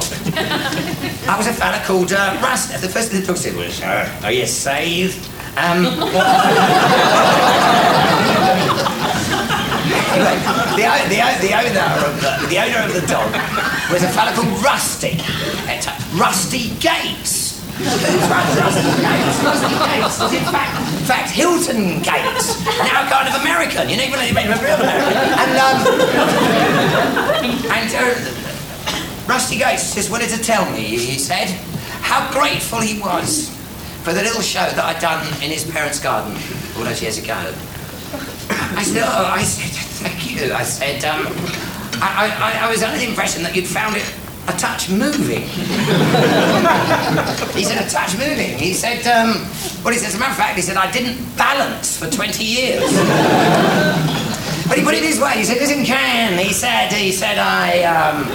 I 1.28 1.36
was 1.38 1.48
a 1.48 1.54
fella 1.54 1.84
called 1.84 2.14
uh. 2.14 2.40
The 2.80 2.88
first 2.88 3.12
thing 3.12 3.20
the 3.20 3.28
dog 3.28 3.38
said 3.38 3.56
was, 3.56 3.82
uh, 3.82 4.08
"Are 4.24 4.32
you 4.32 4.46
saved?" 4.46 5.28
Um, 5.58 5.86
the, 10.78 10.86
the, 11.10 11.18
the 11.42 11.52
owner 11.54 11.86
of 12.06 12.14
the, 12.22 12.32
the 12.50 12.60
owner 12.60 12.80
of 12.86 12.94
the 12.94 13.06
dog 13.08 13.30
was 13.92 14.04
a 14.04 14.10
fella 14.10 14.32
called 14.34 14.52
Rusty. 14.64 15.18
It's, 15.70 15.88
Rusty 16.14 16.70
Gates. 16.80 17.62
Rusty 17.76 18.16
Gates? 18.16 19.38
Rusty 19.44 19.68
Gates. 19.68 20.18
In 20.34 20.46
fact, 20.52 20.74
in 20.96 21.06
fact, 21.06 21.30
Hilton 21.32 22.02
Gates. 22.02 22.64
Now 22.66 23.06
a 23.06 23.10
kind 23.10 23.28
of 23.28 23.36
American. 23.42 23.90
You 23.90 23.98
know, 23.98 24.06
even 24.06 24.20
a 24.20 24.58
real 24.62 24.80
American. 24.80 25.28
And 25.38 25.54
um, 25.60 25.78
and. 27.70 27.90
Uh, 27.94 28.42
Rusty 29.28 29.58
Gates 29.58 29.96
just 29.96 30.12
wanted 30.12 30.30
to 30.30 30.38
tell 30.38 30.70
me, 30.72 30.82
he 30.82 31.18
said, 31.18 31.50
how 32.02 32.32
grateful 32.32 32.80
he 32.80 33.00
was 33.00 33.50
for 34.04 34.14
the 34.14 34.22
little 34.22 34.42
show 34.42 34.70
that 34.70 34.86
I'd 34.86 35.02
done 35.02 35.26
in 35.42 35.50
his 35.50 35.66
parents' 35.70 36.00
garden 36.00 36.38
all 36.78 36.84
those 36.84 37.02
years 37.02 37.18
ago. 37.18 37.34
I 38.50 38.84
said, 38.84 39.04
oh, 39.06 39.26
I 39.26 39.44
said, 39.44 40.10
thank 40.10 40.32
you. 40.32 40.54
I 40.54 40.64
said, 40.64 41.04
um, 41.06 41.28
I, 42.02 42.60
I, 42.62 42.68
I 42.68 42.70
was 42.72 42.84
under 42.84 42.98
the 42.98 43.08
impression 43.08 43.44
that 43.44 43.56
you'd 43.56 43.68
found 43.68 43.96
it 43.96 44.06
a 44.48 44.54
touch 44.58 44.90
moving. 44.90 45.42
he 47.56 47.64
said, 47.64 47.84
a 47.84 47.90
touch 47.90 48.18
moving. 48.18 48.58
He 48.58 48.74
said, 48.74 49.06
um, 49.08 49.42
well, 49.84 49.94
he 49.94 50.00
said, 50.00 50.10
as 50.10 50.16
a 50.16 50.20
matter 50.20 50.32
of 50.32 50.38
fact, 50.38 50.56
he 50.56 50.62
said, 50.62 50.78
I 50.78 50.92
didn't 50.92 51.18
balance 51.36 51.98
for 51.98 52.10
20 52.10 52.44
years. 52.44 52.82
But 54.76 54.82
he 54.82 54.86
put 54.86 54.96
it 54.96 55.08
this 55.08 55.22
way. 55.22 55.38
He 55.38 55.46
said, 55.46 55.58
"Listen, 55.58 55.86
Ken." 55.86 56.38
He 56.38 56.52
said, 56.52 56.92
"He 56.92 57.14
said 57.14 57.38
I, 57.38 57.84
um, 57.84 58.28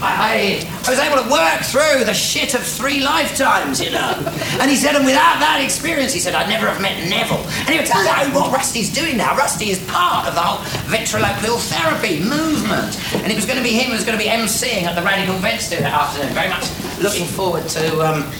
I, 0.00 0.62
I, 0.86 0.88
was 0.88 1.00
able 1.00 1.20
to 1.20 1.28
work 1.28 1.66
through 1.66 2.04
the 2.04 2.14
shit 2.14 2.54
of 2.54 2.62
three 2.62 3.02
lifetimes, 3.02 3.82
you 3.82 3.90
know." 3.90 4.14
And 4.60 4.70
he 4.70 4.76
said, 4.76 4.94
"And 4.94 5.04
without 5.04 5.40
that 5.42 5.60
experience, 5.60 6.12
he 6.14 6.20
said, 6.20 6.36
I'd 6.36 6.48
never 6.48 6.68
have 6.68 6.80
met 6.80 6.94
Neville." 7.10 7.42
And 7.66 7.74
it 7.74 7.90
turns 7.90 8.06
out 8.06 8.32
what 8.32 8.52
Rusty's 8.52 8.92
doing 8.92 9.16
now. 9.16 9.36
Rusty 9.36 9.70
is 9.70 9.82
part 9.90 10.28
of 10.28 10.36
the 10.36 10.40
whole 10.40 10.62
ventriloquial 10.86 11.58
therapy 11.58 12.22
movement, 12.22 12.94
and 13.18 13.32
it 13.32 13.34
was 13.34 13.44
going 13.44 13.58
to 13.58 13.64
be 13.64 13.74
him 13.74 13.90
who 13.90 13.94
was 13.98 14.04
going 14.04 14.16
to 14.16 14.22
be 14.22 14.30
emceeing 14.30 14.84
at 14.84 14.94
the 14.94 15.02
Radical 15.02 15.34
Stew 15.58 15.82
that 15.82 15.92
afternoon. 15.92 16.34
Very 16.34 16.50
much 16.50 16.70
looking 17.02 17.26
forward 17.26 17.66
to. 17.70 18.00
Um, 18.06 18.30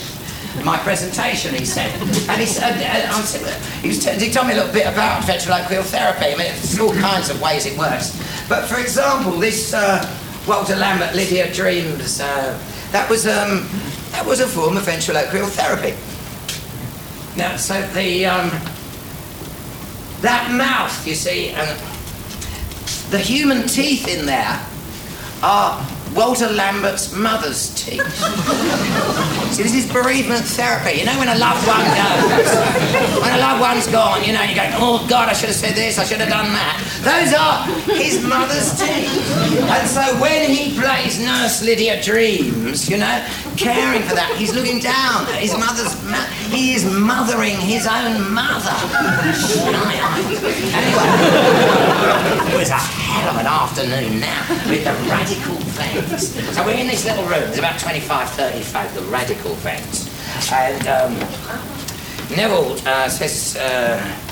my 0.65 0.79
presentation, 0.79 1.55
he 1.55 1.65
said. 1.65 1.93
And 2.29 2.41
he 2.41 2.47
said, 2.47 2.75
uh, 2.77 3.13
I 3.13 3.21
said 3.23 3.61
he, 3.83 3.89
was 3.89 4.05
t- 4.05 4.13
he 4.19 4.31
told 4.31 4.47
me 4.47 4.53
a 4.55 4.57
little 4.57 4.73
bit 4.73 4.87
about 4.87 5.25
ventriloquial 5.25 5.83
therapy. 5.83 6.27
I 6.27 6.37
mean, 6.37 6.47
there's 6.47 6.79
all 6.79 6.95
kinds 6.95 7.31
of 7.31 7.41
ways 7.41 7.67
it 7.67 7.79
works. 7.79 8.17
But 8.49 8.67
for 8.67 8.79
example, 8.79 9.33
this 9.33 9.75
uh, 9.75 10.05
Walter 10.47 10.77
Lambert, 10.77 11.15
Lydia 11.15 11.53
Dreams 11.53 12.21
uh, 12.21 12.59
that 12.93 13.09
was 13.11 13.27
um, 13.27 13.69
that 14.13 14.25
was 14.25 14.41
a 14.41 14.47
form 14.47 14.77
of 14.77 14.85
ventriloquial 14.85 15.47
therapy. 15.47 15.95
Now, 17.37 17.57
so 17.57 17.81
the 17.93 18.27
um, 18.27 18.51
that 20.23 20.51
mouth, 20.51 21.07
you 21.07 21.15
see, 21.15 21.51
and 21.51 21.79
the 23.11 23.19
human 23.19 23.69
teeth 23.69 24.09
in 24.09 24.27
there 24.27 24.61
are 25.43 25.87
Walter 26.15 26.49
Lambert's 26.49 27.15
mother's 27.15 27.75
teeth. 27.75 28.03
See, 29.53 29.63
this 29.63 29.75
is 29.75 29.91
bereavement 29.91 30.45
therapy. 30.45 30.99
You 30.99 31.07
know 31.07 31.19
when 31.19 31.29
a 31.29 31.39
loved 31.39 31.67
one 31.67 31.85
goes, 31.85 32.51
when 33.23 33.33
a 33.35 33.39
loved 33.39 33.61
one's 33.61 33.87
gone, 33.87 34.25
you 34.25 34.33
know, 34.33 34.43
you 34.43 34.55
go, 34.55 34.69
oh 34.75 35.07
God, 35.09 35.29
I 35.29 35.33
should 35.33 35.49
have 35.49 35.57
said 35.57 35.75
this, 35.75 35.99
I 35.99 36.05
should 36.05 36.21
have 36.21 36.29
done 36.29 36.53
that. 36.53 36.77
Those 37.03 37.33
are 37.35 37.65
his 37.97 38.23
mother's 38.25 38.75
teeth. 38.79 39.25
And 39.69 39.89
so 39.89 40.03
when 40.21 40.51
he 40.51 40.79
plays 40.79 41.19
Nurse 41.21 41.63
Lydia 41.63 42.03
Dreams, 42.03 42.89
you 42.89 42.99
know, 42.99 43.27
caring 43.57 44.03
for 44.03 44.15
that, 44.15 44.35
he's 44.37 44.55
looking 44.55 44.81
down 44.81 45.27
at 45.29 45.41
his 45.41 45.57
mother's. 45.57 45.95
Ma- 46.05 46.27
he 46.49 46.75
is 46.75 46.85
mothering 46.85 47.57
his 47.61 47.87
own 47.87 48.33
mother. 48.33 48.73
anyway, 50.73 51.09
it 52.49 52.57
was 52.59 52.71
a 52.71 52.81
hell 52.81 53.31
of 53.31 53.37
an 53.37 53.47
afternoon 53.47 54.21
now 54.21 54.47
with 54.69 54.85
the 54.85 54.93
radical 55.09 55.57
So 56.07 56.65
we're 56.65 56.79
in 56.79 56.87
this 56.87 57.05
little 57.05 57.25
room. 57.25 57.41
There's 57.41 57.59
about 57.59 57.79
25, 57.81 58.31
30 58.31 58.61
folk, 58.61 58.91
the 58.93 59.03
radical 59.11 59.55
vents. 59.55 60.09
And 60.53 60.87
um, 60.87 61.15
Neville 62.37 62.79
uh, 62.87 63.09
says. 63.09 63.57
Uh, 63.57 64.25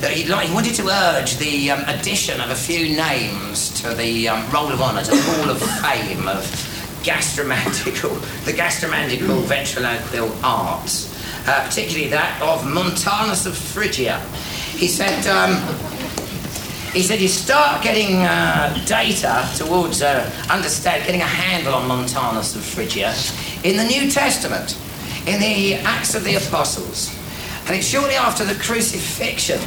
that 0.00 0.12
he, 0.12 0.26
like, 0.28 0.48
he 0.48 0.54
wanted 0.54 0.74
to 0.74 0.88
urge 0.88 1.36
the 1.36 1.70
um, 1.70 1.84
addition 1.86 2.40
of 2.40 2.48
a 2.50 2.54
few 2.54 2.96
names 2.96 3.68
to 3.82 3.94
the 3.94 4.28
um, 4.28 4.50
Roll 4.50 4.72
of 4.72 4.80
Honour, 4.80 5.02
to 5.02 5.10
the 5.10 5.22
Hall 5.22 5.50
of 5.50 5.60
Fame 5.60 6.26
of 6.26 6.42
gastromantical, 7.02 8.44
the 8.46 8.52
gastromantical 8.52 9.42
ventriloquial 9.42 10.32
arts, 10.42 11.14
uh, 11.46 11.66
particularly 11.66 12.08
that 12.08 12.40
of 12.40 12.64
Montanus 12.64 13.44
of 13.44 13.54
Phrygia. 13.54 14.18
He 14.72 14.88
said, 14.88 15.26
um, 15.26 15.52
he 16.92 17.02
said 17.02 17.20
you 17.20 17.28
start 17.28 17.82
getting 17.82 18.16
uh, 18.24 18.74
data 18.84 19.48
towards 19.56 20.02
uh, 20.02 20.28
understand, 20.50 21.04
getting 21.06 21.20
a 21.20 21.24
handle 21.24 21.74
on 21.74 21.86
Montanus 21.86 22.56
of 22.56 22.62
Phrygia 22.62 23.14
in 23.62 23.76
the 23.76 23.84
New 23.84 24.10
Testament, 24.10 24.76
in 25.26 25.40
the 25.40 25.74
Acts 25.74 26.14
of 26.16 26.24
the 26.24 26.34
Apostles. 26.34 27.16
And 27.66 27.76
it's 27.76 27.86
shortly 27.86 28.14
after 28.14 28.44
the 28.44 28.54
crucifixion 28.54 29.60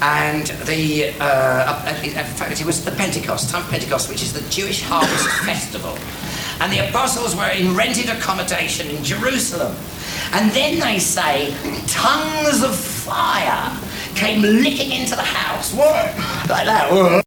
and 0.00 0.46
the, 0.66 1.14
uh, 1.20 2.00
in 2.02 2.12
fact, 2.12 2.60
it 2.60 2.66
was 2.66 2.82
the 2.84 2.92
Pentecost, 2.92 3.50
time 3.50 3.68
Pentecost, 3.70 4.08
which 4.08 4.22
is 4.22 4.32
the 4.32 4.48
Jewish 4.50 4.82
harvest 4.82 5.28
festival. 5.44 5.98
And 6.60 6.72
the 6.72 6.88
apostles 6.88 7.36
were 7.36 7.48
in 7.48 7.76
rented 7.76 8.08
accommodation 8.08 8.88
in 8.88 9.04
Jerusalem. 9.04 9.74
And 10.32 10.50
then 10.52 10.78
they 10.78 10.98
say, 10.98 11.54
tongues 11.86 12.62
of 12.62 12.74
fire 12.74 13.70
came 14.14 14.42
licking 14.42 14.92
into 14.92 15.16
the 15.16 15.22
house. 15.22 15.72
What? 15.72 16.06
Like 16.48 16.66
that. 16.66 17.24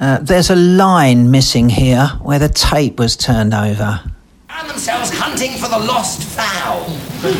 Uh, 0.00 0.18
there's 0.20 0.50
a 0.50 0.56
line 0.56 1.30
missing 1.30 1.68
here 1.68 2.06
where 2.22 2.38
the 2.38 2.48
tape 2.48 2.98
was 2.98 3.16
turned 3.16 3.54
over. 3.54 4.02
Found 4.48 4.70
themselves 4.70 5.10
hunting 5.10 5.52
for 5.52 5.68
the 5.68 5.78
lost 5.78 6.22
fowl. 6.22 6.84
and 6.84 7.34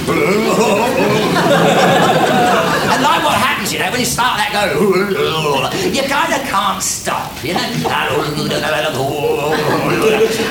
like 3.02 3.22
what 3.22 3.34
happens, 3.34 3.53
you 3.74 3.80
know, 3.80 3.90
when 3.90 3.98
you 3.98 4.06
start 4.06 4.38
that 4.38 4.54
go, 4.54 4.70
you 5.90 6.02
kind 6.06 6.30
of 6.30 6.46
can't 6.46 6.78
stop, 6.82 7.34
you 7.42 7.54
know. 7.54 7.66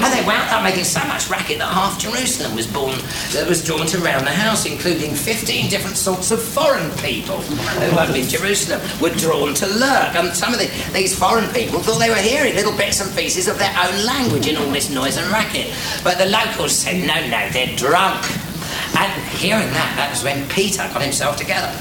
and 0.03 0.11
they 0.11 0.28
wound 0.28 0.51
up 0.51 0.61
making 0.61 0.84
so 0.84 0.99
much 1.07 1.30
racket 1.30 1.59
that 1.59 1.71
half 1.71 1.95
Jerusalem 1.97 2.53
was 2.53 2.67
born, 2.67 2.99
that 3.32 3.47
was 3.47 3.63
drawn 3.63 3.88
to 3.88 3.97
round 3.99 4.28
the 4.28 4.36
house, 4.36 4.65
including 4.65 5.15
15 5.15 5.69
different 5.69 5.95
sorts 5.95 6.32
of 6.32 6.43
foreign 6.43 6.91
people 6.99 7.39
who 7.39 7.95
had 7.95 8.13
in 8.13 8.28
Jerusalem 8.28 8.82
were 8.99 9.15
drawn 9.15 9.53
to 9.55 9.67
lurk. 9.67 10.15
And 10.19 10.36
some 10.36 10.53
of 10.53 10.59
the, 10.59 10.67
these 10.91 11.17
foreign 11.17 11.47
people 11.53 11.80
thought 11.80 11.99
they 11.99 12.09
were 12.09 12.15
hearing 12.19 12.55
little 12.55 12.76
bits 12.76 12.99
and 12.99 13.07
pieces 13.15 13.47
of 13.47 13.57
their 13.57 13.74
own 13.88 14.03
language 14.05 14.47
in 14.47 14.57
all 14.57 14.67
this 14.67 14.89
noise 14.89 15.15
and 15.15 15.32
racket. 15.32 15.71
But 16.03 16.17
the 16.17 16.26
locals 16.26 16.76
said, 16.76 17.07
no, 17.07 17.15
no, 17.32 17.49
they're 17.55 17.74
drunk. 17.78 18.19
And 18.99 19.11
hearing 19.39 19.71
that, 19.71 19.93
that 19.95 20.09
was 20.11 20.24
when 20.24 20.47
Peter 20.49 20.84
got 20.91 21.01
himself 21.01 21.38
together. 21.38 21.71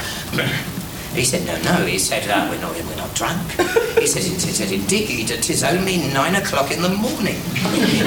He 1.15 1.25
said, 1.25 1.45
no, 1.47 1.61
no. 1.63 1.85
He 1.85 1.99
said, 1.99 2.29
uh, 2.29 2.49
we're, 2.51 2.61
not, 2.61 2.73
we're 2.75 2.97
not 2.97 3.15
drunk. 3.15 3.41
He 4.03 4.09
said, 4.09 4.25
he 4.25 4.51
said, 4.51 4.73
indeed, 4.73 5.31
it 5.31 5.49
is 5.49 5.63
only 5.63 5.99
nine 6.13 6.35
o'clock 6.35 6.73
in 6.73 6.83
the 6.83 6.89
morning. 6.89 7.37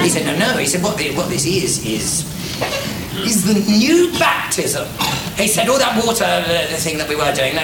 He 0.02 0.10
said, 0.10 0.26
no, 0.26 0.36
no. 0.36 0.58
He 0.58 0.66
said, 0.66 0.82
what, 0.82 0.98
the, 0.98 1.14
what 1.14 1.30
this 1.30 1.46
is, 1.46 1.86
is, 1.86 2.26
is 3.24 3.46
the 3.46 3.54
new 3.78 4.12
baptism. 4.18 4.86
He 5.38 5.48
said, 5.48 5.70
all 5.70 5.78
that 5.78 5.96
water 6.04 6.24
uh, 6.24 6.68
the 6.68 6.76
thing 6.76 6.98
that 6.98 7.08
we 7.08 7.16
were 7.16 7.32
doing, 7.32 7.56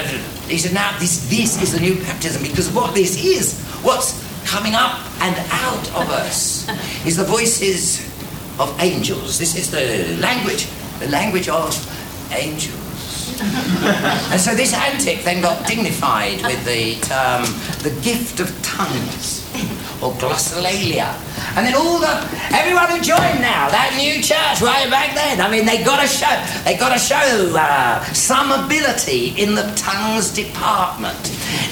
he 0.48 0.56
said, 0.56 0.72
now, 0.72 0.96
this, 0.98 1.28
this 1.28 1.60
is 1.60 1.72
the 1.72 1.80
new 1.80 1.96
baptism 1.96 2.42
because 2.42 2.70
what 2.72 2.94
this 2.94 3.22
is, 3.22 3.60
what's 3.82 4.16
coming 4.46 4.74
up 4.74 4.98
and 5.20 5.36
out 5.50 5.88
of 5.88 6.08
us, 6.08 6.66
is 7.04 7.18
the 7.18 7.24
voices 7.24 8.00
of 8.58 8.74
angels. 8.80 9.38
This 9.38 9.56
is 9.56 9.70
the 9.70 10.16
language, 10.22 10.68
the 11.00 11.08
language 11.08 11.50
of 11.50 11.74
angels. 12.32 12.81
And 13.40 14.40
so 14.40 14.54
this 14.54 14.72
antic 14.74 15.24
then 15.24 15.40
got 15.40 15.66
dignified 15.66 16.42
with 16.42 16.64
the 16.64 16.94
term 17.00 17.42
the 17.82 17.90
gift 18.02 18.40
of 18.40 18.50
tongues 18.62 19.46
or 20.02 20.12
glossolalia. 20.18 21.14
And 21.56 21.66
then 21.66 21.74
all 21.74 21.98
the 21.98 22.12
everyone 22.50 22.90
who 22.90 22.98
joined 23.00 23.40
now 23.40 23.70
that 23.70 23.94
new 23.96 24.20
church 24.20 24.60
right 24.60 24.90
back 24.90 25.14
then. 25.14 25.40
I 25.40 25.48
mean, 25.50 25.64
they 25.64 25.84
got 25.84 26.02
to 26.02 26.08
show 26.08 26.32
they 26.64 26.76
got 26.76 26.92
to 26.92 26.98
show 26.98 27.54
uh, 27.54 28.02
some 28.12 28.50
ability 28.50 29.38
in 29.40 29.54
the 29.54 29.64
tongues 29.76 30.34
department. 30.34 31.20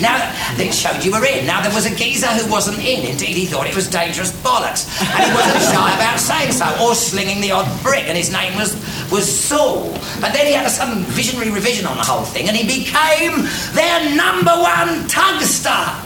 Now 0.00 0.20
they 0.56 0.70
showed 0.70 1.04
you 1.04 1.12
were 1.12 1.24
in. 1.26 1.46
Now 1.46 1.60
there 1.60 1.74
was 1.74 1.86
a 1.86 1.94
geezer 1.94 2.28
who 2.28 2.50
wasn't 2.50 2.78
in. 2.78 3.04
Indeed, 3.04 3.36
he 3.36 3.46
thought 3.46 3.66
it 3.66 3.74
was 3.74 3.88
dangerous 3.88 4.32
bollocks, 4.44 4.86
and 5.00 5.24
he 5.26 5.32
wasn't 5.34 5.60
shy 5.74 5.90
about 5.96 6.20
saying 6.20 6.52
so 6.52 6.66
or 6.80 6.94
slinging 6.94 7.40
the 7.40 7.50
odd 7.50 7.68
brick. 7.82 8.06
And 8.06 8.16
his 8.16 8.30
name 8.30 8.54
was 8.56 8.78
was 9.10 9.26
Saul. 9.26 9.90
But 10.20 10.32
then 10.32 10.46
he 10.46 10.52
had 10.52 10.66
a 10.66 10.70
sudden 10.70 11.02
visionary 11.10 11.50
revision 11.50 11.86
on 11.86 11.96
the 11.96 12.04
whole 12.04 12.24
thing, 12.24 12.48
and 12.48 12.56
he 12.56 12.64
became 12.64 13.48
their 13.72 14.14
number 14.14 14.54
one 14.54 15.08
tongue 15.08 15.40
star. 15.42 15.98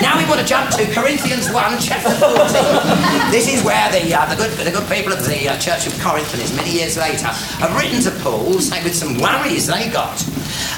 Now 0.00 0.18
we 0.18 0.28
want 0.28 0.40
to 0.40 0.46
jump 0.46 0.70
to 0.76 0.84
Corinthians 0.92 1.50
1, 1.50 1.78
chapter 1.80 2.10
14. 2.10 3.30
This 3.30 3.48
is 3.48 3.64
where 3.64 3.90
the, 3.90 4.14
uh, 4.14 4.26
the, 4.26 4.36
good, 4.36 4.50
the 4.52 4.70
good 4.70 4.88
people 4.88 5.12
of 5.12 5.24
the 5.24 5.48
uh, 5.48 5.58
Church 5.58 5.86
of 5.86 5.98
Corinth, 6.00 6.30
many 6.56 6.70
years 6.70 6.96
later, 6.96 7.28
have 7.62 7.74
written 7.76 8.00
to 8.02 8.10
Paul, 8.22 8.60
saying 8.60 8.84
with 8.84 8.94
some 8.94 9.18
worries 9.18 9.66
they 9.66 9.88
got. 9.90 10.20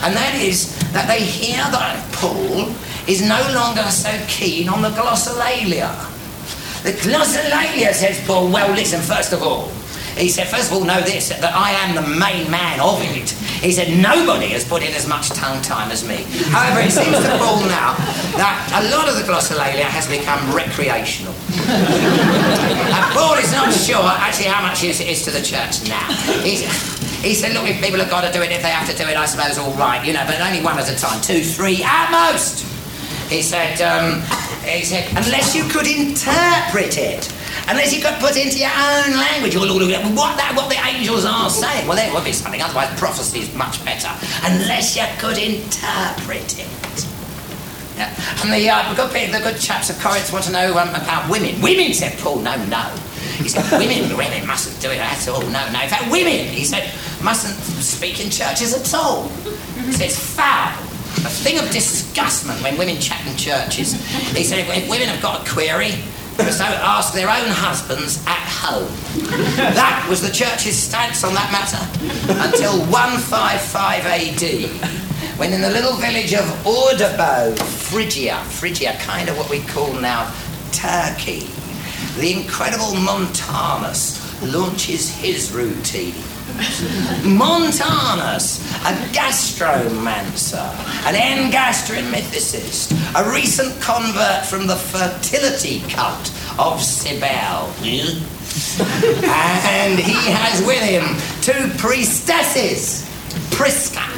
And 0.03 0.14
that 0.14 0.34
is 0.41 0.76
that 0.93 1.09
they 1.09 1.24
hear 1.24 1.57
that 1.57 2.05
Paul 2.12 2.72
is 3.07 3.22
no 3.22 3.41
longer 3.55 3.82
so 3.91 4.12
keen 4.28 4.68
on 4.68 4.82
the 4.82 4.91
glossolalia. 4.91 5.91
The 6.82 6.93
glossolalia, 6.93 7.93
says 7.93 8.24
Paul, 8.26 8.51
well, 8.51 8.70
listen, 8.74 9.01
first 9.01 9.32
of 9.32 9.43
all, 9.43 9.72
he 10.19 10.29
said, 10.29 10.49
first 10.49 10.71
of 10.71 10.77
all, 10.77 10.85
know 10.85 11.01
this, 11.01 11.31
that 11.31 11.55
I 11.55 11.71
am 11.87 11.95
the 11.95 12.03
main 12.19 12.51
man 12.51 12.81
of 12.83 12.99
it. 13.01 13.31
He 13.62 13.71
said, 13.71 13.95
nobody 14.03 14.51
has 14.51 14.66
put 14.66 14.83
in 14.83 14.93
as 14.95 15.07
much 15.07 15.31
tongue 15.31 15.62
time 15.62 15.91
as 15.91 16.03
me. 16.07 16.27
However, 16.51 16.83
it 16.83 16.91
seems 16.91 17.14
to 17.14 17.31
Paul 17.39 17.62
now 17.71 17.95
that 18.35 18.59
a 18.75 18.91
lot 18.91 19.07
of 19.07 19.14
the 19.14 19.23
glossolalia 19.23 19.87
has 19.87 20.11
become 20.11 20.43
recreational. 20.51 21.35
and 21.71 23.05
Paul 23.14 23.39
is 23.39 23.51
not 23.55 23.71
sure 23.71 24.03
actually 24.03 24.51
how 24.51 24.62
much 24.62 24.83
use 24.83 25.01
it 25.01 25.09
is 25.09 25.23
to 25.25 25.31
the 25.31 25.43
church 25.43 25.87
now. 25.87 26.07
He's, 26.43 26.66
he 27.23 27.35
said, 27.35 27.55
look, 27.55 27.66
if 27.66 27.83
people 27.83 27.99
have 27.99 28.11
got 28.11 28.27
to 28.27 28.33
do 28.33 28.43
it, 28.43 28.51
if 28.51 28.62
they 28.62 28.75
have 28.75 28.91
to 28.91 28.97
do 28.97 29.09
it, 29.09 29.16
I 29.16 29.27
suppose 29.27 29.59
all 29.59 29.75
right, 29.75 30.05
you 30.05 30.12
know, 30.12 30.23
but 30.27 30.41
only 30.41 30.62
one 30.62 30.79
at 30.79 30.91
a 30.91 30.97
time, 30.99 31.21
two, 31.23 31.43
three, 31.43 31.83
at 31.83 32.11
most. 32.11 32.66
He 33.31 33.43
said, 33.43 33.79
um, 33.83 34.23
he 34.66 34.85
said, 34.85 35.07
unless 35.19 35.55
you 35.55 35.64
could 35.64 35.87
interpret 35.87 36.97
it 36.99 37.31
unless 37.69 37.95
you 37.95 38.01
could 38.03 38.16
put 38.19 38.37
into 38.37 38.59
your 38.59 38.73
own 38.73 39.12
language 39.12 39.55
what, 39.55 40.37
that, 40.37 40.53
what 40.57 40.69
the 40.69 40.81
angels 40.83 41.25
are 41.25 41.51
saying. 41.51 41.87
Well, 41.87 41.97
there 41.97 42.12
would 42.12 42.25
be 42.25 42.33
something, 42.33 42.61
otherwise, 42.61 42.99
prophecy 42.99 43.41
is 43.41 43.55
much 43.55 43.85
better. 43.85 44.09
Unless 44.45 44.97
you 44.97 45.05
could 45.19 45.39
interpret 45.39 46.59
it. 46.59 47.07
Yeah. 47.97 48.14
And 48.43 48.53
the, 48.53 48.71
uh, 48.71 48.95
good, 48.95 49.11
the 49.11 49.41
good 49.41 49.61
chaps 49.61 49.91
of 49.91 49.99
Corinth 49.99 50.33
want 50.33 50.45
to 50.47 50.53
know 50.53 50.79
um, 50.79 50.91
about 50.91 51.29
women. 51.31 51.61
Women, 51.61 51.93
said 51.93 52.16
Paul, 52.19 52.41
no, 52.41 52.57
no. 52.66 52.83
He 53.43 53.49
said, 53.49 53.66
women, 53.73 54.16
women 54.16 54.47
mustn't 54.47 54.81
do 54.81 54.91
it 54.91 54.99
at 54.99 55.29
all. 55.29 55.43
No, 55.43 55.62
no. 55.73 55.83
In 55.83 55.89
fact, 55.89 56.11
women, 56.11 56.47
he 56.47 56.64
said, 56.64 56.93
mustn't 57.23 57.59
speak 57.83 58.25
in 58.25 58.31
churches 58.31 58.73
at 58.73 58.95
all. 58.95 59.29
He 59.85 59.93
says, 59.93 60.19
foul. 60.19 60.73
A 61.27 61.31
thing 61.31 61.59
of 61.59 61.69
disgustment 61.71 62.62
when 62.62 62.79
women 62.79 63.01
chat 63.01 63.27
in 63.27 63.37
churches. 63.37 63.95
He 64.37 64.45
said, 64.45 64.61
if 64.61 64.89
women 64.89 65.09
have 65.09 65.21
got 65.21 65.47
a 65.47 65.51
query, 65.51 65.93
so 66.39 66.64
ask 66.64 67.12
their 67.12 67.28
own 67.28 67.49
husbands 67.51 68.22
at 68.26 68.47
home. 68.47 68.89
That 69.57 70.07
was 70.09 70.22
the 70.22 70.30
church's 70.30 70.76
stance 70.76 71.24
on 71.24 71.34
that 71.34 71.51
matter 71.51 71.82
until 72.47 72.78
155 72.86 74.07
AD, 74.07 75.39
when 75.39 75.53
in 75.53 75.61
the 75.61 75.70
little 75.70 75.95
village 75.95 76.32
of 76.34 76.45
Ardabau, 76.64 77.59
Phrygia, 77.59 78.36
Phrygia, 78.45 78.97
kind 79.01 79.28
of 79.28 79.36
what 79.36 79.51
we 79.51 79.61
call 79.61 79.93
now 79.95 80.32
Turkey, 80.70 81.49
the 82.18 82.32
incredible 82.32 82.95
Montanus 82.95 84.22
launches 84.53 85.11
his 85.11 85.51
routine. 85.51 86.14
Montanus, 87.25 88.61
a 88.85 88.93
gastromancer, 89.13 90.69
an 91.07 91.15
engastromythicist, 91.15 92.93
a 93.15 93.31
recent 93.31 93.81
convert 93.81 94.45
from 94.47 94.67
the 94.67 94.77
fertility 94.77 95.81
cult 95.89 96.33
of 96.59 96.83
Cybele. 96.83 97.73
and 98.81 99.99
he 99.99 100.31
has 100.33 100.61
with 100.67 100.83
him 100.83 101.05
two 101.43 101.69
priestesses, 101.79 103.05
Prisca 103.51 104.09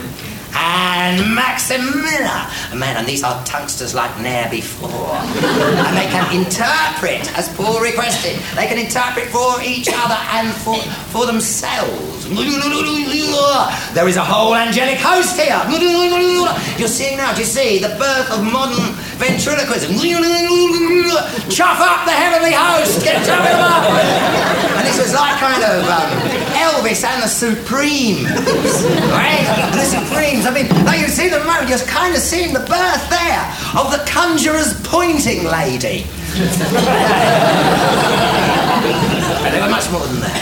and 0.54 1.20
Maximilla. 1.36 2.48
Man, 2.76 2.96
and 2.96 3.06
these 3.06 3.22
are 3.22 3.42
tungsters 3.44 3.94
like 3.94 4.10
ne'er 4.20 4.48
before. 4.50 4.90
and 4.90 5.96
they 5.96 6.06
can 6.06 6.24
interpret, 6.34 7.26
as 7.36 7.48
Paul 7.56 7.80
requested, 7.80 8.38
they 8.56 8.66
can 8.66 8.78
interpret 8.78 9.28
for 9.28 9.60
each 9.62 9.88
other 9.92 10.18
and 10.38 10.52
for, 10.52 10.76
for 11.10 11.26
themselves. 11.26 12.26
There 13.94 14.08
is 14.08 14.16
a 14.16 14.24
whole 14.24 14.54
angelic 14.54 14.98
host 14.98 15.38
here. 15.38 15.60
You're 16.78 16.88
seeing 16.88 17.16
now, 17.16 17.32
do 17.34 17.40
you 17.40 17.46
see, 17.46 17.78
the 17.78 17.88
birth 17.98 18.30
of 18.30 18.44
modern 18.44 18.94
ventriloquism. 19.18 19.96
Chuff 21.50 21.80
up 21.80 22.06
the 22.06 22.12
heavenly 22.12 22.52
host, 22.52 23.02
get 23.04 23.26
chuff 23.26 23.44
him 23.46 23.60
up. 23.60 24.69
And 24.80 24.88
this 24.88 24.98
was 24.98 25.12
like 25.12 25.38
kind 25.38 25.62
of 25.62 25.84
um, 25.84 26.08
Elvis 26.56 27.04
and 27.04 27.22
the 27.22 27.28
Supremes. 27.28 28.24
Right? 29.12 29.44
The 29.74 29.84
Supremes. 29.84 30.46
I 30.46 30.54
mean, 30.54 30.68
like 30.86 31.00
you 31.00 31.08
see 31.08 31.28
the 31.28 31.44
moment, 31.44 31.68
you're 31.68 31.78
kind 31.80 32.14
of 32.14 32.20
seeing 32.22 32.54
the 32.54 32.60
birth 32.60 33.10
there 33.10 33.44
of 33.76 33.92
the 33.92 34.02
conjurer's 34.08 34.72
pointing 34.82 35.44
lady. 35.44 36.06
Much 39.70 39.90
more 39.90 40.06
than 40.06 40.20
that. 40.20 40.40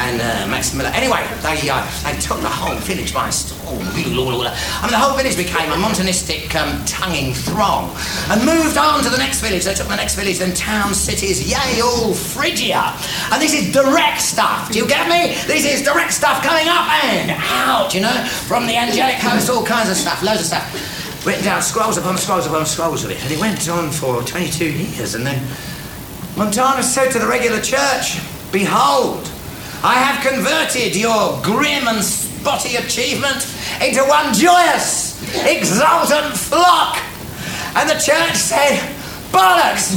And 0.00 0.20
uh, 0.20 0.48
Max 0.48 0.72
Miller. 0.72 0.88
Anyway, 0.94 1.20
they, 1.44 1.68
uh, 1.68 1.84
they 2.02 2.18
took 2.18 2.40
the 2.40 2.48
whole 2.48 2.76
village 2.88 3.12
by 3.12 3.28
storm. 3.28 3.84
I 3.84 3.92
mean, 3.94 4.16
the 4.16 4.96
whole 4.96 5.16
village 5.16 5.36
became 5.36 5.70
a 5.70 5.76
Montanistic 5.76 6.54
um, 6.56 6.82
tonguing 6.86 7.34
throng 7.34 7.94
and 8.30 8.40
moved 8.44 8.78
on 8.78 9.02
to 9.04 9.10
the 9.10 9.18
next 9.18 9.40
village. 9.40 9.64
They 9.64 9.74
took 9.74 9.88
the 9.88 9.96
next 9.96 10.14
village, 10.14 10.38
then 10.38 10.54
towns, 10.54 10.96
cities, 10.96 11.44
yay, 11.44 11.80
all 11.82 12.14
Phrygia. 12.14 12.96
And 13.30 13.42
this 13.42 13.52
is 13.52 13.72
direct 13.72 14.22
stuff. 14.22 14.72
Do 14.72 14.78
you 14.78 14.88
get 14.88 15.08
me? 15.08 15.36
This 15.46 15.66
is 15.66 15.82
direct 15.82 16.14
stuff 16.14 16.42
coming 16.42 16.66
up 16.66 16.88
and 17.04 17.30
out, 17.36 17.94
you 17.94 18.00
know, 18.00 18.24
from 18.48 18.66
the 18.66 18.76
angelic 18.76 19.16
host, 19.16 19.50
all 19.50 19.64
kinds 19.64 19.90
of 19.90 19.96
stuff, 19.96 20.22
loads 20.22 20.40
of 20.40 20.46
stuff 20.46 20.96
written 21.26 21.44
down 21.44 21.60
scrolls 21.60 21.98
upon 21.98 22.16
scrolls 22.16 22.46
upon 22.46 22.64
scrolls 22.64 23.04
of 23.04 23.10
it. 23.10 23.22
And 23.22 23.30
it 23.30 23.38
went 23.38 23.68
on 23.68 23.90
for 23.90 24.22
22 24.22 24.72
years. 24.72 25.14
And 25.14 25.26
then 25.26 25.38
Montanus 26.40 26.84
said 26.84 27.12
to 27.12 27.18
the 27.18 27.26
regular 27.26 27.60
church, 27.60 28.16
Behold, 28.50 29.30
I 29.84 30.00
have 30.00 30.24
converted 30.24 30.96
your 30.96 31.36
grim 31.42 31.86
and 31.86 32.02
spotty 32.02 32.76
achievement 32.76 33.44
into 33.84 34.00
one 34.08 34.32
joyous, 34.32 35.20
exultant 35.44 36.32
flock. 36.32 36.96
And 37.76 37.84
the 37.90 38.00
church 38.00 38.36
said, 38.36 38.80
Bollocks! 39.28 39.92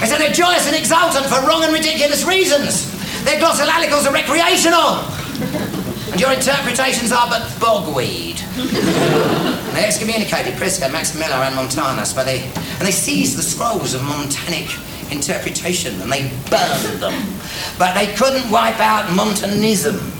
they 0.00 0.06
said 0.08 0.18
they're 0.18 0.34
joyous 0.34 0.66
and 0.66 0.74
exultant 0.74 1.26
for 1.26 1.38
wrong 1.46 1.62
and 1.62 1.72
ridiculous 1.72 2.24
reasons. 2.24 2.90
Their 3.22 3.38
glossalallicals 3.38 4.10
are 4.10 4.12
recreational. 4.12 5.71
And 6.12 6.20
your 6.20 6.32
interpretations 6.32 7.10
are 7.10 7.26
but 7.26 7.40
bogweed. 7.58 8.36
they 9.74 9.84
excommunicated 9.84 10.56
Prisca, 10.58 10.90
Miller, 10.90 11.42
and 11.42 11.54
Montanus, 11.56 12.12
but 12.14 12.24
they, 12.24 12.42
and 12.44 12.86
they 12.86 12.90
seized 12.92 13.38
the 13.38 13.42
scrolls 13.42 13.94
of 13.94 14.02
Montanic 14.02 14.68
interpretation 15.10 15.98
and 16.02 16.12
they 16.12 16.30
burned 16.50 17.00
them. 17.00 17.14
But 17.78 17.94
they 17.94 18.12
couldn't 18.14 18.50
wipe 18.50 18.78
out 18.78 19.10
Montanism. 19.16 20.12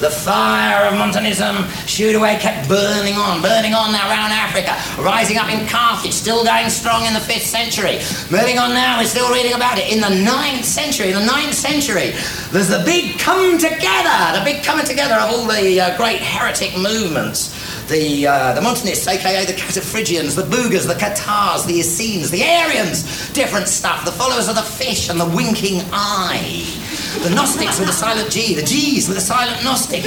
The 0.00 0.10
fire 0.10 0.86
of 0.86 0.94
Montanism, 0.94 1.68
shoot 1.86 2.16
away, 2.16 2.38
kept 2.38 2.68
burning 2.68 3.16
on, 3.16 3.42
burning 3.42 3.74
on 3.74 3.92
now 3.92 4.08
around 4.08 4.32
Africa, 4.32 4.72
rising 5.02 5.36
up 5.36 5.52
in 5.52 5.66
Carthage, 5.68 6.14
still 6.14 6.42
going 6.42 6.70
strong 6.70 7.04
in 7.04 7.12
the 7.12 7.20
5th 7.20 7.44
century. 7.44 8.00
Moving 8.30 8.58
on 8.58 8.72
now, 8.72 8.98
we're 8.98 9.04
still 9.04 9.30
reading 9.30 9.52
about 9.52 9.78
it. 9.78 9.92
In 9.92 10.00
the 10.00 10.30
9th 10.30 10.64
century, 10.64 11.12
the 11.12 11.20
9th 11.20 11.52
century, 11.52 12.12
there's 12.50 12.68
the 12.68 12.82
big 12.86 13.18
come 13.18 13.58
together, 13.58 14.38
the 14.38 14.42
big 14.42 14.64
coming 14.64 14.86
together 14.86 15.16
of 15.16 15.30
all 15.32 15.46
the 15.46 15.78
uh, 15.78 15.96
great 15.98 16.20
heretic 16.20 16.76
movements 16.78 17.54
the, 17.90 18.26
uh, 18.26 18.54
the 18.54 18.60
Montanists, 18.60 19.06
aka 19.06 19.44
the 19.44 19.52
Cataphrygians, 19.52 20.36
the 20.36 20.44
Bugars, 20.44 20.86
the 20.86 20.94
Cathars, 20.94 21.66
the 21.66 21.80
Essenes, 21.80 22.30
the 22.30 22.42
Arians, 22.42 23.30
different 23.32 23.68
stuff, 23.68 24.04
the 24.04 24.12
followers 24.12 24.48
of 24.48 24.54
the 24.54 24.62
fish 24.62 25.10
and 25.10 25.20
the 25.20 25.26
winking 25.26 25.82
eye, 25.92 26.64
the 27.18 27.30
Gnostics 27.30 27.78
with 27.78 27.88
the 27.88 27.92
silent 27.92 28.30
G, 28.30 28.54
the 28.54 28.62
G's 28.62 29.08
with 29.08 29.16
the 29.16 29.22
silent 29.22 29.62
Gnostic. 29.64 30.04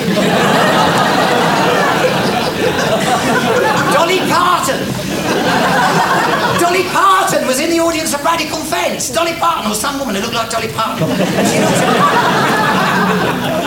Dolly 3.94 4.20
Parton. 4.32 4.80
Dolly 6.60 6.84
Parton 6.90 7.46
was 7.46 7.60
in 7.60 7.70
the 7.70 7.80
audience 7.80 8.14
of 8.14 8.24
Radical 8.24 8.60
Fence. 8.60 9.10
Dolly 9.10 9.34
Parton 9.34 9.70
or 9.70 9.76
some 9.76 10.00
woman 10.00 10.16
who 10.16 10.22
looked 10.22 10.34
like 10.34 10.50
Dolly 10.50 10.70
Parton. 10.70 11.10
And 11.10 11.48
she, 11.48 11.58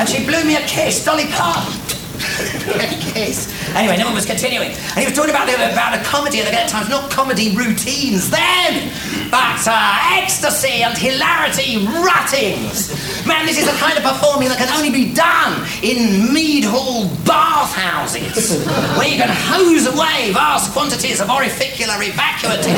and 0.00 0.08
she 0.08 0.24
blew 0.26 0.44
me 0.44 0.56
a 0.56 0.66
kiss. 0.66 1.04
Dolly 1.04 1.26
Parton. 1.26 1.85
kiss. 3.16 3.48
Anyway, 3.74 3.96
no 3.96 4.06
one 4.06 4.14
was 4.14 4.26
continuing. 4.26 4.70
And 4.70 4.98
he 5.00 5.06
was 5.06 5.14
talking 5.14 5.30
about, 5.30 5.48
about 5.48 5.98
a 5.98 6.02
comedy 6.04 6.40
at 6.40 6.46
the 6.46 6.70
times, 6.70 6.88
not 6.88 7.10
comedy 7.10 7.56
routines 7.56 8.30
then, 8.30 8.92
but 9.30 9.60
uh, 9.66 10.18
ecstasy 10.20 10.82
and 10.82 10.96
hilarity 10.96 11.86
ruttings. 12.04 12.92
Man, 13.26 13.46
this 13.46 13.58
is 13.58 13.66
the 13.66 13.76
kind 13.78 13.96
of 13.96 14.04
performing 14.04 14.48
that 14.48 14.58
can 14.58 14.68
only 14.76 14.90
be 14.90 15.12
done 15.12 15.66
in 15.82 16.32
mead 16.32 16.64
hall 16.64 17.08
bathhouses, 17.24 18.62
where 18.98 19.08
you 19.08 19.16
can 19.16 19.30
hose 19.30 19.86
away 19.86 20.32
vast 20.32 20.72
quantities 20.72 21.20
of 21.20 21.28
orificular 21.28 21.98
evacuative. 22.02 22.76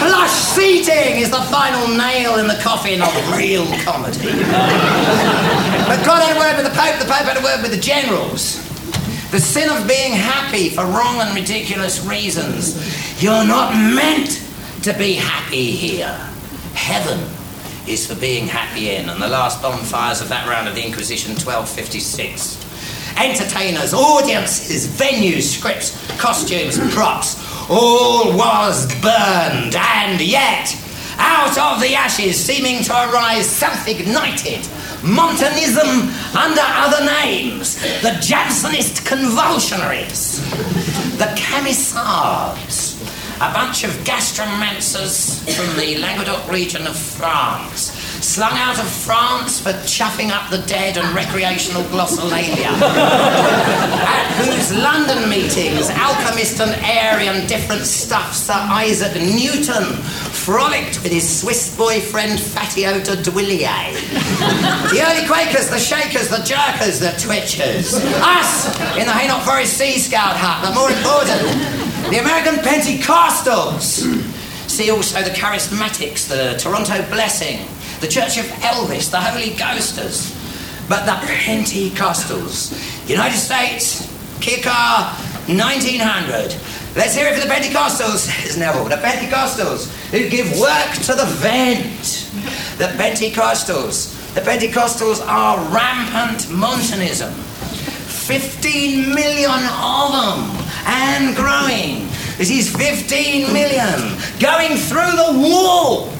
Plush 0.00 0.30
seating 0.56 1.20
is 1.20 1.30
the 1.30 1.42
final 1.52 1.88
nail 1.96 2.38
in 2.38 2.46
the 2.46 2.58
coffin 2.62 3.02
of 3.02 3.12
real 3.36 3.66
comedy. 3.84 5.75
But 5.86 6.04
God 6.04 6.22
had 6.22 6.36
a 6.36 6.38
word 6.38 6.62
with 6.62 6.72
the 6.72 6.78
Pope, 6.78 6.98
the 6.98 7.06
Pope 7.06 7.26
had 7.26 7.36
a 7.36 7.42
word 7.42 7.62
with 7.62 7.70
the 7.70 7.80
generals. 7.80 8.62
The 9.30 9.40
sin 9.40 9.70
of 9.70 9.88
being 9.88 10.12
happy 10.12 10.68
for 10.68 10.84
wrong 10.84 11.20
and 11.20 11.34
ridiculous 11.34 12.04
reasons. 12.04 13.22
You're 13.22 13.46
not 13.46 13.72
meant 13.72 14.42
to 14.82 14.92
be 14.94 15.14
happy 15.14 15.70
here. 15.72 16.14
Heaven 16.74 17.18
is 17.88 18.06
for 18.06 18.18
being 18.20 18.46
happy 18.46 18.90
in. 18.90 19.08
And 19.08 19.20
the 19.20 19.28
last 19.28 19.62
bonfires 19.62 20.20
of 20.20 20.28
that 20.28 20.48
round 20.48 20.68
of 20.68 20.74
the 20.74 20.84
Inquisition, 20.84 21.32
1256. 21.32 22.64
Entertainers, 23.18 23.94
audiences, 23.94 24.86
venues, 24.86 25.42
scripts, 25.42 25.96
costumes, 26.18 26.78
props, 26.94 27.42
all 27.70 28.36
was 28.36 28.86
burned, 29.00 29.74
and 29.74 30.20
yet, 30.20 30.76
out 31.18 31.56
of 31.58 31.80
the 31.80 31.94
ashes, 31.94 32.38
seeming 32.38 32.82
to 32.84 32.92
arise 32.92 33.48
self 33.48 33.88
ignited, 33.88 34.60
Montanism 35.02 36.08
under 36.36 36.62
other 36.62 37.04
names, 37.22 37.76
the 38.02 38.10
Jansenist 38.20 39.04
convulsionaries, 39.04 40.40
the 41.18 41.26
Camisards, 41.36 42.96
a 43.36 43.52
bunch 43.52 43.84
of 43.84 43.90
gastromancers 44.04 45.40
from 45.54 45.76
the 45.76 45.98
Languedoc 45.98 46.50
region 46.50 46.86
of 46.86 46.96
France, 46.96 47.92
slung 48.26 48.58
out 48.58 48.78
of 48.78 48.88
France 48.88 49.60
for 49.60 49.70
chuffing 49.86 50.30
up 50.30 50.50
the 50.50 50.58
dead 50.66 50.98
and 50.98 51.14
recreational 51.14 51.82
glossolalia, 51.84 52.66
at 52.82 54.26
whose 54.42 54.72
London 54.76 55.30
meetings 55.30 55.88
alchemist 55.90 56.60
and 56.60 56.74
airy 56.82 57.28
and 57.28 57.48
different 57.48 57.86
stuff 57.86 58.34
Sir 58.34 58.54
Isaac 58.54 59.14
Newton 59.14 59.84
frolicked 60.34 61.02
with 61.04 61.12
his 61.12 61.40
Swiss 61.40 61.76
boyfriend 61.76 62.40
Fatio 62.40 62.98
de 63.04 63.16
Duillier. 63.22 63.94
the 64.90 65.02
early 65.06 65.26
Quakers, 65.28 65.70
the 65.70 65.78
Shakers, 65.78 66.28
the 66.28 66.42
Jerkers, 66.42 66.98
the 66.98 67.14
Twitchers. 67.22 67.94
Us 68.22 68.66
in 68.98 69.06
the 69.06 69.12
Hainault 69.12 69.44
Forest 69.44 69.74
Sea 69.78 69.98
Scout 69.98 70.36
hut, 70.36 70.64
but 70.64 70.74
more 70.74 70.90
important, 70.90 72.10
the 72.10 72.18
American 72.18 72.56
Pentecostals. 72.56 74.02
See 74.68 74.90
also 74.90 75.22
the 75.22 75.30
Charismatics, 75.30 76.28
the 76.28 76.58
Toronto 76.58 77.08
Blessing, 77.08 77.66
the 78.00 78.08
Church 78.08 78.38
of 78.38 78.44
Elvis, 78.62 79.10
the 79.10 79.20
Holy 79.20 79.50
Ghosters. 79.50 80.34
But 80.88 81.04
the 81.04 81.12
Pentecostals, 81.26 83.08
United 83.08 83.38
States, 83.38 84.06
Kickar, 84.38 85.12
1900. 85.48 86.54
Let's 86.94 87.14
hear 87.14 87.26
it 87.26 87.34
for 87.34 87.46
the 87.46 87.52
Pentecostals, 87.52 88.18
says 88.42 88.56
Neville. 88.56 88.84
The 88.84 88.96
Pentecostals 88.96 89.90
who 90.10 90.28
give 90.28 90.58
work 90.58 90.92
to 91.06 91.14
the 91.14 91.26
vent. 91.26 92.30
The 92.78 92.86
Pentecostals. 92.96 94.14
The 94.34 94.40
Pentecostals 94.40 95.26
are 95.26 95.58
rampant 95.74 96.50
Montanism. 96.50 97.32
15 97.32 99.14
million 99.14 99.50
of 99.50 100.12
them 100.12 100.66
and 100.86 101.36
growing. 101.36 102.06
This 102.38 102.50
is 102.50 102.74
15 102.74 103.52
million 103.52 104.18
going 104.40 104.76
through 104.76 105.12
the 105.12 105.38
wall 105.40 106.15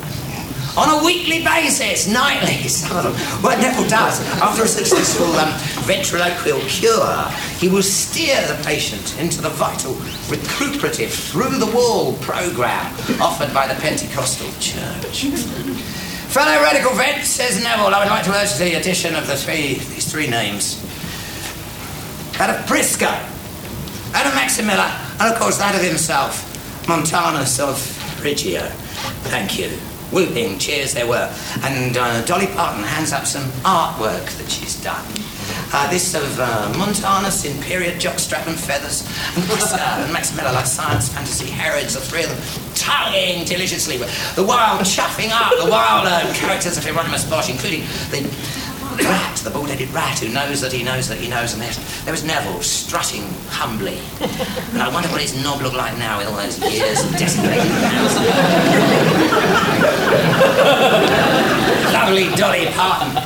on 0.76 1.00
a 1.00 1.04
weekly 1.04 1.42
basis, 1.42 2.06
nightly. 2.06 2.56
Them. 2.86 3.14
What 3.42 3.58
Neville 3.58 3.88
does, 3.88 4.20
after 4.40 4.64
a 4.64 4.68
successful 4.68 5.26
um, 5.36 5.52
ventriloquial 5.84 6.60
cure, 6.68 7.28
he 7.58 7.68
will 7.68 7.82
steer 7.82 8.40
the 8.46 8.62
patient 8.64 9.18
into 9.18 9.40
the 9.40 9.50
vital, 9.50 9.94
recuperative, 10.28 11.12
through 11.12 11.58
the 11.58 11.66
wall 11.66 12.14
program 12.18 12.86
offered 13.20 13.52
by 13.54 13.66
the 13.66 13.74
Pentecostal 13.80 14.48
Church. 14.60 15.24
Fellow 16.28 16.62
radical 16.62 16.92
vets, 16.94 17.28
says 17.28 17.62
Neville, 17.62 17.94
I 17.94 18.00
would 18.00 18.10
like 18.10 18.24
to 18.24 18.32
urge 18.32 18.54
the 18.56 18.74
addition 18.74 19.14
of 19.14 19.26
the 19.26 19.36
three, 19.36 19.74
these 19.74 20.10
three 20.10 20.26
names. 20.26 20.82
That 22.38 22.50
of 22.50 22.66
Briscoe, 22.66 23.06
that 24.12 24.26
of 24.26 24.32
Maximilla, 24.32 25.20
and 25.20 25.32
of 25.32 25.40
course 25.40 25.56
that 25.58 25.74
of 25.74 25.80
himself, 25.80 26.44
Montanus 26.86 27.58
of 27.58 28.22
Reggio. 28.22 28.62
Thank 29.24 29.58
you. 29.58 29.95
Whooping 30.12 30.58
cheers 30.58 30.94
there 30.94 31.06
were. 31.06 31.32
And 31.62 31.96
uh, 31.96 32.24
Dolly 32.24 32.46
Parton 32.46 32.82
hands 32.82 33.12
up 33.12 33.26
some 33.26 33.44
artwork 33.62 34.26
that 34.38 34.48
she's 34.48 34.80
done. 34.82 35.04
Uh, 35.72 35.90
this 35.90 36.14
of 36.14 36.38
uh, 36.38 36.72
Montanus 36.78 37.44
in 37.44 37.60
period 37.62 38.00
jockstrap 38.00 38.46
and 38.46 38.58
feathers, 38.58 39.02
and 39.36 39.44
Briscoe 39.46 39.76
and 39.76 40.14
Maximilla 40.14 40.54
like 40.54 40.66
science 40.66 41.12
fantasy 41.12 41.50
Herods, 41.50 41.94
the 41.94 42.00
three 42.00 42.22
of 42.22 42.30
them 42.30 42.74
tonguing 42.74 43.44
deliciously, 43.44 43.96
the 43.98 44.44
wild 44.44 44.80
chuffing 44.80 45.30
up 45.30 45.52
the 45.62 45.70
wild 45.70 46.06
uh, 46.06 46.32
characters 46.34 46.78
of 46.78 46.84
Hieronymus 46.84 47.28
Bosch, 47.28 47.50
including 47.50 47.80
the 48.10 48.22
rat, 49.04 49.36
the 49.38 49.50
bald-headed 49.50 49.90
rat 49.90 50.18
who 50.18 50.28
knows 50.28 50.60
that 50.60 50.72
he 50.72 50.82
knows 50.82 51.08
that 51.08 51.18
he 51.18 51.28
knows, 51.28 51.52
and 51.52 51.62
there's, 51.62 51.78
there 52.04 52.12
was 52.12 52.24
Neville 52.24 52.62
strutting 52.62 53.22
humbly. 53.48 53.98
And 54.72 54.82
I 54.82 54.88
wonder 54.92 55.08
what 55.08 55.20
his 55.20 55.34
knob 55.42 55.60
looked 55.62 55.76
like 55.76 55.96
now 55.98 56.18
with 56.18 56.28
all 56.28 56.36
those 56.36 56.58
years 56.72 57.04
of 57.04 57.16
desiccated 57.16 57.66
hands. 57.82 58.14
Lovely 61.92 62.30
Dolly 62.36 62.66
Parton. 62.72 63.16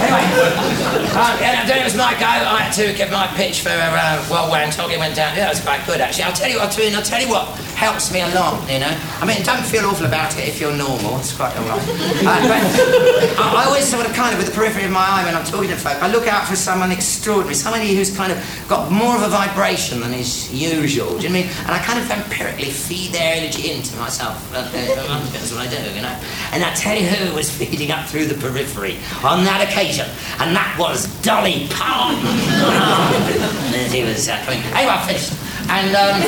anyway, 0.00 0.83
uh, 1.16 1.36
yeah, 1.40 1.80
it 1.80 1.84
was 1.84 1.96
my 1.96 2.12
go. 2.14 2.26
I 2.26 2.62
had 2.68 2.72
to 2.74 2.92
give 2.96 3.10
my 3.10 3.26
pitch 3.38 3.62
for 3.62 3.70
uh, 3.70 4.24
while 4.26 4.50
Wan 4.50 4.70
Tok 4.70 4.90
went 4.98 5.16
down. 5.16 5.36
Yeah, 5.36 5.46
it 5.46 5.50
was 5.50 5.60
quite 5.60 5.84
good 5.86 6.00
actually. 6.00 6.24
I'll 6.24 6.32
tell 6.32 6.50
you 6.50 6.56
what, 6.58 6.74
I'll 6.94 7.02
tell 7.02 7.20
you 7.20 7.28
what 7.28 7.48
helps 7.74 8.12
me 8.12 8.20
along. 8.20 8.68
You 8.68 8.80
know, 8.80 8.94
I 9.20 9.26
mean, 9.26 9.42
don't 9.42 9.64
feel 9.64 9.84
awful 9.86 10.06
about 10.06 10.36
it 10.38 10.48
if 10.48 10.60
you're 10.60 10.74
normal. 10.74 11.18
It's 11.18 11.34
quite 11.34 11.56
all 11.56 11.68
right. 11.68 11.84
Uh, 12.24 12.40
but 12.48 12.62
I, 13.38 13.62
I 13.62 13.64
always 13.66 13.86
sort 13.86 14.06
of 14.06 14.14
kind 14.14 14.32
of 14.32 14.38
with 14.38 14.48
the 14.48 14.54
periphery 14.54 14.84
of 14.84 14.90
my 14.90 15.04
eye 15.04 15.24
when 15.24 15.34
I'm 15.34 15.44
talking 15.44 15.68
to 15.70 15.76
folk, 15.76 16.02
I 16.02 16.10
look 16.10 16.26
out 16.26 16.48
for 16.48 16.56
someone 16.56 16.90
extraordinary, 16.90 17.54
somebody 17.54 17.94
who's 17.94 18.16
kind 18.16 18.32
of 18.32 18.38
got 18.68 18.90
more 18.90 19.14
of 19.16 19.22
a 19.22 19.28
vibration 19.28 20.00
than 20.00 20.14
is 20.14 20.50
usual. 20.52 21.18
Do 21.18 21.26
you 21.26 21.28
know 21.28 21.40
what 21.40 21.44
I 21.44 21.48
mean? 21.48 21.50
And 21.66 21.70
I 21.72 21.78
kind 21.84 21.98
of 21.98 22.10
empirically 22.10 22.70
feed 22.70 23.12
their 23.12 23.36
energy 23.36 23.70
into 23.70 23.94
myself. 23.96 24.36
Uh, 24.54 24.62
That's 24.72 25.52
what 25.52 25.66
I 25.66 25.68
do, 25.68 25.76
you 25.94 26.02
know. 26.02 26.16
And 26.52 26.64
I 26.64 26.72
tell 26.74 26.96
you 26.96 27.06
who 27.06 27.34
was 27.34 27.50
feeding 27.54 27.90
up 27.90 28.06
through 28.08 28.26
the 28.26 28.34
periphery 28.34 28.96
on 29.22 29.44
that 29.44 29.60
occasion, 29.68 30.08
and 30.40 30.56
that 30.56 30.76
was 30.78 31.03
Dolly 31.22 31.66
Parton. 31.70 32.20
he 33.90 34.04
was 34.04 34.28
uh. 34.28 34.34
Anyway, 34.46 34.62
I 34.74 35.06
finished. 35.06 35.32
And 35.68 35.96
um, 35.96 36.20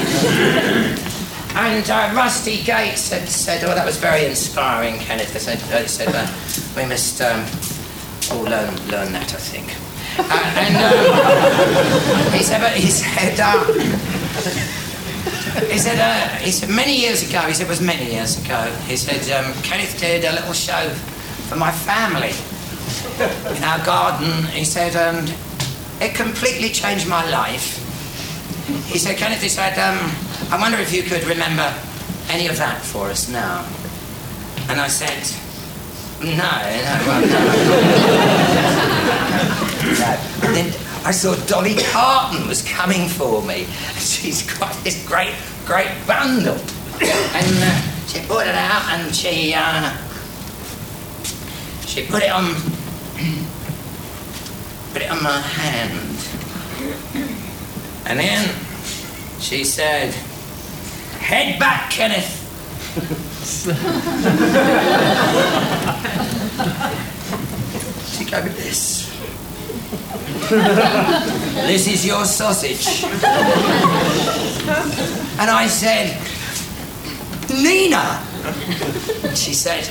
and 1.57 1.91
uh, 1.91 2.13
Rusty 2.15 2.63
Gates 2.63 3.11
had 3.11 3.29
said, 3.29 3.65
"Oh, 3.65 3.75
that 3.75 3.85
was 3.85 3.97
very 3.99 4.25
inspiring, 4.25 4.99
Kenneth." 4.99 5.33
He 5.33 5.39
said, 5.39 5.59
uh, 5.73 5.87
said 5.87 6.15
uh, 6.15 6.27
"We 6.77 6.89
must 6.89 7.21
um, 7.21 7.45
all 8.31 8.45
learn 8.45 8.75
learn 8.89 9.13
that, 9.13 9.33
I 9.33 9.39
think." 9.39 9.75
Uh, 10.19 10.53
and 10.57 10.77
um, 10.77 12.33
he 12.37 12.43
said, 12.43 12.61
"But 12.61 12.73
he 12.73 12.89
said." 12.89 13.39
Uh, 13.39 13.65
he 15.71 15.79
said, 15.79 15.99
uh, 15.99 16.37
he 16.37 16.51
said, 16.51 16.69
many 16.69 17.01
years 17.01 17.29
ago, 17.29 17.41
he 17.41 17.55
said, 17.55 17.65
it 17.65 17.69
was 17.71 17.81
many 17.81 18.13
years 18.13 18.43
ago, 18.45 18.71
he 18.87 18.95
said, 18.95 19.25
um, 19.33 19.55
Kenneth 19.63 19.99
did 19.99 20.25
a 20.25 20.33
little 20.33 20.53
show 20.53 20.91
for 21.49 21.57
my 21.57 21.71
family 21.71 22.33
in 23.57 23.63
our 23.65 23.85
garden. 23.85 24.45
He 24.49 24.65
said, 24.65 24.97
and 24.97 25.35
it 26.01 26.15
completely 26.15 26.71
changed 26.71 27.09
my 27.09 27.29
life. 27.31 27.83
He 28.87 28.99
said, 28.99 29.17
Kenneth, 29.17 29.43
he 29.43 29.49
said, 29.49 29.79
um, 29.79 29.99
I 30.51 30.59
wonder 30.61 30.79
if 30.79 30.93
you 30.93 31.03
could 31.03 31.25
remember 31.25 31.73
any 32.31 32.49
of 32.49 32.57
that 32.59 32.83
for 32.83 33.09
us 33.09 33.29
now. 33.29 33.65
And 34.69 34.81
I 34.81 34.89
said, 34.89 35.23
no, 36.21 36.33
no, 36.33 36.99
well, 37.07 37.21
no. 40.01 40.53
Then 40.53 40.73
I 41.05 41.13
saw 41.13 41.37
Dolly 41.47 41.77
Parton 41.93 42.49
was 42.49 42.63
coming 42.63 43.09
for 43.09 43.43
me. 43.43 43.65
She's 43.99 44.43
got 44.59 44.75
this 44.83 45.07
great, 45.07 45.35
great 45.65 45.91
bundle. 46.07 46.59
And 47.01 47.63
uh, 47.63 47.81
she 48.07 48.21
put 48.27 48.47
it 48.47 48.55
out 48.55 48.83
and 48.91 49.15
she, 49.15 49.55
uh, 49.55 49.93
she 51.97 52.05
put 52.05 52.23
it 52.23 52.31
on, 52.31 52.45
put 54.93 55.01
it 55.01 55.11
on 55.11 55.23
my 55.23 55.41
hand. 55.41 55.93
And 58.05 58.21
then 58.21 58.55
she 59.41 59.65
said, 59.65 60.13
Head 61.21 61.59
back, 61.59 61.91
Kenneth. 61.91 62.43
she 68.13 68.25
go 68.31 68.43
with 68.43 68.59
this. 68.59 69.11
this 71.67 71.89
is 71.89 72.05
your 72.05 72.27
sausage. 72.27 73.05
and 75.41 75.51
I 75.51 75.67
said, 75.67 76.21
Nina. 77.49 78.23
She 79.35 79.55
said, 79.55 79.89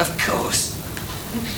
Of 0.00 0.18
course. 0.18 0.69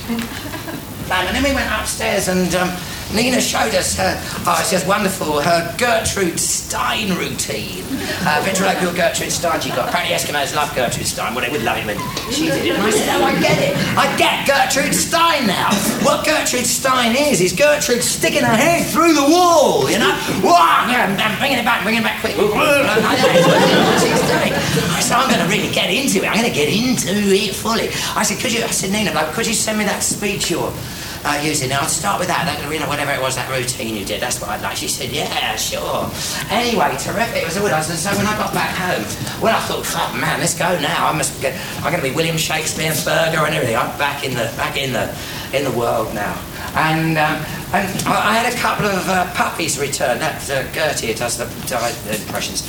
And 0.09 1.35
then 1.35 1.43
we 1.43 1.53
went 1.53 1.69
upstairs 1.71 2.27
and 2.27 2.53
um, 2.55 2.69
Nina 3.13 3.39
showed 3.39 3.75
us 3.75 3.95
her, 3.95 4.17
oh, 4.45 4.57
it's 4.59 4.71
just 4.71 4.87
wonderful, 4.87 5.39
her 5.39 5.75
Gertrude 5.77 6.39
Stein 6.39 7.15
routine. 7.15 7.85
Uh, 8.25 8.41
ventriloquial 8.43 8.91
Gertrude 8.93 9.31
Stein 9.31 9.61
she 9.61 9.69
got. 9.69 9.89
Apparently 9.89 10.15
Eskimos 10.15 10.55
love 10.55 10.73
Gertrude 10.75 11.05
Stein. 11.05 11.33
Well, 11.35 11.45
they 11.45 11.51
would 11.51 11.63
love 11.63 11.77
it 11.77 11.85
when 11.85 11.97
she 12.33 12.47
did 12.49 12.65
it. 12.65 12.73
And 12.73 12.81
I 12.81 12.89
said, 12.89 13.09
oh, 13.21 13.23
I 13.23 13.39
get 13.39 13.57
it. 13.61 13.77
I 13.95 14.09
get 14.17 14.47
Gertrude 14.47 14.95
Stein 14.95 15.45
now. 15.45 15.69
What 16.01 16.25
Gertrude 16.25 16.65
Stein 16.65 17.15
is, 17.15 17.39
is 17.39 17.53
Gertrude 17.53 18.03
sticking 18.03 18.43
her 18.43 18.55
head 18.55 18.85
through 18.89 19.13
the 19.13 19.21
wall, 19.21 19.89
you 19.89 19.99
know? 19.99 20.17
Wah, 20.43 20.89
I'm 20.89 21.37
bringing 21.37 21.59
it 21.59 21.65
back, 21.65 21.83
bringing 21.83 22.01
it 22.01 22.03
back 22.03 22.19
quick. 22.19 22.35
I 22.35 22.49
said, 24.99 25.17
I'm 25.17 25.29
going 25.29 25.39
to 25.39 25.47
really 25.47 25.71
get 25.71 25.89
into 25.89 26.23
it. 26.23 26.27
I'm 26.27 26.37
going 26.37 26.49
to 26.49 26.55
get 26.55 26.69
into 26.69 27.13
it 27.13 27.53
fully. 27.53 27.89
I 28.17 28.23
said, 28.23 28.39
could 28.39 28.51
you, 28.51 28.63
I 28.63 28.71
said, 28.73 28.91
Nina, 28.91 29.13
could 29.33 29.45
you 29.45 29.53
send 29.53 29.77
me 29.77 29.85
that 29.85 30.01
speech 30.01 30.49
you're 30.49 30.73
uh, 31.23 31.41
using 31.43 31.71
it. 31.71 31.81
I'll 31.81 31.87
start 31.87 32.19
with 32.19 32.27
that, 32.27 32.43
you 32.71 32.79
know, 32.79 32.87
whatever 32.87 33.11
it 33.11 33.21
was, 33.21 33.35
that 33.35 33.49
routine 33.49 33.95
you 33.95 34.05
did, 34.05 34.21
that's 34.21 34.39
what 34.41 34.49
I'd 34.49 34.61
like. 34.61 34.77
She 34.77 34.87
said, 34.87 35.11
yeah, 35.11 35.55
sure. 35.55 36.09
Anyway, 36.51 36.95
terrific, 36.99 37.43
it 37.43 37.45
was 37.45 37.57
all 37.57 37.67
nice. 37.67 37.89
And 37.89 37.99
so 37.99 38.11
when 38.17 38.27
I 38.27 38.37
got 38.37 38.53
back 38.53 38.75
home, 38.75 39.03
well, 39.41 39.55
I 39.55 39.61
thought, 39.61 40.15
man, 40.19 40.39
let's 40.39 40.57
go 40.57 40.79
now. 40.79 41.07
I 41.07 41.13
must 41.13 41.41
get, 41.41 41.59
I'm 41.77 41.91
going 41.91 42.03
to 42.03 42.09
be 42.09 42.15
William 42.15 42.37
Shakespeare, 42.37 42.93
Berger 43.05 43.45
and 43.45 43.55
everything. 43.55 43.77
I'm 43.77 43.97
back 43.97 44.23
in 44.23 44.31
the, 44.31 44.51
back 44.57 44.77
in 44.77 44.93
the, 44.93 45.15
in 45.53 45.63
the 45.63 45.71
world 45.77 46.13
now. 46.13 46.35
And, 46.75 47.17
um, 47.17 47.37
and 47.73 47.87
I 48.07 48.33
had 48.33 48.51
a 48.51 48.57
couple 48.57 48.87
of 48.87 49.07
uh, 49.07 49.31
puppies 49.33 49.79
return. 49.79 50.19
That 50.19 50.49
uh, 50.49 50.63
Gertie 50.73 51.13
does 51.13 51.37
the, 51.37 51.45
the 51.45 52.21
impressions. 52.21 52.63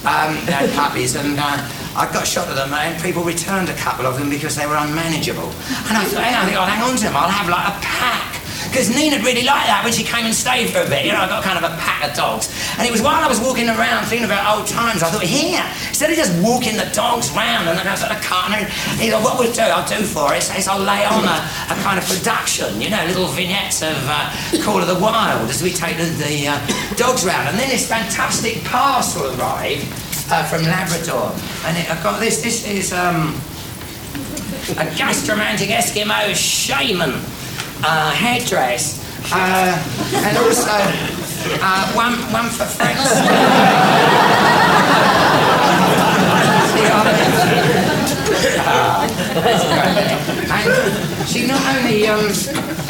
Um, 0.00 0.32
they 0.46 0.52
had 0.56 0.72
puppies, 0.72 1.14
and 1.14 1.36
uh, 1.38 1.60
I 1.94 2.08
got 2.12 2.26
shot 2.26 2.48
at 2.48 2.56
them, 2.56 2.72
and 2.72 2.96
people 3.02 3.22
returned 3.22 3.68
a 3.68 3.76
couple 3.76 4.06
of 4.06 4.18
them 4.18 4.30
because 4.30 4.56
they 4.56 4.66
were 4.66 4.76
unmanageable. 4.76 5.44
And 5.88 5.94
I 6.00 6.04
thought, 6.08 6.24
hey, 6.24 6.34
I 6.34 6.44
think 6.46 6.56
I'll 6.56 6.64
hang 6.64 6.82
on 6.88 6.96
to 6.96 7.04
them. 7.04 7.16
I'll 7.16 7.28
have 7.28 7.48
like 7.48 7.68
a 7.68 7.76
pack. 7.84 8.39
Because 8.70 8.88
Nina'd 8.88 9.26
really 9.26 9.42
liked 9.42 9.66
that 9.66 9.82
when 9.82 9.92
she 9.92 10.06
came 10.06 10.24
and 10.24 10.34
stayed 10.34 10.70
for 10.70 10.78
a 10.78 10.88
bit. 10.88 11.04
You 11.04 11.10
know, 11.10 11.26
I 11.26 11.28
got 11.28 11.42
kind 11.42 11.58
of 11.58 11.66
a 11.66 11.74
pack 11.82 12.06
of 12.06 12.14
dogs. 12.14 12.54
And 12.78 12.86
it 12.86 12.92
was 12.94 13.02
while 13.02 13.18
I 13.18 13.26
was 13.26 13.42
walking 13.42 13.66
around 13.66 14.06
thinking 14.06 14.24
about 14.24 14.46
old 14.46 14.70
times, 14.70 15.02
I 15.02 15.10
thought, 15.10 15.26
here, 15.26 15.66
instead 15.90 16.10
of 16.10 16.16
just 16.16 16.30
walking 16.38 16.78
the 16.78 16.86
dogs 16.94 17.34
round 17.34 17.66
and 17.66 17.74
then 17.74 17.86
I 17.86 17.90
was 17.90 18.06
at 18.06 18.14
a 18.14 18.22
car 18.22 18.46
and 18.46 18.70
he 19.02 19.10
thought, 19.10 19.26
what 19.26 19.42
we'll 19.42 19.52
do, 19.52 19.66
I'll 19.66 19.86
do 19.90 20.06
for 20.06 20.30
it 20.34 20.46
is 20.54 20.70
I'll 20.70 20.78
lay 20.78 21.02
on 21.02 21.26
a, 21.26 21.38
a 21.66 21.76
kind 21.82 21.98
of 21.98 22.06
production, 22.06 22.80
you 22.80 22.90
know, 22.94 23.02
little 23.10 23.26
vignettes 23.26 23.82
of 23.82 23.98
uh, 24.06 24.30
Call 24.62 24.78
of 24.78 24.86
the 24.86 24.98
Wild 25.02 25.50
as 25.50 25.62
we 25.62 25.74
take 25.74 25.98
the, 25.98 26.06
the 26.22 26.54
uh, 26.54 26.56
dogs 26.94 27.26
round. 27.26 27.50
And 27.50 27.58
then 27.58 27.68
this 27.68 27.88
fantastic 27.90 28.62
parcel 28.64 29.34
arrived 29.34 29.90
uh, 30.30 30.46
from 30.46 30.62
Labrador. 30.62 31.34
And 31.66 31.74
it, 31.74 31.90
I've 31.90 32.02
got 32.06 32.20
this, 32.20 32.40
this 32.40 32.62
is 32.66 32.92
um, 32.92 33.34
a 34.78 34.86
gastromantic 34.94 35.74
Eskimo 35.74 36.34
shaman 36.38 37.18
uh, 37.84 38.10
headdress. 38.12 39.00
Uh, 39.32 39.76
and 40.26 40.36
also 40.38 40.70
uh, 41.62 41.92
one, 41.92 42.14
one 42.32 42.48
for 42.50 42.64
Frank's. 42.64 43.00
and 50.50 51.28
she 51.28 51.46
not 51.46 51.76
only 51.76 52.06
um, 52.06 52.32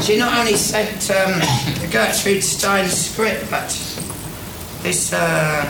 she 0.02 0.16
not 0.18 0.38
only 0.38 0.54
sent 0.56 1.10
um, 1.10 1.40
the 1.80 1.88
Gertrude 1.90 2.42
Stein 2.42 2.88
script, 2.88 3.50
but 3.50 3.68
this 4.82 5.12
uh, 5.12 5.62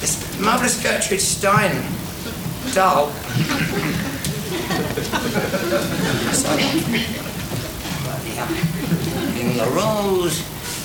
this 0.00 0.40
marvelous 0.40 0.82
Gertrude 0.82 1.20
Stein 1.20 1.84
doll 2.74 3.10
Sorry. 6.32 6.62
Yeah. 7.16 7.35
In 9.56 9.64
the 9.64 9.70
rules, 9.70 10.40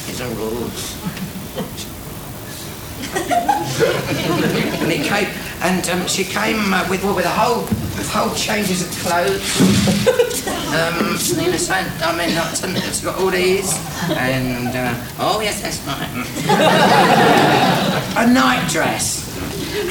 it's 0.08 0.22
a 0.22 0.30
rose. 0.30 0.96
and 4.82 5.04
came, 5.04 5.28
and 5.62 5.90
um, 5.90 6.08
she 6.08 6.24
came 6.24 6.74
uh, 6.74 6.88
with 6.90 7.04
with 7.04 7.26
a 7.26 7.30
whole 7.30 7.68
whole 8.14 8.34
changes 8.34 8.82
of 8.82 8.90
clothes. 9.04 9.60
um, 10.72 11.18
Nina 11.38 11.58
said, 11.58 11.86
I 12.02 12.16
mean, 12.16 12.30
it's 12.78 13.02
got 13.02 13.20
all 13.20 13.30
these, 13.30 13.78
and 14.10 14.70
uh, 14.74 14.96
oh 15.20 15.42
yes, 15.42 15.62
that's 15.62 15.82
right. 15.86 16.08
a 18.26 18.34
night 18.34 18.70
dress, 18.70 19.38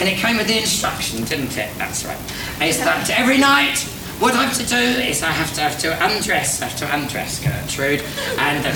and 0.00 0.08
it 0.08 0.16
came 0.16 0.38
with 0.38 0.46
the 0.46 0.56
instruction, 0.56 1.22
didn't 1.24 1.54
it? 1.58 1.68
That's 1.76 2.06
right. 2.06 2.16
It's 2.62 2.78
that 2.78 3.10
every 3.10 3.36
night. 3.36 3.86
What 4.20 4.34
I 4.34 4.44
have 4.44 4.56
to 4.58 4.66
do 4.66 4.76
is 4.76 5.22
I 5.22 5.30
have 5.30 5.54
to 5.54 5.62
have 5.62 5.78
to 5.78 5.96
undress, 6.04 6.60
I 6.60 6.66
have 6.66 6.78
to 6.80 6.94
undress 6.94 7.40
Gertrude, 7.40 8.02
and 8.36 8.66
uh, 8.66 8.70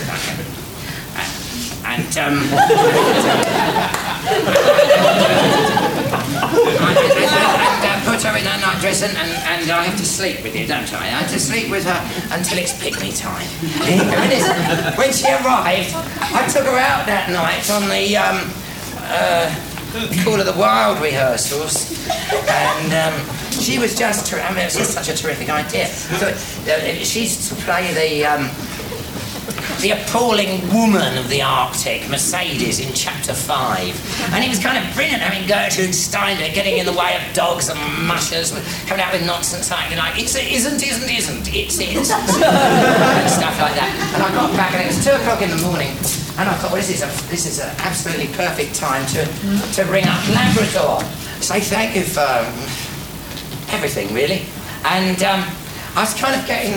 and 1.84 2.16
um, 2.16 2.40
and 6.80 7.84
uh, 7.84 8.00
put 8.08 8.22
her 8.22 8.38
in 8.38 8.44
her 8.46 8.58
nightdress 8.58 9.02
and, 9.02 9.14
and, 9.18 9.30
and 9.30 9.70
I 9.70 9.84
have 9.84 9.98
to 9.98 10.06
sleep 10.06 10.42
with 10.42 10.56
you, 10.56 10.66
don't 10.66 10.90
I? 10.94 11.00
I 11.00 11.20
have 11.20 11.30
to 11.30 11.38
sleep 11.38 11.70
with 11.70 11.84
her 11.84 12.34
until 12.34 12.56
it's 12.56 12.72
picnic 12.82 13.14
time. 13.14 13.46
When 14.96 15.12
she 15.12 15.28
arrived, 15.28 15.92
I 15.92 16.48
took 16.48 16.64
her 16.64 16.78
out 16.78 17.04
that 17.04 17.28
night 17.28 17.70
on 17.70 17.86
the 17.90 18.16
um, 18.16 18.50
uh, 19.12 19.54
Call 20.24 20.40
of 20.40 20.46
the 20.46 20.58
Wild 20.58 21.00
rehearsals, 21.00 22.08
and 22.48 22.92
um, 22.92 23.33
she 23.60 23.78
was 23.78 23.96
just, 23.96 24.26
ter- 24.26 24.40
I 24.40 24.50
mean, 24.50 24.60
it 24.60 24.64
was 24.64 24.76
just 24.76 24.92
such 24.92 25.08
a 25.08 25.14
terrific 25.14 25.50
idea. 25.50 25.86
So, 25.86 26.28
uh, 26.28 27.04
she's 27.04 27.48
to 27.48 27.54
play 27.62 27.92
the. 27.94 28.26
Um, 28.26 28.50
the 29.80 29.90
appalling 29.90 30.64
woman 30.72 31.18
of 31.18 31.28
the 31.28 31.42
Arctic, 31.42 32.08
Mercedes, 32.08 32.80
in 32.80 32.92
chapter 32.94 33.34
5. 33.34 34.32
And 34.32 34.44
it 34.44 34.48
was 34.48 34.58
kind 34.58 34.78
of 34.78 34.94
brilliant 34.94 35.20
having 35.20 35.46
Gertrude 35.46 35.94
Steiner 35.94 36.52
getting 36.54 36.78
in 36.78 36.86
the 36.86 36.92
way 36.92 37.16
of 37.16 37.34
dogs 37.34 37.68
and 37.68 37.78
mushers, 38.06 38.52
coming 38.86 39.04
out 39.04 39.12
with 39.12 39.26
nonsense 39.26 39.70
like, 39.70 39.90
you 39.90 39.96
know, 39.96 40.08
it's, 40.14 40.34
it 40.34 40.50
isn't, 40.50 40.82
isn't, 40.82 41.10
isn't, 41.10 41.54
it's, 41.54 41.78
is. 41.78 42.10
and 42.10 43.30
stuff 43.30 43.60
like 43.60 43.76
that. 43.76 43.92
And 44.14 44.22
I 44.22 44.32
got 44.32 44.56
back 44.56 44.72
and 44.72 44.82
it 44.82 44.88
was 44.88 45.04
2 45.04 45.12
o'clock 45.12 45.42
in 45.42 45.50
the 45.50 45.60
morning. 45.60 45.92
And 46.40 46.48
I 46.48 46.54
thought, 46.58 46.72
well, 46.72 46.80
this 46.80 46.90
is, 46.90 47.02
a, 47.02 47.28
this 47.28 47.46
is 47.46 47.60
an 47.60 47.70
absolutely 47.84 48.28
perfect 48.34 48.74
time 48.74 49.04
to, 49.12 49.24
to 49.76 49.84
ring 49.84 50.04
up 50.08 50.18
Labrador. 50.32 51.02
Say 51.40 51.60
thank 51.60 51.94
you 51.94 52.02
for 52.02 52.24
um, 52.24 52.48
everything, 53.74 54.14
really. 54.14 54.46
And 54.84 55.22
um, 55.22 55.42
I 55.96 56.00
was 56.00 56.14
kind 56.14 56.38
of 56.38 56.46
getting 56.46 56.74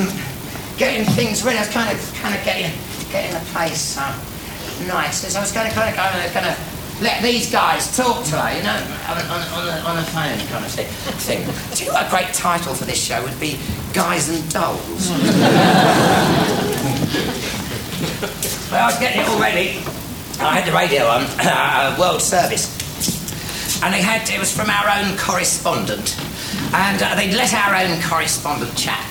getting 0.78 1.06
things 1.14 1.43
ready. 1.43 1.58
I 1.58 1.62
was 1.62 1.72
kind 1.72 1.89
of 1.89 1.98
kind 2.16 2.36
of 2.36 2.43
getting 2.43 2.72
getting 3.10 3.34
the 3.34 3.45
place 3.54 3.98
uh, 3.98 4.14
nice. 4.88 5.22
So 5.26 5.39
I 5.39 5.41
was 5.41 5.52
kind 5.52 5.68
of 5.68 5.74
kind 5.74 5.89
of 5.89 5.95
going 5.95 6.28
to 6.28 6.34
kind 6.34 6.45
of 6.45 6.58
let 7.02 7.22
these 7.22 7.52
guys 7.52 7.95
talk 7.95 8.26
to 8.26 8.36
her, 8.36 8.58
you 8.58 8.64
know, 8.64 8.74
on, 9.08 9.18
on, 9.30 9.41
on, 9.54 9.66
the, 9.66 9.82
on 9.86 9.95
the 9.98 10.04
phone 10.10 10.39
kind 10.50 10.66
of 10.66 10.72
thing. 10.72 11.45
Do 11.76 11.86
you 11.86 11.91
know 11.91 12.00
a 12.00 12.10
great 12.10 12.34
title 12.34 12.74
for 12.74 12.86
this 12.86 13.04
show 13.04 13.22
would 13.24 13.39
be? 13.39 13.60
Guys 13.93 14.30
and 14.30 14.50
Dolls. 14.52 15.10
well, 18.72 18.84
I 18.84 18.86
was 18.88 19.00
getting 19.00 19.22
it 19.22 19.28
all 19.28 19.39
ready. 19.39 19.80
I 20.39 20.60
had 20.60 20.66
the 20.68 20.72
radio 20.72 21.06
on, 21.06 21.26
uh, 21.39 21.95
World 22.00 22.22
Service, 22.22 22.76
and 23.84 23.93
they 23.93 24.01
had 24.01 24.30
it 24.30 24.39
was 24.39 24.51
from 24.51 24.69
our 24.69 24.89
own 24.89 25.17
correspondent, 25.17 26.17
and 26.73 27.01
uh, 27.01 27.15
they'd 27.15 27.36
let 27.36 27.53
our 27.53 27.75
own 27.75 28.01
correspondent 28.01 28.75
chat 28.75 29.03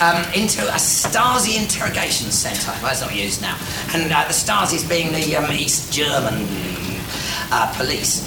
um, 0.00 0.24
into 0.34 0.62
a 0.66 0.78
Stasi 0.78 1.60
interrogation 1.60 2.30
centre. 2.30 2.72
Well, 2.82 2.92
it's 2.92 3.00
not 3.00 3.14
used 3.14 3.40
now. 3.40 3.56
And 3.94 4.10
uh, 4.10 4.24
the 4.26 4.34
Stasi's 4.34 4.88
being 4.88 5.12
the 5.12 5.36
um, 5.36 5.50
East 5.52 5.92
German 5.92 6.46
uh, 7.50 7.72
police. 7.76 8.22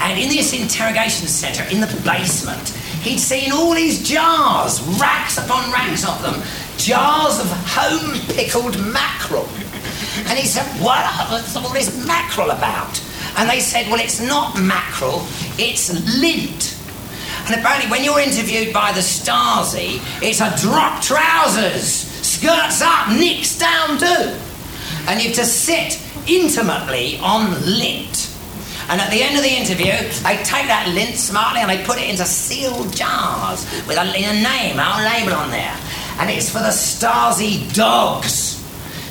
And 0.00 0.18
in 0.18 0.28
this 0.28 0.52
interrogation 0.52 1.28
centre, 1.28 1.64
in 1.70 1.80
the 1.80 1.86
basement, 2.04 2.68
he'd 3.02 3.18
seen 3.18 3.52
all 3.52 3.74
these 3.74 4.06
jars, 4.06 4.80
racks 4.98 5.38
upon 5.38 5.70
racks 5.70 6.06
of 6.06 6.20
them, 6.22 6.42
jars 6.78 7.40
of 7.40 7.50
home 7.50 8.18
pickled 8.34 8.78
mackerel. 8.92 9.48
And 10.26 10.38
he 10.38 10.46
said, 10.46 10.64
What's 10.80 11.56
all 11.56 11.72
this 11.72 12.06
mackerel 12.06 12.50
about? 12.50 13.03
And 13.36 13.48
they 13.48 13.60
said, 13.60 13.90
Well, 13.90 14.00
it's 14.00 14.20
not 14.20 14.60
mackerel, 14.60 15.26
it's 15.58 15.92
lint. 16.20 16.78
And 17.46 17.60
apparently, 17.60 17.90
when 17.90 18.04
you're 18.04 18.20
interviewed 18.20 18.72
by 18.72 18.92
the 18.92 19.00
Stasi, 19.00 20.00
it's 20.22 20.40
a 20.40 20.56
drop 20.62 21.02
trousers, 21.02 21.84
skirts 21.84 22.80
up, 22.80 23.10
nicks 23.10 23.58
down 23.58 23.98
too. 23.98 24.38
And 25.06 25.20
you 25.20 25.28
have 25.28 25.36
to 25.36 25.44
sit 25.44 26.00
intimately 26.26 27.18
on 27.18 27.52
lint. 27.66 28.30
And 28.88 29.00
at 29.00 29.10
the 29.10 29.22
end 29.22 29.36
of 29.36 29.42
the 29.42 29.50
interview, 29.50 29.92
they 30.22 30.36
take 30.44 30.68
that 30.68 30.90
lint 30.94 31.16
smartly 31.16 31.60
and 31.60 31.70
they 31.70 31.84
put 31.84 31.98
it 31.98 32.08
into 32.08 32.24
sealed 32.24 32.94
jars 32.94 33.64
with 33.86 33.96
a, 33.96 34.02
a 34.02 34.42
name, 34.42 34.78
our 34.78 35.04
label 35.04 35.34
on 35.34 35.50
there. 35.50 35.76
And 36.18 36.30
it's 36.30 36.50
for 36.50 36.60
the 36.60 36.72
Stasi 36.72 37.74
dogs. 37.74 38.62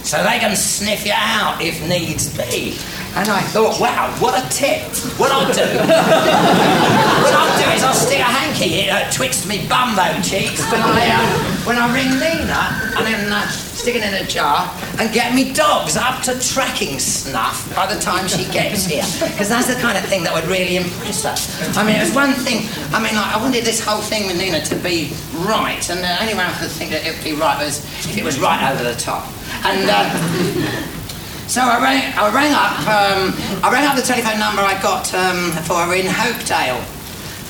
So 0.04 0.22
they 0.24 0.40
can 0.40 0.56
sniff 0.56 1.06
you 1.06 1.14
out 1.16 1.62
if 1.62 1.82
needs 1.88 2.36
be. 2.38 2.78
And 3.16 3.30
I 3.30 3.42
thought, 3.42 3.80
wow, 3.80 4.10
what 4.18 4.34
a 4.34 4.42
tip. 4.50 4.82
What 5.22 5.32
I'll 5.32 5.46
do, 5.54 5.62
what 5.62 7.34
I'll 7.34 7.58
do 7.62 7.70
is 7.78 7.84
I'll 7.84 7.94
stick 7.94 8.18
a 8.20 8.24
hanky 8.24 8.90
uh, 8.90 9.10
twixt 9.12 9.48
me 9.48 9.68
bumbo 9.70 10.20
cheeks 10.24 10.66
when 10.72 10.82
I, 10.82 11.14
uh, 11.14 11.66
when 11.66 11.78
I 11.78 11.94
ring 11.94 12.10
Nina 12.18 12.98
and 12.98 13.06
then 13.06 13.32
uh, 13.32 13.48
stick 13.48 13.96
it 13.96 14.04
in 14.04 14.16
a 14.16 14.26
jar 14.26 14.66
and 14.98 15.14
get 15.14 15.36
me 15.36 15.54
dogs 15.54 15.96
up 15.96 16.24
to 16.24 16.40
tracking 16.40 16.98
snuff 16.98 17.70
by 17.76 17.86
the 17.86 18.02
time 18.02 18.28
she 18.28 18.50
gets 18.52 18.86
here. 18.86 19.06
Because 19.30 19.48
that's 19.48 19.68
the 19.68 19.80
kind 19.80 19.96
of 19.96 20.04
thing 20.06 20.24
that 20.24 20.34
would 20.34 20.46
really 20.46 20.78
impress 20.78 21.22
her. 21.22 21.36
I 21.80 21.86
mean, 21.86 21.98
it 21.98 22.02
was 22.02 22.16
one 22.16 22.34
thing, 22.34 22.66
I 22.94 22.98
mean, 22.98 23.14
like, 23.14 23.30
I 23.30 23.38
wanted 23.38 23.64
this 23.64 23.80
whole 23.80 24.02
thing 24.02 24.26
with 24.26 24.40
Nina 24.40 24.62
to 24.66 24.76
be 24.78 25.14
right, 25.46 25.88
and 25.90 26.00
the 26.02 26.22
only 26.22 26.34
way 26.34 26.46
I 26.46 26.54
could 26.58 26.72
think 26.72 26.90
that 26.92 27.06
it 27.06 27.14
would 27.14 27.24
be 27.24 27.34
right 27.34 27.62
was 27.64 27.86
if 28.10 28.18
it 28.18 28.24
was 28.24 28.40
right 28.40 28.74
over 28.74 28.84
the 28.84 28.96
top. 28.96 29.30
And 29.66 29.86
uh, 29.86 31.00
so 31.48 31.62
I 31.62 31.78
rang, 31.82 32.14
I 32.16 32.34
rang 32.34 32.54
up, 32.54 32.80
um, 32.88 33.34
I 33.64 33.72
rang 33.72 33.86
up 33.86 33.96
the 33.96 34.02
telephone 34.02 34.40
number 34.40 34.62
I 34.62 34.80
got 34.82 35.14
um, 35.14 35.52
for 35.64 35.76
her 35.76 35.94
in 35.94 36.06
Hopedale, 36.06 36.82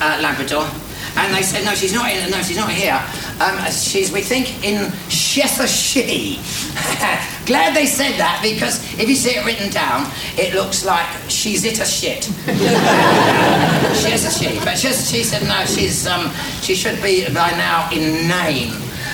uh, 0.02 0.20
Labrador, 0.22 0.68
and 1.16 1.34
they 1.34 1.44
said 1.44 1.64
no, 1.64 1.76
she's 1.76 1.94
not 1.94 2.10
in. 2.10 2.30
No, 2.32 2.42
she's 2.42 2.58
not 2.58 2.72
here. 2.72 3.00
Um, 3.40 3.60
she's, 3.72 4.12
we 4.12 4.22
think, 4.22 4.64
in 4.64 4.90
Sheshatshiu. 5.10 6.38
Glad 7.46 7.76
they 7.76 7.86
said 7.86 8.18
that 8.18 8.40
because 8.42 8.82
if 9.00 9.08
you 9.08 9.16
see 9.16 9.32
it 9.32 9.46
written 9.46 9.70
down, 9.72 10.10
it 10.38 10.54
looks 10.54 10.84
like 10.86 11.06
she's 11.30 11.64
it 11.66 11.80
a 11.80 11.86
shit. 11.86 12.24
Sheshatshiu, 14.02 14.64
but 14.66 14.78
she 14.78 15.24
said 15.24 15.48
no, 15.48 15.66
she's 15.66 16.08
um, 16.08 16.32
she 16.62 16.74
should 16.74 17.02
be 17.02 17.26
by 17.34 17.52
now 17.52 17.90
in 17.92 18.28
Nain. 18.28 18.74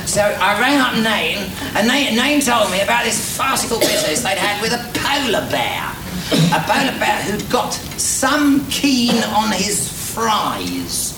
So 0.10 0.24
I 0.24 0.60
rang 0.60 0.82
up 0.82 0.96
Nain, 0.96 1.38
and 1.78 1.88
Nain, 1.88 2.16
Nain 2.16 2.42
told 2.42 2.72
me 2.72 2.82
about 2.82 3.06
this 3.06 3.38
farcical 3.38 3.78
business 3.80 4.24
they'd 4.24 4.40
had 4.40 4.60
with 4.60 4.74
a 4.74 4.82
polar 4.98 5.46
bear. 5.52 5.86
A 6.50 6.60
polar 6.66 6.98
bear 6.98 7.22
who'd 7.30 7.48
got 7.52 7.74
some 8.02 8.68
keen 8.72 9.24
on 9.38 9.52
his 9.52 9.88
fries. 9.88 11.14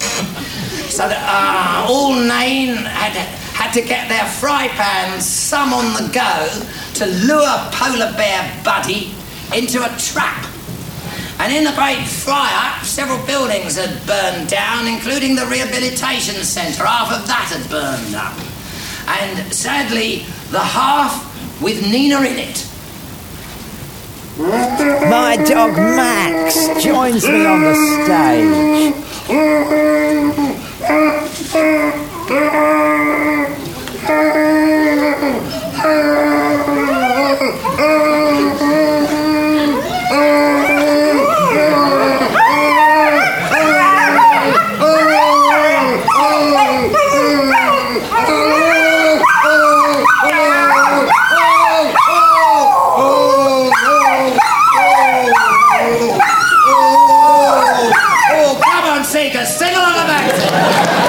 So 0.92 1.08
that 1.08 1.24
uh, 1.24 1.88
all 1.89 2.16
Nain 2.16 2.76
had, 2.84 3.16
had 3.56 3.72
to 3.72 3.82
get 3.82 4.10
their 4.10 4.26
fry 4.26 4.68
pans, 4.68 5.26
some 5.26 5.72
on 5.72 5.94
the 5.94 6.12
go, 6.12 6.52
to 6.96 7.06
lure 7.26 7.72
polar 7.72 8.12
bear 8.18 8.44
Buddy 8.62 9.16
into 9.56 9.80
a 9.80 9.89
trap. 10.00 10.46
And 11.39 11.54
in 11.54 11.64
the 11.64 11.72
great 11.80 12.04
fire, 12.04 12.84
several 12.84 13.26
buildings 13.26 13.78
had 13.78 14.06
burned 14.06 14.50
down, 14.50 14.86
including 14.86 15.36
the 15.36 15.46
rehabilitation 15.46 16.44
centre. 16.44 16.84
Half 16.84 17.22
of 17.22 17.26
that 17.28 17.56
had 17.56 17.70
burned 17.70 18.16
up 18.16 18.51
and 19.20 19.53
sadly, 19.53 20.26
the 20.49 20.59
half 20.59 21.62
with 21.62 21.82
Nina 21.82 22.22
in 22.22 22.38
it. 22.39 22.68
My 25.09 25.38
dog 25.47 25.76
Max 25.76 26.68
joins 26.84 27.28
me 27.28 27.45
on 27.45 27.62
the 27.62 27.76
Oh, 58.34 58.59
come 58.64 58.86
on, 58.86 59.03
Seeker, 59.03 59.45
sing 59.45 59.76
along 59.76 60.07
back. 60.07 61.01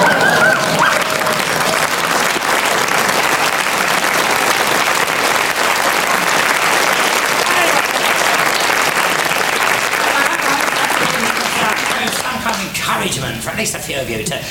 for 13.43 13.49
at 13.49 13.57
least 13.57 13.75
a 13.75 13.79
few 13.79 13.99
of 13.99 14.09
you 14.09 14.23
to 14.23 14.43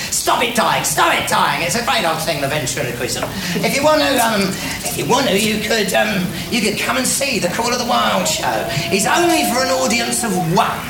stop 0.42 0.50
it 0.50 0.56
dying, 0.56 0.84
stop 0.84 1.14
it 1.14 1.28
dying. 1.28 1.62
It's 1.62 1.76
a 1.76 1.84
great 1.84 2.04
old 2.04 2.20
thing, 2.22 2.40
the 2.40 2.48
ventriloquism. 2.48 3.22
If 3.62 3.76
you 3.76 3.84
want 3.84 4.02
to, 4.02 4.10
um, 4.18 4.42
if 4.82 4.98
you 4.98 5.06
want 5.06 5.28
to, 5.28 5.38
you 5.38 5.62
could, 5.62 5.94
um, 5.94 6.26
you 6.50 6.60
could 6.60 6.78
come 6.78 6.96
and 6.96 7.06
see 7.06 7.38
the 7.38 7.48
Call 7.48 7.70
of 7.70 7.78
the 7.78 7.86
Wild 7.86 8.26
show. 8.26 8.66
It's 8.90 9.06
only 9.06 9.46
for 9.54 9.62
an 9.62 9.70
audience 9.70 10.24
of 10.24 10.34
one. 10.54 10.82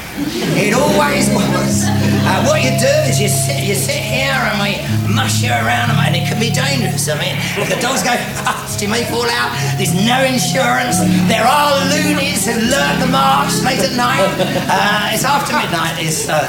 It 0.57 0.72
always 0.72 1.28
was. 1.32 1.84
Uh, 1.84 2.44
what 2.48 2.64
you 2.64 2.72
do 2.80 2.94
is 3.09 3.20
you 3.20 3.28
sit, 3.28 3.64
you 3.64 3.74
sit 3.74 4.00
here 4.00 4.32
and 4.32 4.57
we 4.61 4.80
mush 5.12 5.42
you 5.42 5.53
around, 5.53 5.92
and 6.00 6.16
it 6.16 6.28
can 6.28 6.40
be 6.40 6.48
dangerous. 6.48 7.09
I 7.09 7.16
mean, 7.20 7.36
if 7.61 7.68
the 7.68 7.80
dogs 7.80 8.03
go 8.03 8.16
fast, 8.44 8.80
you 8.80 8.88
may 8.88 9.05
fall 9.05 9.28
out. 9.28 9.53
There's 9.76 9.92
no 9.92 10.20
insurance. 10.24 11.00
There 11.28 11.44
are 11.44 11.76
loonies 11.92 12.48
who 12.48 12.57
lurk 12.57 12.94
the 13.00 13.09
marsh 13.12 13.61
late 13.64 13.84
at 13.84 13.96
night. 13.96 14.32
Uh, 14.68 15.12
it's 15.12 15.24
after 15.24 15.53
midnight. 15.57 16.00
Is 16.00 16.28
uh, 16.28 16.40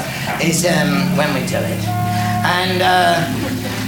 um, 0.72 1.16
when 1.16 1.32
we 1.32 1.44
do 1.46 1.60
it, 1.60 2.03
and 2.44 2.82
uh, 2.84 3.24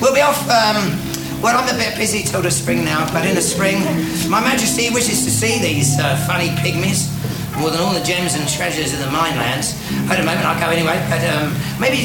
we'll 0.01 0.15
be 0.15 0.21
off. 0.21 0.41
Um, 0.49 0.97
well, 1.45 1.53
I'm 1.53 1.69
a 1.69 1.77
bit 1.79 1.97
busy 1.97 2.25
till 2.25 2.41
the 2.41 2.51
spring 2.51 2.85
now, 2.85 3.05
but 3.13 3.27
in 3.27 3.35
the 3.35 3.45
spring, 3.45 3.85
My 4.31 4.41
Majesty 4.41 4.89
wishes 4.89 5.25
to 5.25 5.31
see 5.31 5.61
these 5.61 6.01
uh, 6.01 6.17
funny 6.27 6.49
pygmies 6.65 7.13
more 7.61 7.71
than 7.71 7.81
all 7.81 7.93
the 7.93 8.05
gems 8.05 8.35
and 8.35 8.49
treasures 8.49 8.93
of 8.93 9.01
the 9.01 9.11
minelands. 9.13 9.77
At 10.09 10.17
the 10.17 10.25
moment, 10.25 10.45
I'll 10.45 10.61
go 10.61 10.73
anyway, 10.73 10.97
but 11.09 11.21
um, 11.29 11.53
maybe 11.81 12.05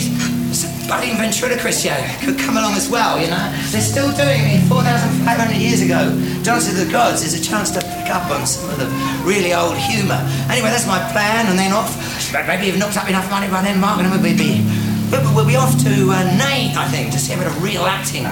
some 0.52 0.72
budding 0.88 1.16
ventriloquist 1.16 1.88
could 2.24 2.38
come 2.38 2.58
along 2.58 2.76
as 2.76 2.90
well, 2.92 3.20
you 3.20 3.32
know? 3.32 3.48
They're 3.72 3.80
still 3.80 4.12
doing 4.12 4.60
it 4.60 4.68
4,500 4.68 5.56
years 5.56 5.82
ago. 5.82 6.12
Dance 6.44 6.68
of 6.68 6.76
the 6.76 6.92
Gods 6.92 7.24
is 7.24 7.32
a 7.32 7.42
chance 7.42 7.72
to 7.72 7.80
pick 7.80 8.12
up 8.12 8.30
on 8.32 8.46
some 8.46 8.70
of 8.70 8.78
the 8.80 8.92
really 9.24 9.54
old 9.54 9.78
humour. 9.78 10.20
Anyway, 10.52 10.68
that's 10.68 10.88
my 10.88 11.00
plan, 11.16 11.48
and 11.48 11.58
then 11.58 11.72
off. 11.72 11.96
Maybe 12.48 12.68
you've 12.68 12.80
knocked 12.80 12.98
up 12.98 13.08
enough 13.08 13.32
money 13.32 13.48
by 13.48 13.62
then, 13.62 13.80
Mark, 13.80 14.00
and 14.00 14.12
we'll 14.12 14.22
be. 14.22 14.64
We'll 15.12 15.46
be 15.46 15.58
off 15.58 15.78
to 15.84 16.12
uh, 16.12 16.24
Nate, 16.38 16.76
I 16.78 16.88
think, 16.88 17.12
to 17.12 17.20
see 17.20 17.34
a 17.34 17.38
bit 17.38 17.48
of 17.48 17.64
real 17.64 17.84
acting. 17.84 18.24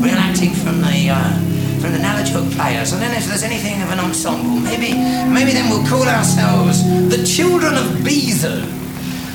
Real 0.00 0.18
acting 0.18 0.52
from 0.52 0.80
the. 0.80 1.10
Uh, 1.10 1.58
from 1.78 1.92
the 1.92 1.98
Nalachuk 1.98 2.50
players, 2.56 2.92
and 2.92 3.00
then 3.00 3.16
if 3.16 3.26
there's 3.26 3.44
anything 3.44 3.80
of 3.82 3.90
an 3.92 4.00
ensemble, 4.00 4.58
maybe 4.58 4.94
maybe 5.30 5.52
then 5.52 5.70
we'll 5.70 5.86
call 5.86 6.02
ourselves 6.08 6.82
the 7.08 7.24
Children 7.24 7.74
of 7.74 7.86
Bezu, 8.02 8.66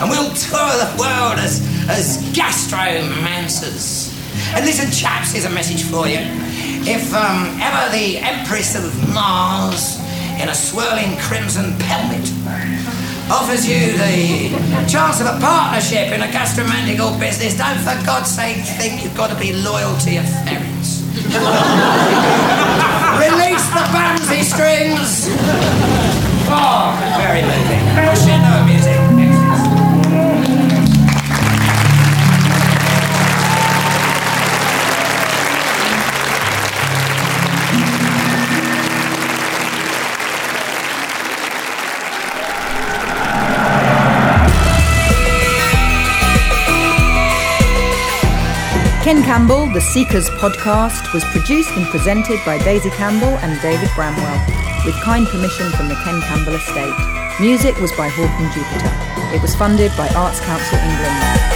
and 0.01 0.09
we'll 0.09 0.27
tour 0.35 0.71
the 0.75 0.91
world 0.99 1.39
as 1.39 1.63
as 1.87 2.17
gastromancers. 2.35 4.11
And 4.55 4.65
listen, 4.65 4.91
chaps, 4.91 5.31
here's 5.31 5.45
a 5.45 5.49
message 5.49 5.83
for 5.83 6.05
you. 6.05 6.19
If 6.83 7.13
um, 7.13 7.47
ever 7.61 7.95
the 7.95 8.17
Empress 8.17 8.75
of 8.75 8.91
Mars 9.13 9.99
in 10.41 10.49
a 10.49 10.55
swirling 10.55 11.15
crimson 11.19 11.71
pelmet 11.79 12.27
offers 13.29 13.67
you 13.67 13.93
the 13.93 14.49
chance 14.87 15.21
of 15.21 15.27
a 15.27 15.39
partnership 15.39 16.11
in 16.11 16.21
a 16.21 16.27
gastromantical 16.27 17.19
business, 17.19 17.55
don't 17.57 17.77
for 17.79 17.95
God's 18.05 18.29
sake 18.29 18.57
think 18.77 19.03
you've 19.03 19.15
got 19.15 19.29
to 19.29 19.35
be 19.39 19.53
loyal 19.53 19.95
to 19.99 20.11
your 20.11 20.23
ferrets. 20.23 21.03
Release 23.23 23.65
the 23.71 23.85
bandsy 23.93 24.43
strings! 24.43 25.29
Oh, 26.49 26.95
very 27.17 27.41
moving. 27.41 27.83
Crescendo 27.95 28.65
music. 28.65 29.02
Ken 49.03 49.21
Campbell, 49.21 49.65
the 49.73 49.81
Seekers 49.81 50.29
podcast, 50.29 51.13
was 51.13 51.25
produced 51.25 51.71
and 51.71 51.85
presented 51.87 52.39
by 52.45 52.57
Daisy 52.57 52.89
Campbell 52.91 53.37
and 53.39 53.61
David 53.61 53.89
Bramwell, 53.95 54.39
with 54.85 54.95
kind 55.01 55.27
permission 55.27 55.69
from 55.71 55.89
the 55.89 55.95
Ken 56.05 56.21
Campbell 56.21 56.53
estate. 56.53 56.95
Music 57.41 57.77
was 57.81 57.91
by 57.97 58.07
and 58.07 58.53
Jupiter. 58.53 59.35
It 59.35 59.41
was 59.41 59.55
funded 59.55 59.91
by 59.97 60.07
Arts 60.15 60.39
Council 60.39 60.77
England. 60.77 61.52